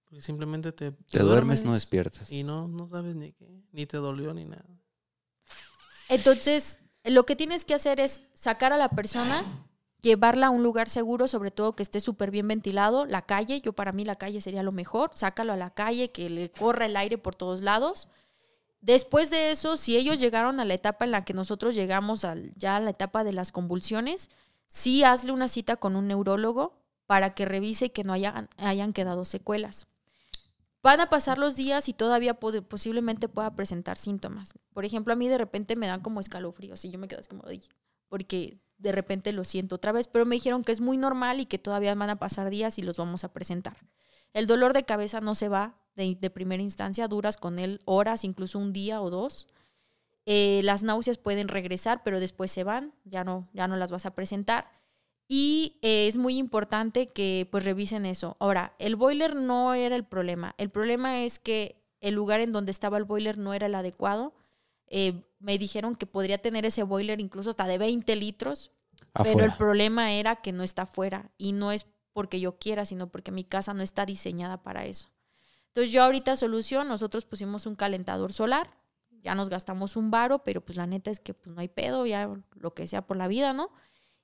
[0.04, 2.32] Porque simplemente te, Te duermes, no despiertas.
[2.32, 3.46] Y no, no sabes ni qué.
[3.72, 4.64] Ni te dolió ni nada.
[6.08, 9.44] Entonces, lo que tienes que hacer es sacar a la persona,
[10.02, 13.72] llevarla a un lugar seguro, sobre todo que esté súper bien ventilado, la calle, yo
[13.72, 16.96] para mí la calle sería lo mejor, sácalo a la calle, que le corra el
[16.96, 18.08] aire por todos lados.
[18.80, 22.50] Después de eso, si ellos llegaron a la etapa en la que nosotros llegamos al,
[22.56, 24.30] ya a la etapa de las convulsiones,
[24.70, 29.24] sí hazle una cita con un neurólogo para que revise que no hayan, hayan quedado
[29.24, 29.86] secuelas.
[30.82, 34.54] Van a pasar los días y todavía posiblemente pueda presentar síntomas.
[34.72, 37.28] Por ejemplo, a mí de repente me dan como escalofríos y yo me quedo así
[37.28, 37.62] como, "Ay",
[38.08, 41.46] porque de repente lo siento otra vez, pero me dijeron que es muy normal y
[41.46, 43.76] que todavía van a pasar días y los vamos a presentar.
[44.32, 48.58] El dolor de cabeza no se va de primera instancia, duras con él horas, incluso
[48.58, 49.48] un día o dos.
[50.32, 54.06] Eh, las náuseas pueden regresar, pero después se van, ya no, ya no las vas
[54.06, 54.70] a presentar.
[55.26, 58.36] Y eh, es muy importante que pues revisen eso.
[58.38, 60.54] Ahora, el boiler no era el problema.
[60.56, 64.32] El problema es que el lugar en donde estaba el boiler no era el adecuado.
[64.86, 68.70] Eh, me dijeron que podría tener ese boiler incluso hasta de 20 litros,
[69.12, 73.08] pero el problema era que no está afuera y no es porque yo quiera, sino
[73.08, 75.08] porque mi casa no está diseñada para eso.
[75.70, 78.79] Entonces yo ahorita solución, nosotros pusimos un calentador solar,
[79.22, 82.06] ya nos gastamos un varo, pero pues la neta es que pues no hay pedo,
[82.06, 83.70] ya lo que sea por la vida, ¿no?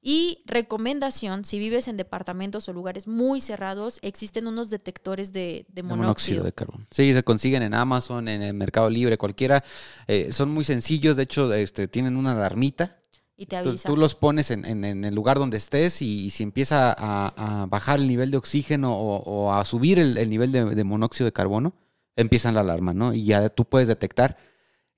[0.02, 5.96] Y recomendación, si vives en departamentos o lugares muy cerrados, existen unos detectores de, monóxido.
[5.96, 6.86] monóxido de carbono.
[6.92, 9.64] Sí, se consiguen en Amazon, en el Mercado Libre, cualquiera.
[10.06, 12.98] Eh, son muy sencillos, de hecho, este, tienen una alarmita.
[13.36, 13.88] y te Tú, avisa.
[13.88, 17.62] tú los pones en, en- en el lugar donde estés y, y si empieza a,
[17.62, 20.84] a bajar el nivel de oxígeno o, o a subir el, el nivel de, de
[20.84, 21.74] monóxido de carbono,
[22.14, 23.12] empiezan la alarma, ¿no?
[23.12, 24.36] Y ya tú puedes detectar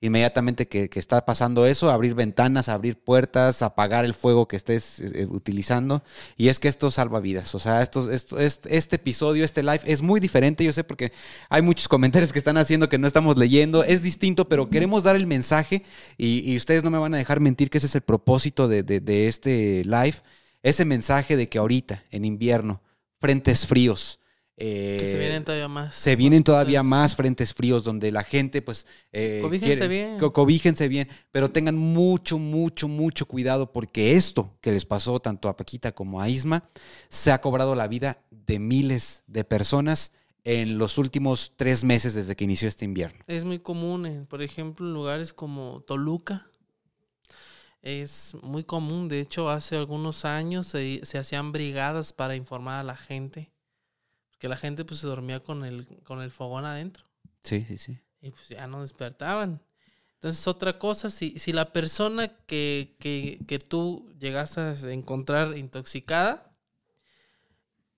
[0.01, 4.99] inmediatamente que, que está pasando eso, abrir ventanas, abrir puertas, apagar el fuego que estés
[4.99, 6.03] eh, utilizando.
[6.37, 7.53] Y es que esto salva vidas.
[7.55, 11.11] O sea, esto, esto, este, este episodio, este live es muy diferente, yo sé, porque
[11.49, 13.83] hay muchos comentarios que están haciendo que no estamos leyendo.
[13.83, 15.83] Es distinto, pero queremos dar el mensaje
[16.17, 18.83] y, y ustedes no me van a dejar mentir que ese es el propósito de,
[18.83, 20.15] de- de este live.
[20.63, 22.81] Ese mensaje de que ahorita, en invierno,
[23.19, 24.19] frentes fríos.
[24.61, 25.95] Eh, Que se vienen todavía más.
[25.95, 28.85] se vienen todavía más frentes fríos donde la gente, pues.
[29.13, 30.17] eh, Cobíjense bien.
[30.19, 35.47] co- cobíjense bien, pero tengan mucho, mucho, mucho cuidado porque esto que les pasó tanto
[35.47, 36.69] a Paquita como a Isma
[37.07, 40.11] se ha cobrado la vida de miles de personas
[40.43, 43.23] en los últimos tres meses desde que inició este invierno.
[43.27, 46.47] Es muy común, en, por ejemplo, en lugares como Toluca.
[47.81, 52.83] Es muy común, de hecho, hace algunos años se, se hacían brigadas para informar a
[52.83, 53.51] la gente.
[54.39, 57.03] Porque la gente pues se dormía con el, con el fogón adentro.
[57.43, 57.99] Sí, sí, sí.
[58.21, 59.61] y pues ya no despertaban.
[60.13, 66.55] Entonces, otra cosa, si, si la persona que, que, que tú llegas a encontrar intoxicada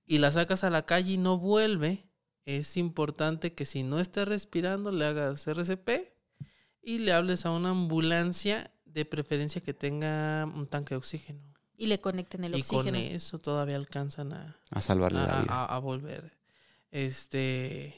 [0.07, 2.07] y la sacas a la calle y no vuelve,
[2.45, 6.11] es importante que si no está respirando, le hagas RCP
[6.81, 11.51] y le hables a una ambulancia, de preferencia que tenga un tanque de oxígeno.
[11.81, 12.97] Y le conecten el y con oxígeno.
[12.99, 15.53] eso todavía alcanzan a, A salvarle la a, vida.
[15.53, 16.37] a- a volver.
[16.91, 17.95] Este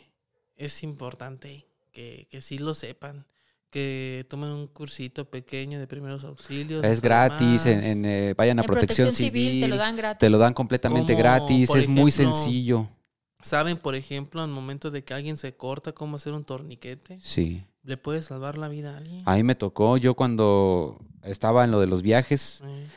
[0.55, 3.25] es importante que, que sí lo sepan.
[3.69, 6.85] Que tomen un cursito pequeño de primeros auxilios.
[6.85, 10.19] Es gratis, en, eh, vayan a En protección, civil, te lo dan gratis.
[10.19, 12.87] te lo dan completamente Como, gratis, es muy sencillo.
[13.41, 17.17] Saben, por ejemplo, al momento de que alguien se corta, cómo hacer un torniquete.
[17.19, 17.65] Sí.
[17.81, 19.23] Le puede salvar la vida a alguien.
[19.25, 22.87] A mí me tocó, yo cuando estaba en lo de los viajes, Eh,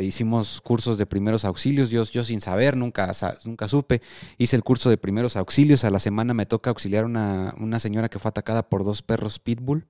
[0.00, 3.12] hicimos cursos de primeros auxilios, yo, yo sin saber, nunca,
[3.44, 4.02] nunca supe,
[4.38, 8.08] hice el curso de primeros auxilios, a la semana me toca auxiliar una, una señora
[8.08, 9.86] que fue atacada por dos perros pitbull,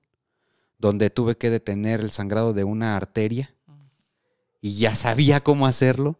[0.77, 3.53] donde tuve que detener el sangrado de una arteria
[4.61, 6.19] y ya sabía cómo hacerlo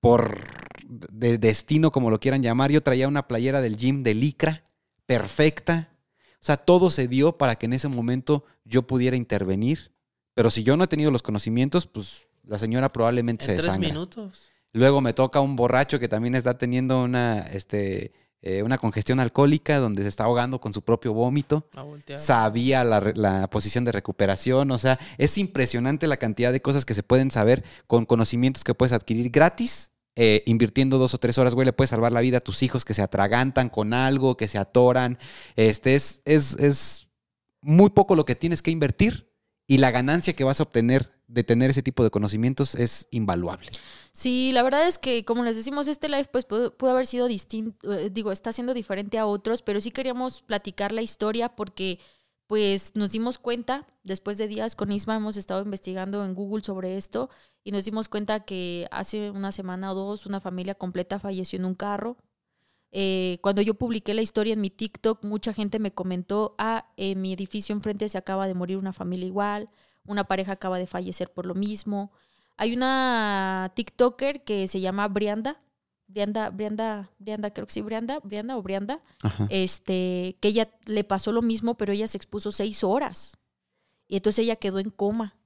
[0.00, 0.38] por
[0.86, 4.62] de destino, como lo quieran llamar, yo traía una playera del gym de licra,
[5.06, 5.90] perfecta,
[6.34, 9.92] o sea, todo se dio para que en ese momento yo pudiera intervenir,
[10.34, 13.66] pero si yo no he tenido los conocimientos, pues la señora probablemente en se tres
[13.66, 13.88] desangra.
[13.88, 14.50] minutos.
[14.72, 18.12] Luego me toca un borracho que también está teniendo una, este,
[18.42, 21.68] eh, una congestión alcohólica donde se está ahogando con su propio vómito.
[22.16, 24.70] Sabía la, la posición de recuperación.
[24.70, 28.74] O sea, es impresionante la cantidad de cosas que se pueden saber con conocimientos que
[28.74, 29.90] puedes adquirir gratis.
[30.20, 32.84] eh, invirtiendo dos o tres horas, güey, le puedes salvar la vida a tus hijos
[32.84, 35.16] que se atragantan con algo, que se atoran.
[35.54, 37.06] Este es, es, es
[37.60, 39.32] muy poco lo que tienes que invertir
[39.68, 43.70] y la ganancia que vas a obtener de tener ese tipo de conocimientos es invaluable.
[44.12, 47.92] Sí, la verdad es que, como les decimos, este live pues pudo, haber sido distinto,
[47.92, 52.00] eh, digo, está siendo diferente a otros, pero sí queríamos platicar la historia porque
[52.46, 56.96] pues nos dimos cuenta, después de días con Isma hemos estado investigando en Google sobre
[56.96, 57.28] esto
[57.62, 61.66] y nos dimos cuenta que hace una semana o dos una familia completa falleció en
[61.66, 62.16] un carro.
[62.90, 67.20] Eh, cuando yo publiqué la historia en mi TikTok, mucha gente me comentó, ah, en
[67.20, 69.68] mi edificio enfrente se acaba de morir una familia igual,
[70.08, 72.10] una pareja acaba de fallecer por lo mismo.
[72.56, 75.60] Hay una TikToker que se llama Brianda.
[76.08, 79.46] Brianda, Brianda, Brianda, creo que sí, Brianda, Brianda o Brianda, Ajá.
[79.50, 83.36] este, que ella le pasó lo mismo, pero ella se expuso seis horas.
[84.08, 85.36] Y entonces ella quedó en coma.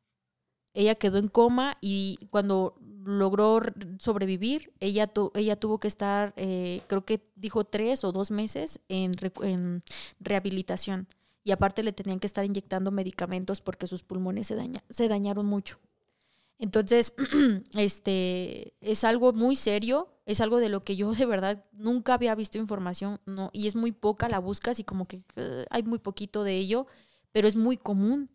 [0.72, 3.60] Ella quedó en coma y cuando logró
[3.98, 8.78] sobrevivir, ella, tu- ella tuvo que estar, eh, creo que dijo tres o dos meses
[8.88, 9.12] en
[10.20, 11.08] rehabilitación.
[11.44, 15.46] Y aparte le tenían que estar inyectando medicamentos porque sus pulmones se, daña- se dañaron
[15.46, 15.78] mucho.
[16.58, 17.14] Entonces,
[17.76, 22.34] este, es algo muy serio, es algo de lo que yo de verdad nunca había
[22.34, 25.24] visto información, no, y es muy poca, la buscas y como que
[25.70, 26.86] hay muy poquito de ello,
[27.32, 28.30] pero es muy común,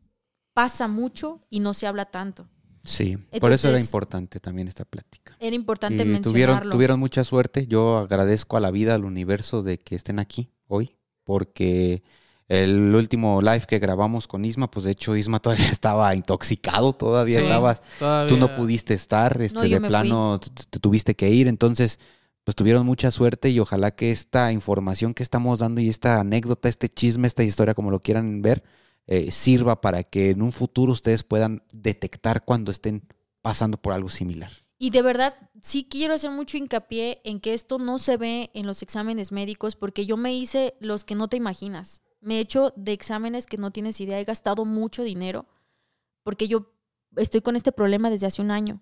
[0.53, 2.49] pasa mucho y no se habla tanto.
[2.84, 5.35] Sí, por eso era importante también esta plática.
[5.39, 6.31] Era importante Y mencionarlo.
[6.31, 7.67] tuvieron, tuvieron mucha suerte.
[7.67, 12.01] Yo agradezco a la vida, al universo de que estén aquí hoy, porque
[12.47, 17.39] el último live que grabamos con Isma, pues de hecho Isma todavía estaba intoxicado, todavía
[17.39, 21.29] Sí, estabas, todavía- tú no pudiste estar, este, No, de plano te, te tuviste que
[21.29, 21.99] ir, entonces
[22.43, 26.69] pues tuvieron mucha suerte y ojalá que esta información que estamos dando y esta anécdota,
[26.69, 28.63] este chisme, esta historia, como lo quieran ver,
[29.05, 33.03] eh, sirva para que en un futuro ustedes puedan detectar cuando estén
[33.41, 34.49] pasando por algo similar.
[34.79, 38.65] Y de verdad, sí quiero hacer mucho hincapié en que esto no se ve en
[38.65, 42.01] los exámenes médicos porque yo me hice los que no te imaginas.
[42.19, 44.19] Me he hecho de exámenes que no tienes idea.
[44.19, 45.45] He gastado mucho dinero
[46.23, 46.73] porque yo
[47.15, 48.81] estoy con este problema desde hace un año.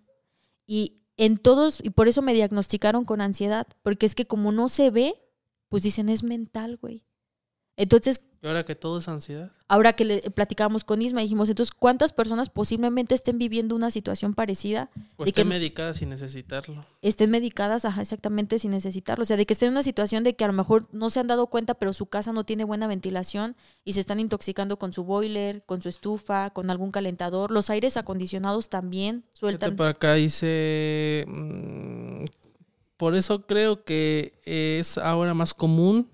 [0.66, 4.70] Y en todos, y por eso me diagnosticaron con ansiedad, porque es que como no
[4.70, 5.16] se ve,
[5.70, 7.04] pues dicen es mental, güey.
[7.78, 9.52] Entonces, Y ahora que todo es ansiedad.
[9.68, 14.36] Ahora que le platicábamos con Isma, dijimos, entonces, ¿cuántas personas posiblemente estén viviendo una situación
[14.36, 14.92] parecida?
[15.18, 16.86] O De esté que- medicada sin necesitarlo.
[17.02, 19.24] estén medicadas ajá, exactamente sin necesitarlo.
[19.24, 21.20] O sea, de que estén en una situación de que a lo mejor no se
[21.20, 24.94] han dado cuenta, pero su casa no tiene buena ventilación y se están intoxicando con
[24.94, 27.50] su boiler, con su estufa, con algún calentador.
[27.50, 29.76] Los aires acondicionados también sueltan.
[29.76, 31.26] por acá dice.
[31.28, 32.26] mm,
[32.98, 36.12] por eso creo que es ahora más común.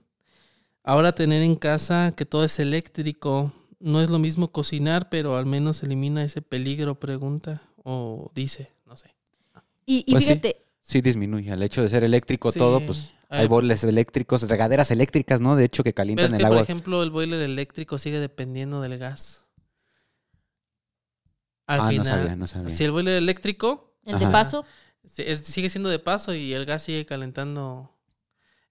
[0.83, 3.51] Ahora tener en casa que todo es eléctrico.
[3.79, 7.61] No es lo mismo cocinar, pero al menos elimina ese peligro, pregunta.
[7.83, 9.15] O dice, no sé.
[9.85, 10.29] Y, y Pues sí.
[10.31, 11.51] fíjate, Sí disminuye.
[11.51, 12.59] Al hecho de ser eléctrico Sí.
[12.59, 13.47] todo, pues hay Ay.
[13.47, 15.55] boiles eléctricos, regaderas eléctricas, ¿no?
[15.55, 16.61] De hecho, que Pero calientan es que, el por agua.
[16.63, 19.47] ejemplo, el boiler eléctrico sigue dependiendo del gas.
[21.67, 22.69] Al ah, no sabía, no sabía.
[22.69, 24.65] si el boiler eléctrico el de paso,
[25.17, 27.95] es- sigue siendo de paso y el gas sigue calentando.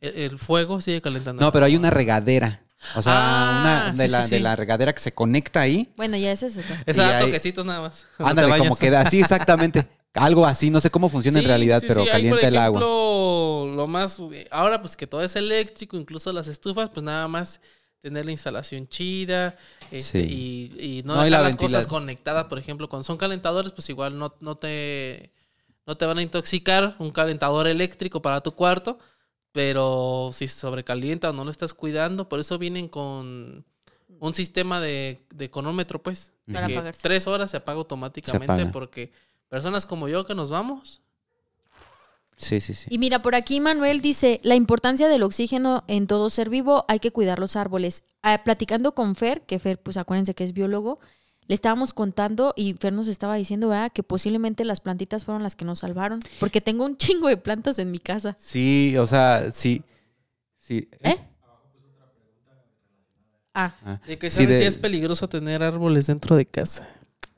[0.01, 1.41] El, el fuego sigue calentando.
[1.43, 2.63] No, pero hay una regadera.
[2.97, 5.93] O sea, Ah, una de, sí, la, sí, de la regadera que se conecta ahí.
[5.97, 6.61] bueno, ya es eso.
[6.87, 8.07] Esa y da hay- toquecitos nada más.
[8.19, 9.87] Ándale, como queda así exactamente.
[10.15, 12.81] Algo así, no sé cómo funciona en realidad, sí, pero calienta por el agua.
[12.81, 14.19] ejemplo, lo más
[14.51, 17.61] ahora pues que todo es eléctrico, incluso las estufas, pues nada más
[18.01, 19.57] tener la instalación chida
[19.93, 20.73] este, Sí.
[20.81, 23.71] y, y no, No, y dejar la las cosas conectadas, por ejemplo, cuando son calentadores,
[23.73, 25.31] pues igual no, no te
[25.87, 28.99] no te van a intoxicar un calentador eléctrico para tu cuarto,
[29.53, 33.65] pero si se sobrecalienta o no lo estás cuidando, por eso vienen con
[34.19, 37.01] un sistema de, de cronómetro, pues, Para que apagarse.
[37.03, 38.71] tres horas se apaga automáticamente apaga.
[38.73, 39.13] porque
[39.49, 41.01] personas como yo que nos vamos,
[42.37, 42.87] Sí, sí, sí.
[42.89, 46.99] Y mira, por aquí Manuel dice, la importancia del oxígeno en todo ser vivo, hay
[46.99, 48.03] que cuidar los árboles.
[48.23, 51.01] Ah, platicando con Fer, que Fer, pues acuérdense que es biólogo,
[51.51, 53.91] le estábamos contando y Fer nos estaba diciendo, ¿verdad?
[53.93, 56.21] Que posiblemente las plantitas fueron las que nos salvaron.
[56.39, 58.37] Porque tengo un chingo de plantas en mi casa.
[58.39, 59.83] Sí, o sea, sí.
[60.57, 60.89] sí.
[61.01, 61.17] ¿Eh?
[63.53, 64.01] Ah, Ah.
[64.07, 66.89] De que Sí, de- si es peligroso tener árboles dentro de casa.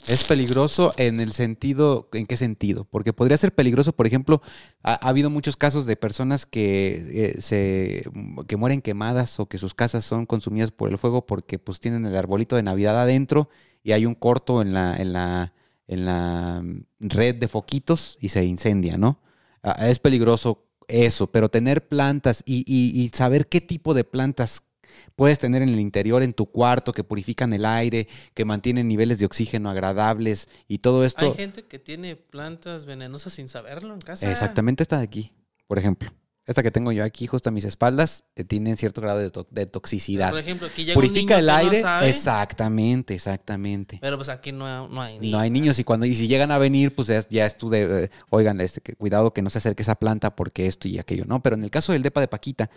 [0.06, 2.84] Es peligroso en el sentido, ¿en qué sentido?
[2.90, 4.42] Porque podría ser peligroso, por ejemplo,
[4.82, 7.06] ha, ha habido muchos casos de personas que
[7.36, 8.04] eh, se
[8.46, 12.04] que mueren quemadas o que sus casas son consumidas por el fuego porque pues tienen
[12.04, 13.48] el arbolito de Navidad adentro
[13.82, 15.52] y hay un corto en la en la
[15.88, 16.62] en la
[17.00, 19.20] red de foquitos y se incendia, ¿no?
[19.62, 24.62] Ah, es peligroso eso, pero tener plantas y, y- y saber qué tipo de plantas
[25.16, 29.18] puedes tener en el interior, en tu cuarto, que purifican el aire, que mantienen niveles
[29.18, 31.26] de oxígeno agradables y todo esto.
[31.26, 34.30] Hay gente que tiene plantas venenosas sin saberlo en casa.
[34.30, 35.32] Exactamente esta de aquí,
[35.66, 36.12] por ejemplo.
[36.44, 39.46] Esta que tengo yo aquí, justo a mis espaldas, eh, tiene cierto grado de, to-
[39.50, 40.30] de toxicidad.
[40.30, 41.80] Por ejemplo, aquí llega un Purifica niño el que no aire.
[41.82, 43.98] sabe, exactamente, exactamente.
[44.00, 46.58] Pero pues aquí no, no hay No hay niños y cuando y si llegan a
[46.58, 49.58] venir, pues ya, ya es tú de, eh, oigan, este, que cuidado que no se
[49.58, 51.40] acerque esa planta porque esto y aquello, ¿no?
[51.44, 52.70] Pero en el caso del depa de Paquita,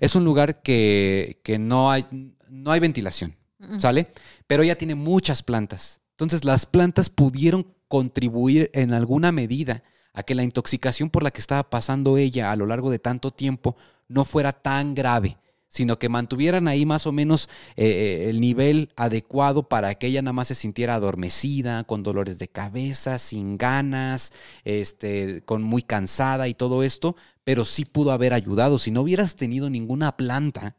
[0.00, 2.06] es un lugar que, que no hay,
[2.48, 3.36] no hay ventilación,
[3.78, 4.08] ¿sale?
[4.46, 6.00] Pero ella tiene muchas plantas.
[6.12, 9.82] Entonces las plantas pudieron contribuir en alguna medida
[10.12, 13.30] a que la intoxicación por la que estaba pasando ella a lo largo de tanto
[13.30, 13.76] tiempo
[14.08, 18.90] no fuera tan grave, sino que mantuvieran ahí más o menos eh, eh, el nivel
[18.94, 24.32] adecuado para que ella nada más se sintiera adormecida, con dolores de cabeza, sin ganas,
[24.64, 28.78] este, con muy cansada y todo esto, pero sí pudo haber ayudado.
[28.78, 30.76] Si no hubieras tenido ninguna planta,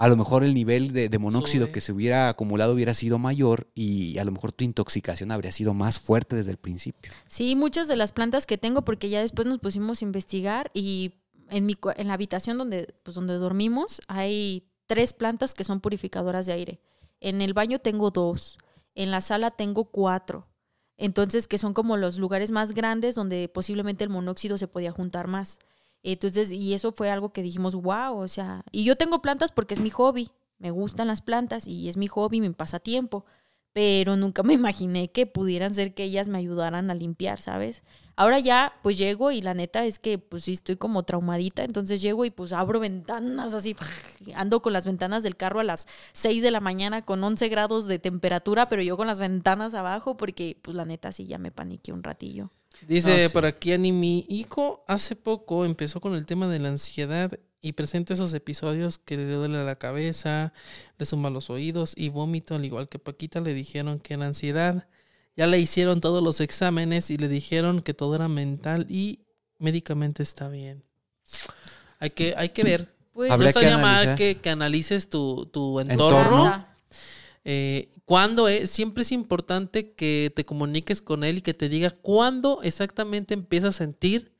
[0.00, 1.72] a lo mejor el nivel de, de monóxido Sube.
[1.72, 5.74] que se hubiera acumulado hubiera sido mayor y a lo mejor tu intoxicación habría sido
[5.74, 7.12] más fuerte desde el principio.
[7.28, 11.12] Sí, muchas de las plantas que tengo, porque ya después nos pusimos a investigar y
[11.50, 16.46] en, mi, en la habitación donde, pues, donde dormimos hay tres plantas que son purificadoras
[16.46, 16.80] de aire.
[17.20, 18.58] En el baño tengo dos,
[18.94, 20.46] en la sala tengo cuatro.
[20.96, 25.26] Entonces, que son como los lugares más grandes donde posiblemente el monóxido se podía juntar
[25.26, 25.58] más.
[26.02, 29.74] Entonces, y eso fue algo que dijimos, wow, o sea, y yo tengo plantas porque
[29.74, 33.24] es mi hobby, me gustan las plantas y es mi hobby, mi pasatiempo,
[33.72, 37.82] pero nunca me imaginé que pudieran ser que ellas me ayudaran a limpiar, ¿sabes?
[38.16, 42.02] Ahora ya, pues llego y la neta es que, pues sí, estoy como traumadita, entonces
[42.02, 43.76] llego y pues abro ventanas así,
[44.34, 47.86] ando con las ventanas del carro a las 6 de la mañana con 11 grados
[47.86, 51.50] de temperatura, pero yo con las ventanas abajo porque, pues la neta sí ya me
[51.52, 52.50] paniqué un ratillo.
[52.86, 53.32] Dice Ah, sí.
[53.32, 57.72] por aquí, Ani, mi hijo hace poco empezó con el tema de la ansiedad y
[57.72, 60.52] presenta esos episodios que le duele la cabeza,
[60.98, 64.88] le suma los oídos y vómito, al igual que Paquita le dijeron que era ansiedad.
[65.36, 69.20] Ya le hicieron todos los exámenes y le dijeron que todo era mental y
[69.58, 70.82] médicamente está bien.
[71.98, 72.94] Hay que, hay que ver.
[73.12, 74.16] Pues, No que estaría mal analizar.
[74.16, 76.18] que, que analices tu, tu Entorno.
[76.46, 76.66] entorno.
[77.44, 78.70] Eh, ¿Cuándo es?
[78.70, 83.76] Siempre es importante que te comuniques con él y que te diga cuándo exactamente empiezas
[83.76, 84.32] a sentir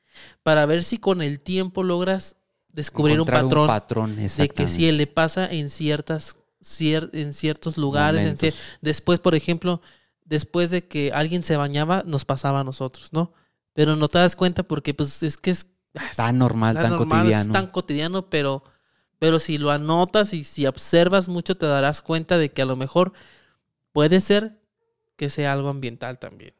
[0.42, 2.36] para ver si con el tiempo logras
[2.72, 8.24] descubrir un patrón patrón, de que si le pasa en ciertas cier- en ciertos lugares.
[8.24, 9.80] en cier- después, por ejemplo,
[10.24, 13.32] después de que alguien se bañaba, nos pasaba a nosotros, ¿no?
[13.72, 15.66] Pero no te das cuenta porque pues es que es
[16.16, 17.52] Tan normal, tan tan normal, cotidiano.
[17.52, 18.62] es tan cotidiano, pero,
[19.18, 22.76] pero si lo anotas y si observas mucho te darás cuenta de que a lo
[22.76, 23.12] mejor
[23.92, 24.60] puede ser
[25.16, 26.54] que sea algo ambiental también.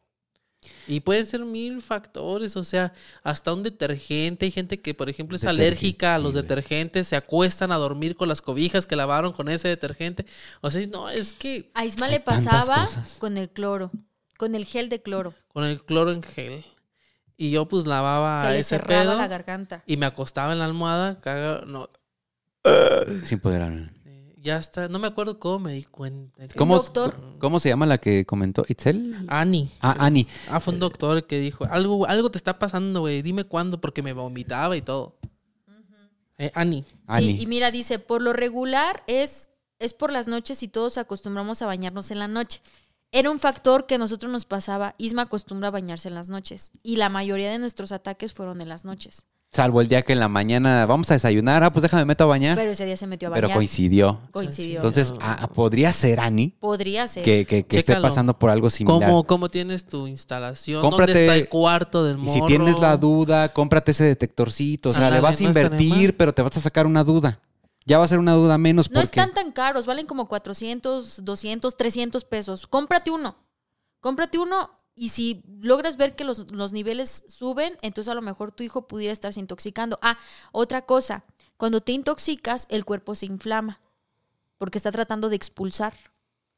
[0.86, 2.92] Y pueden ser mil factores, o sea,
[3.22, 4.44] hasta un detergente.
[4.44, 6.42] Hay gente que, por ejemplo, es Detergente, alérgica a sí, los güey.
[6.42, 10.26] detergentes, se acuestan a dormir con las cobijas que lavaron con ese detergente.
[10.60, 13.16] O sea, no, es que A Isma le tantas pasaba cosas.
[13.18, 13.90] con el cloro,
[14.36, 15.32] con el gel de cloro.
[15.48, 16.64] con el cloro en gel.
[17.38, 19.82] Y yo pues lavaba Se le ese cerraba pedo la garganta.
[19.86, 21.88] y me acostaba en la almohada, caga- no,
[23.24, 23.92] Sin poder hablar.
[24.40, 26.48] Eh, ya está, no me acuerdo cómo me di cuenta.
[26.48, 27.16] que- ¿Cómo, doctor.
[27.38, 28.64] ¿Cómo se llama la que comentó?
[28.68, 29.24] ¿Itzel?
[29.28, 29.70] Ani.
[29.80, 30.26] Ah, Ani.
[30.50, 34.02] Ah, fue un doctor que dijo, algo, algo te está pasando, güey, dime cuándo, porque
[34.02, 35.16] me vomitaba y todo.
[36.38, 36.84] Eh, Ani.
[37.06, 37.26] Ani.
[37.36, 41.60] Sí, y mira, dice, por lo regular es, es por las noches y todos acostumbramos
[41.62, 42.62] a bañarnos en la noche.
[43.12, 44.94] Era un factor que a nosotros nos pasaba.
[44.96, 46.70] Isma acostumbra a bañarse en las noches.
[46.82, 49.26] Y la mayoría de nuestros ataques fueron en las noches.
[49.52, 51.64] Salvo el día que en la mañana vamos a desayunar.
[51.64, 52.54] Ah, pues déjame meto a bañar.
[52.54, 53.52] Pero, Pero ese día se metió a bañar.
[53.52, 54.20] coincidió.
[54.30, 54.76] Coincidió.
[54.76, 57.24] Entonces, ah, podría ser Ani Podría ser.
[57.24, 59.08] que, que- que esté pasando por algo similar.
[59.08, 60.80] ¿Cómo, ¿Cómo tienes tu instalación?
[60.82, 62.32] Cómprate- ¿Dónde está el cuarto del Y morro?
[62.32, 64.90] si tienes la duda, cómprate ese detectorcito.
[64.90, 67.40] O sea, le vas a invertir, pero te vas a sacar una duda.
[67.86, 69.18] Ya va a ser una duda menos No porque...
[69.20, 72.68] están tan caros, valen como 400, 200, 300 pesos.
[72.68, 73.34] Cómprate uno.
[74.00, 78.52] Cómprate uno y si logras ver que los, los niveles suben, entonces a lo mejor
[78.52, 79.98] tu hijo pudiera estarse intoxicando.
[80.02, 80.18] Ah,
[80.52, 81.24] otra cosa,
[81.56, 83.80] cuando te intoxicas, el cuerpo se inflama
[84.58, 85.94] porque está tratando de expulsar.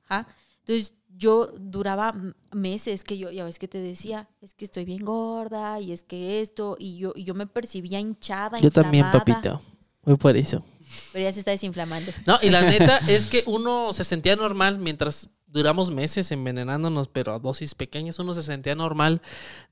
[0.05, 0.27] Ajá.
[0.61, 2.15] Entonces yo duraba
[2.51, 6.03] meses que yo, ya ves que te decía, es que estoy bien gorda y es
[6.03, 8.59] que esto, y yo, y yo me percibía hinchada.
[8.59, 9.61] Yo también, papito.
[10.03, 10.65] Fue por eso.
[11.13, 12.13] Pero ya se está desinflamando.
[12.27, 17.33] No, y la neta es que uno se sentía normal mientras duramos meses envenenándonos, pero
[17.33, 19.20] a dosis pequeñas, uno se sentía normal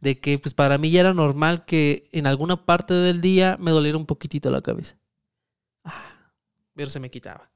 [0.01, 3.71] de que, pues para mí ya era normal que en alguna parte del día me
[3.71, 4.97] doliera un poquitito la cabeza.
[5.85, 6.33] Ah,
[6.75, 7.51] pero se me quitaba.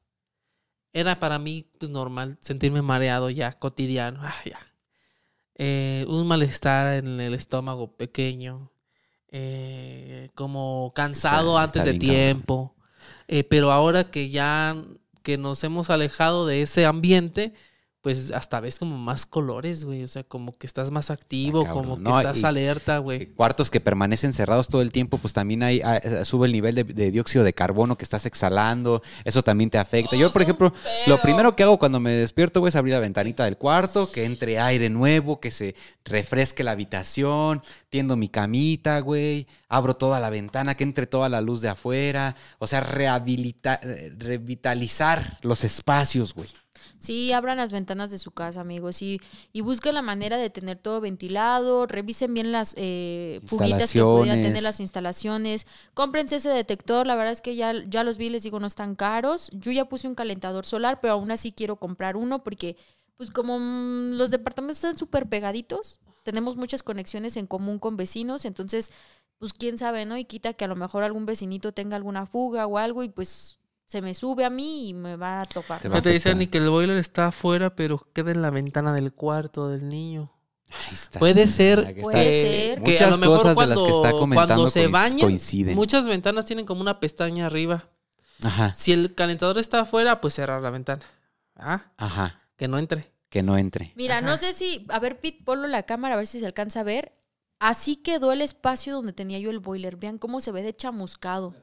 [0.93, 4.21] Era para mí, pues normal sentirme mareado ya, cotidiano.
[4.23, 4.59] Ah, ya.
[5.57, 8.71] Eh, un malestar en el estómago pequeño.
[9.37, 12.77] eh, como cansado está- antes de tiempo.
[13.27, 14.77] Eh, pero ahora que ya
[15.25, 17.53] que nos hemos alejado de ese ambiente,
[18.05, 20.05] pues hasta ves como más colores, güey.
[20.05, 21.85] O sea, como que estás más activo, Está cabrón.
[21.91, 23.27] como que No, estás y- alerta, Eh, güey.
[23.29, 26.75] Cuartos que permanecen cerrados todo el tiempo, pues también hay, ah, eh, sube el nivel
[26.75, 29.03] de, de dióxido de carbono que estás exhalando.
[29.25, 30.17] Eso también te afecta.
[30.17, 30.73] Yo, por ejemplo,
[31.07, 34.27] lo primero que hago cuando me despierto, güey, es abrir la ventanita del cuarto, que
[34.27, 35.75] entre aire nuevo, que se
[36.05, 41.41] refresque la habitación, tiendo mi camita, güey, abro toda la ventana, que entre toda la
[41.41, 42.37] luz de afuera.
[42.59, 46.49] O sea, rehabilitar, eh, revitalizar los espacios, güey.
[47.05, 49.21] Sí, abran las ventanas de su casa, amigos, y,
[49.53, 54.41] y busquen la manera de tener todo ventilado, revisen bien las eh, fuguitas que pudieran
[54.41, 58.43] tener las instalaciones, cómprense ese detector, la verdad es que ya, ya los vi, les
[58.43, 59.51] digo, no están caros.
[59.53, 62.79] Yo ya puse un calentador solar, pero aún así quiero comprar uno porque,
[63.17, 68.47] pues como mm, los departamentos están súper pegaditos, tenemos muchas conexiones en común con vecinos,
[68.47, 68.93] entonces,
[69.39, 70.17] pues quién sabe, ¿no?
[70.17, 73.59] Y quita que a lo mejor algún vecinito tenga alguna fuga o algo y pues
[73.87, 75.81] se me sube a mí y me va a topar.
[75.81, 76.01] Te ¿no?
[76.03, 79.69] te dicen ni que el boiler está afuera, pero queda en la ventana del cuarto
[79.69, 80.33] del niño.
[80.71, 81.19] Ahí está.
[81.19, 81.95] Puede ser.
[82.03, 82.83] Puede ser.
[82.83, 85.21] que a Muchas lo mejor cosas de cuando, las que está comentando cuando se bañan,
[85.21, 85.75] coinciden.
[85.77, 87.89] muchas ventanas tienen como una pestaña arriba.
[88.43, 91.03] Ajá, Si el calentador está afuera, pues cerrar la ventana.
[91.55, 92.41] Ah, ajá.
[92.57, 93.13] que no entre.
[93.29, 93.93] Que no entre.
[93.97, 94.27] Mira, Ajá.
[94.27, 96.81] no sé si, a ver, Pete, ponlo en la cámara a ver si se alcanza
[96.81, 97.13] a ver.
[97.61, 99.97] Así quedó el espacio donde tenía yo el boiler.
[99.97, 101.55] Vean cómo se ve de chamuscado.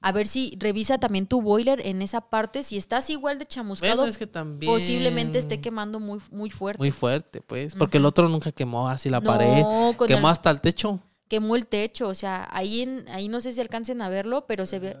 [0.00, 2.62] A ver si revisa también tu boiler en esa parte.
[2.62, 4.72] Si estás igual de chamuscado, Bueno, es que también...
[4.72, 6.78] posiblemente esté quemando muy, muy fuerte.
[6.80, 7.74] Muy fuerte, pues.
[7.74, 9.64] Porque el otro nunca quemó así la No, pared.
[10.06, 11.00] Quemó el- hasta el techo.
[11.26, 12.06] quemó el techo.
[12.08, 14.96] O sea, ahí, en, ahí no sé si alcancen a verlo, pero se ve.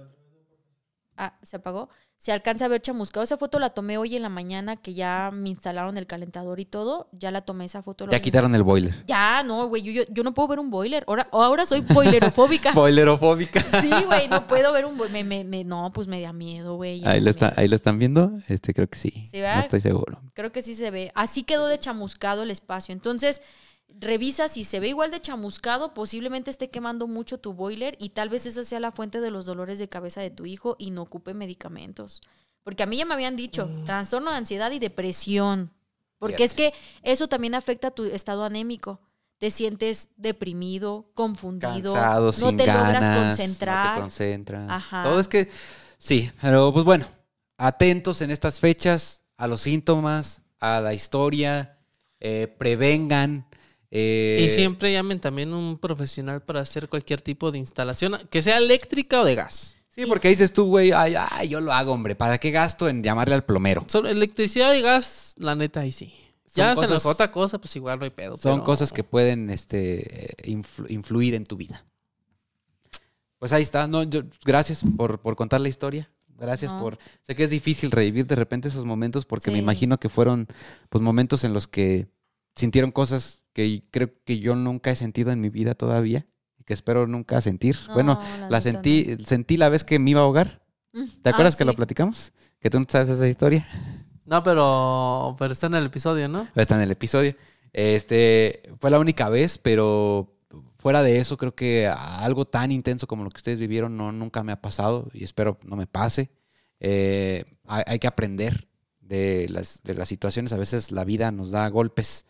[1.16, 1.88] Ah, se apagó.
[2.18, 3.22] Se alcanza a ver chamuscado.
[3.22, 6.64] Esa foto la tomé hoy en la mañana que ya me instalaron el calentador y
[6.64, 7.08] todo.
[7.12, 8.08] Ya la tomé esa foto.
[8.10, 9.04] Ya quitaron el boiler.
[9.06, 11.04] Ya, no, güey, yo, yo, yo no puedo ver un boiler.
[11.06, 12.72] Ahora, ahora soy boilerofóbica.
[12.74, 13.60] Boilerofóbica.
[13.80, 15.12] sí, güey, no puedo ver un boiler.
[15.12, 17.06] Me, me, me- no, pues me da miedo, güey.
[17.06, 18.32] Ahí lo, está, ahí lo están viendo.
[18.48, 19.10] Este creo que sí.
[19.30, 20.20] Sí, no estoy seguro.
[20.34, 21.12] Creo que sí se ve.
[21.14, 22.92] Así quedó de chamuscado el espacio.
[22.92, 23.42] Entonces,
[23.88, 28.28] revisa si se ve igual de chamuscado, posiblemente esté quemando mucho tu boiler y tal
[28.28, 31.02] vez esa sea la fuente de los dolores de cabeza de tu hijo y no
[31.02, 32.20] ocupe medicamentos.
[32.62, 33.84] Porque a mí ya me habían dicho, Mm.
[33.86, 35.72] trastorno de ansiedad y depresión.
[36.18, 39.00] Porque es que eso también afecta tu estado anémico.
[39.38, 43.94] Te sientes deprimido, confundido, Cansado, no sin te ganas, logras No concentrar.
[43.94, 44.68] te concentras.
[44.70, 45.04] Ajá.
[45.04, 45.48] Todo es que
[45.96, 47.06] sí, pero pues bueno.
[47.56, 51.78] atentos en estas fechas a los síntomas, a la historia,
[52.20, 53.46] eh, prevengan.
[53.90, 58.58] Eh, Y siempre llamen también un profesional para hacer cualquier tipo de instalación, que sea
[58.58, 59.76] eléctrica o de gas.
[59.90, 62.14] Sí, porque dices tú, güey, ay, ay, yo lo hago, hombre.
[62.14, 63.84] ¿Para qué gasto en llamarle al plomero?
[63.88, 66.14] Sobre electricidad y gas, la neta, ahí sí.
[66.54, 68.36] Ya se nos otra cosa, pues igual no hay pedo.
[68.36, 71.84] Son pero- cosas que pueden este, influ- influir en tu vida.
[73.38, 73.86] Pues ahí está.
[73.86, 76.10] No, yo- gracias por, por contar la historia.
[76.36, 76.80] Gracias No.
[76.80, 76.98] por...
[77.26, 80.46] Sé que es difícil revivir de repente esos momentos porque me imagino que fueron
[80.88, 82.08] pues, momentos en los que
[82.56, 86.26] sintieron cosas que creo que yo nunca he sentido en mi vida todavía
[86.58, 87.76] y que espero nunca sentir.
[87.88, 90.62] No, bueno, la sentí, sentí la vez que me iba a ahogar.
[90.92, 91.04] Mm.
[91.22, 92.32] ¿Te acuerdas Ah, que lo platicamos?
[92.60, 93.68] Que tú no sabes esa historia.
[94.24, 96.48] No, pero, pero está en el episodio, ¿no?
[96.54, 97.34] Está en el episodio.
[97.72, 100.36] Este, fue la única vez, pero
[100.78, 104.42] fuera de eso, creo que algo tan intenso como lo que ustedes vivieron no, nunca
[104.42, 106.30] me ha pasado y espero no me pase.
[106.80, 108.68] Eh, hay, hay que aprender
[109.00, 110.52] de las, de las situaciones.
[110.52, 112.26] A veces la vida nos da golpes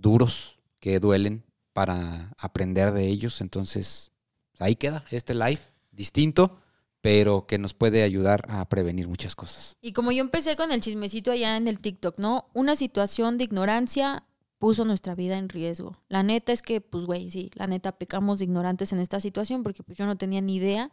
[0.00, 3.40] duros que duelen para aprender de ellos.
[3.40, 4.12] Entonces,
[4.58, 5.60] ahí queda este live
[5.90, 6.60] distinto,
[7.00, 9.76] pero que nos puede ayudar a prevenir muchas cosas.
[9.80, 12.48] Y como yo empecé con el chismecito allá en el TikTok, ¿no?
[12.54, 14.24] Una situación de ignorancia
[14.58, 16.02] puso nuestra vida en riesgo.
[16.08, 19.62] La neta es que, pues, güey, sí, la neta pecamos de ignorantes en esta situación
[19.62, 20.90] porque pues yo no tenía ni idea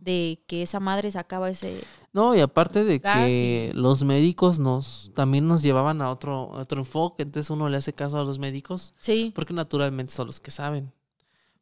[0.00, 1.80] de que esa madre sacaba ese...
[2.12, 6.54] No, y aparte de Gas que y- los médicos nos también nos llevaban a otro,
[6.54, 10.26] a otro enfoque, entonces uno le hace caso a los médicos Sí, porque naturalmente son
[10.28, 10.92] los que saben.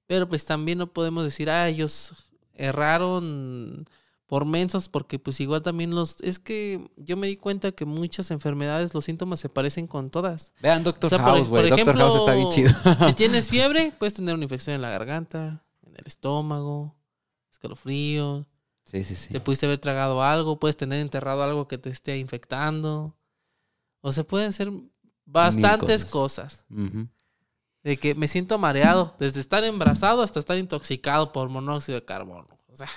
[0.06, 2.12] Pero pues también no podemos decir, ah, ellos
[2.54, 3.86] erraron
[4.26, 6.20] por mensos, porque pues igual también los...
[6.20, 10.52] Es que yo me di cuenta que muchas enfermedades, los síntomas se parecen con todas.
[10.60, 11.70] Vean Doctor O sea, por- House, güey.
[11.70, 12.70] Doctor House está bien chido.
[13.06, 16.95] Si tienes fiebre, puedes tener una infección en la garganta, en el estómago,
[17.56, 18.46] escalofrío.
[18.84, 19.28] Sí, sí, sí.
[19.30, 23.16] Te pudiste haber tragado algo, puedes tener enterrado algo que te esté infectando.
[24.00, 24.70] O se pueden ser
[25.24, 26.66] bastantes cosas.
[27.82, 32.58] De que me siento mareado, desde estar embarazado hasta estar intoxicado por monóxido de carbono.
[32.68, 32.88] O sea,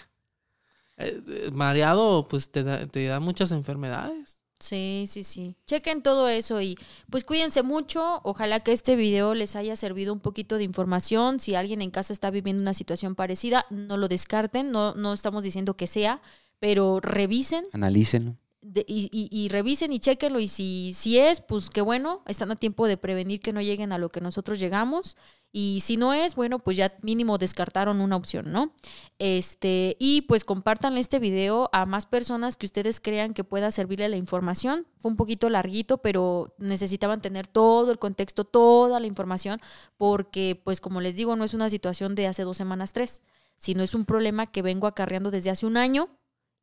[0.98, 4.39] eh, eh, mareado pues te da, te da muchas enfermedades.
[4.60, 5.56] Sí, sí, sí.
[5.66, 6.78] Chequen todo eso y
[7.10, 8.22] pues cuídense mucho.
[8.24, 11.40] Ojalá que este video les haya servido un poquito de información.
[11.40, 14.72] Si alguien en casa está viviendo una situación parecida, no lo descarten.
[14.72, 16.22] No, no estamos diciendo que sea,
[16.60, 18.38] pero revisen Analícenlo.
[18.62, 20.40] Y- y revisen y chequenlo.
[20.40, 23.92] Y si, si es, pues qué bueno, están a tiempo de prevenir que no lleguen
[23.92, 25.16] a lo que nosotros llegamos.
[25.52, 28.72] Y si no es, bueno, pues ya mínimo descartaron una opción, ¿no?
[29.18, 34.10] Este, y pues compartan este video a más personas que ustedes crean que pueda servirle
[34.10, 34.86] la información.
[35.00, 39.60] Fue un poquito larguito, pero necesitaban tener todo el contexto, toda la información,
[39.98, 43.24] porque, pues como les digo, no es una situación de hace dos semanas, tres,
[43.58, 46.10] sino es un problema que vengo acarreando desde hace un año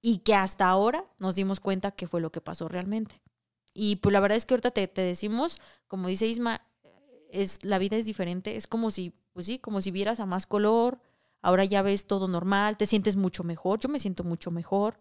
[0.09, 3.21] y que hasta ahora nos dimos cuenta que fue lo que pasó realmente.
[3.75, 5.59] Y pues la verdad es que ahorita te, te decimos,
[5.89, 6.61] como dice Isma,
[7.33, 10.47] es, la vida es diferente, es como si, pues sí, como si vieras a más
[10.47, 11.01] color,
[11.43, 14.99] ahora ya ves todo normal, te sientes mucho mejor, yo me siento mucho mejor,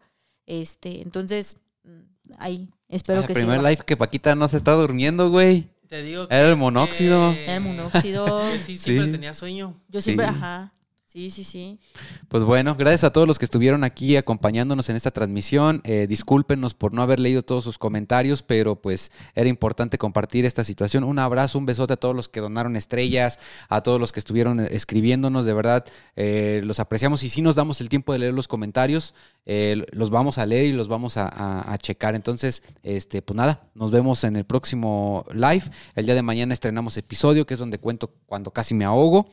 [0.48, 1.99] este, entonces, mm,
[2.40, 3.69] ahí, espero el que primer sirva.
[3.69, 5.69] live que Paquita no se está durmiendo, güey.
[5.88, 7.32] Te digo Era el monóxido.
[7.32, 8.26] que- Era el monóxido.
[8.52, 9.11] que sí, siempre Sí.
[9.11, 9.80] tenía sueño.
[9.88, 10.32] Yo siempre, Sí.
[10.36, 10.73] ajá,
[11.16, 11.80] sí, sí, sí.
[12.28, 15.80] Pues bueno, gracias a todos los que estuvieron aquí acompañándonos en esta transmisión.
[15.86, 20.66] Eh, discúlpenos por no haber leído todos sus comentarios, pero pues era importante compartir esta
[20.66, 21.06] situación.
[21.06, 23.40] Un abrazo, un besote a todos los que donaron estrellas,
[23.70, 25.86] a todos los que estuvieron eh, escribiéndonos, de verdad,
[26.18, 29.14] eh, los apreciamos y sí nos damos el tiempo de leer los comentarios,
[29.46, 32.16] los vamos a leer y los vamos a, a- a checar.
[32.16, 35.64] Entonces, este, pues nada, nos vemos en el próximo live.
[35.96, 39.30] El día de mañana estrenamos episodio, que es donde cuento cuando casi me ahogo,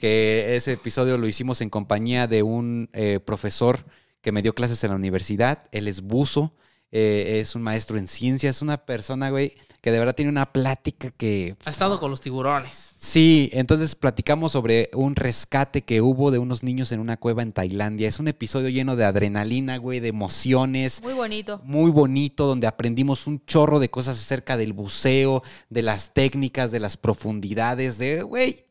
[0.00, 3.84] que ese episodio lo hicimos en compañía de un eh, profesor
[4.20, 5.64] que me dio clases en la universidad.
[5.72, 6.54] Él es buzo,
[6.90, 10.52] eh, es un maestro en ciencias, es una persona, güey, que de verdad tiene una
[10.52, 12.94] plática que Ha estado con los tiburones.
[12.98, 17.52] Sí, entonces platicamos sobre un rescate que hubo de unos niños en una cueva en
[17.52, 18.08] Tailandia.
[18.08, 21.02] Es un episodio lleno de adrenalina, güey, de emociones.
[21.02, 21.60] Muy bonito.
[21.64, 26.80] Muy bonito, donde aprendimos un chorro de cosas acerca del buceo, de las técnicas, de
[26.80, 28.65] las profundidades, de, güey,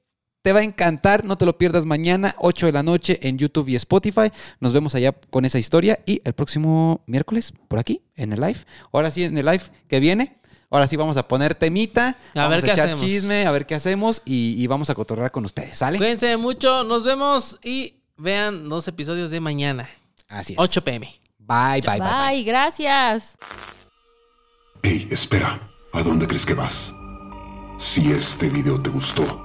[0.45, 3.67] te va a encantar, no te lo pierdas mañana, 8 de la noche en YouTube
[3.67, 4.29] y Spotify.
[4.59, 8.59] Nos vemos allá con esa historia y el próximo miércoles por aquí, en el live.
[8.93, 10.37] Ahora sí, en el live que viene.
[10.69, 13.01] Ahora sí vamos a poner temita, A vamos ver qué echar hacemos.
[13.03, 15.97] chisme, a ver qué hacemos y, y vamos a cotorrear con ustedes, ¿sale?
[15.97, 19.89] Cuídense mucho, nos vemos y vean los episodios de mañana,
[20.27, 20.59] Así es.
[20.59, 21.07] 8 pm.
[21.39, 21.99] Bye, bye, bye.
[22.01, 22.35] bye.
[22.35, 23.35] Bye, gracias.
[24.83, 26.93] Hey, espera, ¿a dónde crees que vas?
[27.79, 29.44] Si este video te gustó,